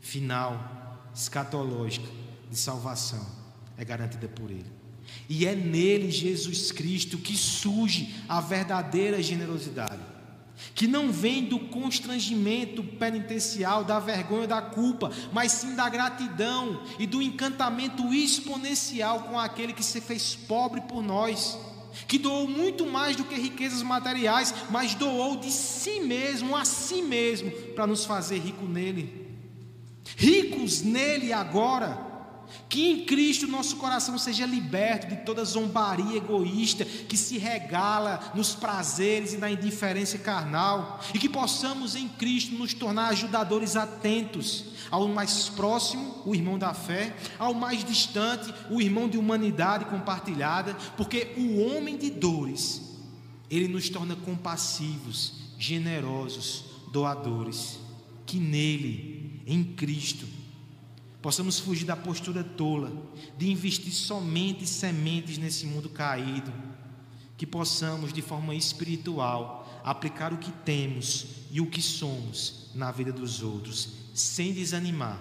final, 0.00 1.10
escatológica, 1.14 2.08
de 2.50 2.56
salvação 2.56 3.24
é 3.76 3.84
garantida 3.84 4.26
por 4.28 4.50
Ele. 4.50 4.66
E 5.28 5.46
é 5.46 5.54
nele, 5.54 6.10
Jesus 6.10 6.72
Cristo, 6.72 7.18
que 7.18 7.36
surge 7.36 8.14
a 8.28 8.40
verdadeira 8.40 9.22
generosidade. 9.22 10.02
Que 10.74 10.86
não 10.86 11.10
vem 11.10 11.44
do 11.44 11.58
constrangimento 11.58 12.82
penitencial, 12.82 13.84
da 13.84 13.98
vergonha, 13.98 14.46
da 14.46 14.62
culpa, 14.62 15.10
mas 15.32 15.52
sim 15.52 15.74
da 15.74 15.88
gratidão 15.88 16.82
e 16.98 17.06
do 17.06 17.22
encantamento 17.22 18.12
exponencial 18.12 19.20
com 19.24 19.38
aquele 19.38 19.72
que 19.72 19.84
se 19.84 20.00
fez 20.00 20.34
pobre 20.34 20.80
por 20.82 21.02
nós, 21.02 21.58
que 22.06 22.18
doou 22.18 22.48
muito 22.48 22.86
mais 22.86 23.16
do 23.16 23.24
que 23.24 23.34
riquezas 23.34 23.82
materiais, 23.82 24.54
mas 24.70 24.94
doou 24.94 25.36
de 25.36 25.50
si 25.50 26.00
mesmo, 26.00 26.56
a 26.56 26.64
si 26.64 27.02
mesmo, 27.02 27.50
para 27.74 27.86
nos 27.86 28.04
fazer 28.04 28.38
rico 28.38 28.64
nele. 28.64 29.28
Ricos 30.16 30.82
nele 30.82 31.32
agora 31.32 32.09
que 32.68 32.90
em 32.90 33.04
Cristo 33.04 33.46
nosso 33.46 33.76
coração 33.76 34.16
seja 34.18 34.46
liberto 34.46 35.08
de 35.08 35.16
toda 35.16 35.44
zombaria 35.44 36.16
egoísta 36.16 36.84
que 36.84 37.16
se 37.16 37.38
regala 37.38 38.32
nos 38.34 38.54
prazeres 38.54 39.32
e 39.32 39.38
na 39.38 39.50
indiferença 39.50 40.18
carnal, 40.18 41.00
e 41.14 41.18
que 41.18 41.28
possamos 41.28 41.94
em 41.94 42.08
Cristo 42.08 42.54
nos 42.54 42.74
tornar 42.74 43.08
ajudadores 43.08 43.76
atentos 43.76 44.70
ao 44.90 45.06
mais 45.08 45.48
próximo, 45.48 46.16
o 46.26 46.34
irmão 46.34 46.58
da 46.58 46.74
fé, 46.74 47.14
ao 47.38 47.54
mais 47.54 47.84
distante, 47.84 48.52
o 48.70 48.80
irmão 48.80 49.08
de 49.08 49.16
humanidade 49.16 49.84
compartilhada, 49.84 50.74
porque 50.96 51.32
o 51.36 51.60
homem 51.60 51.96
de 51.96 52.10
dores, 52.10 52.98
ele 53.48 53.68
nos 53.68 53.88
torna 53.88 54.16
compassivos, 54.16 55.34
generosos, 55.58 56.64
doadores, 56.92 57.78
que 58.26 58.38
nele, 58.38 59.42
em 59.46 59.62
Cristo, 59.62 60.26
possamos 61.22 61.58
fugir 61.58 61.84
da 61.84 61.96
postura 61.96 62.42
tola 62.42 62.92
de 63.36 63.50
investir 63.50 63.92
somente 63.92 64.66
sementes 64.66 65.38
nesse 65.38 65.66
mundo 65.66 65.88
caído, 65.88 66.52
que 67.36 67.46
possamos 67.46 68.12
de 68.12 68.22
forma 68.22 68.54
espiritual 68.54 69.80
aplicar 69.84 70.32
o 70.32 70.38
que 70.38 70.52
temos 70.64 71.26
e 71.50 71.60
o 71.60 71.66
que 71.66 71.80
somos 71.80 72.70
na 72.74 72.90
vida 72.90 73.12
dos 73.12 73.42
outros, 73.42 73.88
sem 74.14 74.52
desanimar, 74.52 75.20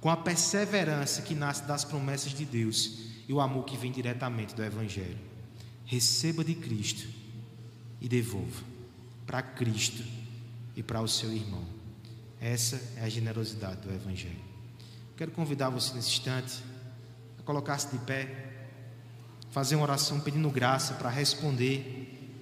com 0.00 0.08
a 0.08 0.16
perseverança 0.16 1.22
que 1.22 1.34
nasce 1.34 1.64
das 1.64 1.84
promessas 1.84 2.32
de 2.32 2.44
Deus 2.44 2.98
e 3.28 3.32
o 3.32 3.40
amor 3.40 3.64
que 3.64 3.76
vem 3.76 3.92
diretamente 3.92 4.54
do 4.54 4.64
Evangelho. 4.64 5.18
Receba 5.84 6.42
de 6.42 6.54
Cristo 6.54 7.06
e 8.00 8.08
devolva 8.08 8.64
para 9.26 9.42
Cristo 9.42 10.02
e 10.74 10.82
para 10.82 11.00
o 11.00 11.08
seu 11.08 11.32
irmão. 11.32 11.64
Essa 12.40 12.80
é 12.96 13.04
a 13.04 13.08
generosidade 13.08 13.82
do 13.82 13.92
Evangelho. 13.92 14.49
Quero 15.20 15.32
convidar 15.32 15.68
você 15.68 15.92
nesse 15.92 16.08
instante 16.08 16.62
a 17.38 17.42
colocar-se 17.42 17.90
de 17.90 17.98
pé, 18.06 18.56
fazer 19.50 19.76
uma 19.76 19.82
oração 19.82 20.18
pedindo 20.18 20.48
graça 20.48 20.94
para 20.94 21.10
responder 21.10 22.40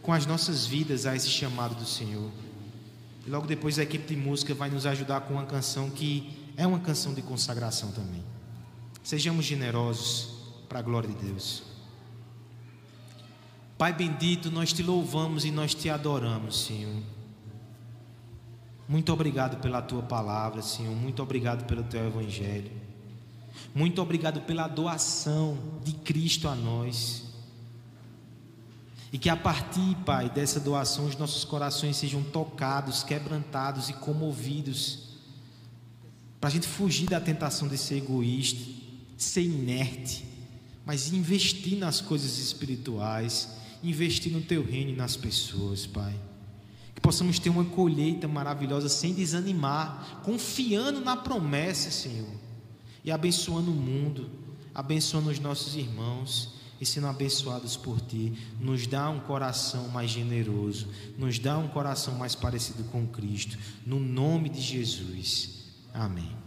com 0.00 0.10
as 0.10 0.24
nossas 0.24 0.64
vidas 0.64 1.04
a 1.04 1.14
esse 1.14 1.28
chamado 1.28 1.74
do 1.74 1.84
Senhor. 1.84 2.30
E 3.26 3.28
logo 3.28 3.46
depois 3.46 3.78
a 3.78 3.82
equipe 3.82 4.14
de 4.14 4.16
música 4.16 4.54
vai 4.54 4.70
nos 4.70 4.86
ajudar 4.86 5.20
com 5.20 5.34
uma 5.34 5.44
canção 5.44 5.90
que 5.90 6.50
é 6.56 6.66
uma 6.66 6.80
canção 6.80 7.12
de 7.12 7.20
consagração 7.20 7.92
também. 7.92 8.24
Sejamos 9.02 9.44
generosos 9.44 10.54
para 10.70 10.78
a 10.78 10.82
glória 10.82 11.10
de 11.10 11.22
Deus. 11.22 11.64
Pai 13.76 13.92
bendito, 13.92 14.50
nós 14.50 14.72
te 14.72 14.82
louvamos 14.82 15.44
e 15.44 15.50
nós 15.50 15.74
te 15.74 15.90
adoramos, 15.90 16.64
Senhor. 16.64 17.02
Muito 18.86 19.12
obrigado 19.12 19.60
pela 19.62 19.80
tua 19.80 20.02
palavra, 20.02 20.60
Senhor. 20.60 20.94
Muito 20.94 21.22
obrigado 21.22 21.64
pelo 21.64 21.82
teu 21.84 22.06
evangelho. 22.06 22.70
Muito 23.74 24.00
obrigado 24.02 24.42
pela 24.42 24.68
doação 24.68 25.58
de 25.82 25.92
Cristo 25.92 26.48
a 26.48 26.54
nós. 26.54 27.24
E 29.10 29.18
que 29.18 29.30
a 29.30 29.36
partir, 29.36 29.96
Pai, 30.04 30.28
dessa 30.28 30.60
doação 30.60 31.06
os 31.06 31.16
nossos 31.16 31.44
corações 31.44 31.96
sejam 31.96 32.22
tocados, 32.22 33.02
quebrantados 33.02 33.88
e 33.88 33.94
comovidos. 33.94 35.14
Para 36.40 36.48
a 36.48 36.52
gente 36.52 36.68
fugir 36.68 37.08
da 37.08 37.20
tentação 37.20 37.68
de 37.68 37.78
ser 37.78 37.98
egoísta, 37.98 38.60
ser 39.16 39.42
inerte, 39.42 40.26
mas 40.84 41.10
investir 41.10 41.78
nas 41.78 42.02
coisas 42.02 42.38
espirituais, 42.38 43.56
investir 43.82 44.30
no 44.30 44.42
teu 44.42 44.62
reino 44.62 44.90
e 44.90 44.96
nas 44.96 45.16
pessoas, 45.16 45.86
Pai 45.86 46.14
possamos 47.04 47.38
ter 47.38 47.50
uma 47.50 47.66
colheita 47.66 48.26
maravilhosa 48.26 48.88
sem 48.88 49.12
desanimar, 49.12 50.22
confiando 50.24 51.00
na 51.02 51.14
promessa, 51.14 51.90
Senhor, 51.90 52.32
e 53.04 53.12
abençoando 53.12 53.70
o 53.70 53.74
mundo, 53.74 54.30
abençoando 54.74 55.28
os 55.28 55.38
nossos 55.38 55.76
irmãos 55.76 56.54
e 56.80 56.86
sendo 56.86 57.06
abençoados 57.06 57.76
por 57.76 58.00
Ti. 58.00 58.32
Nos 58.58 58.86
dá 58.86 59.10
um 59.10 59.20
coração 59.20 59.86
mais 59.88 60.10
generoso, 60.10 60.88
nos 61.18 61.38
dá 61.38 61.58
um 61.58 61.68
coração 61.68 62.14
mais 62.14 62.34
parecido 62.34 62.84
com 62.84 63.06
Cristo, 63.06 63.58
no 63.84 64.00
nome 64.00 64.48
de 64.48 64.62
Jesus. 64.62 65.62
Amém. 65.92 66.43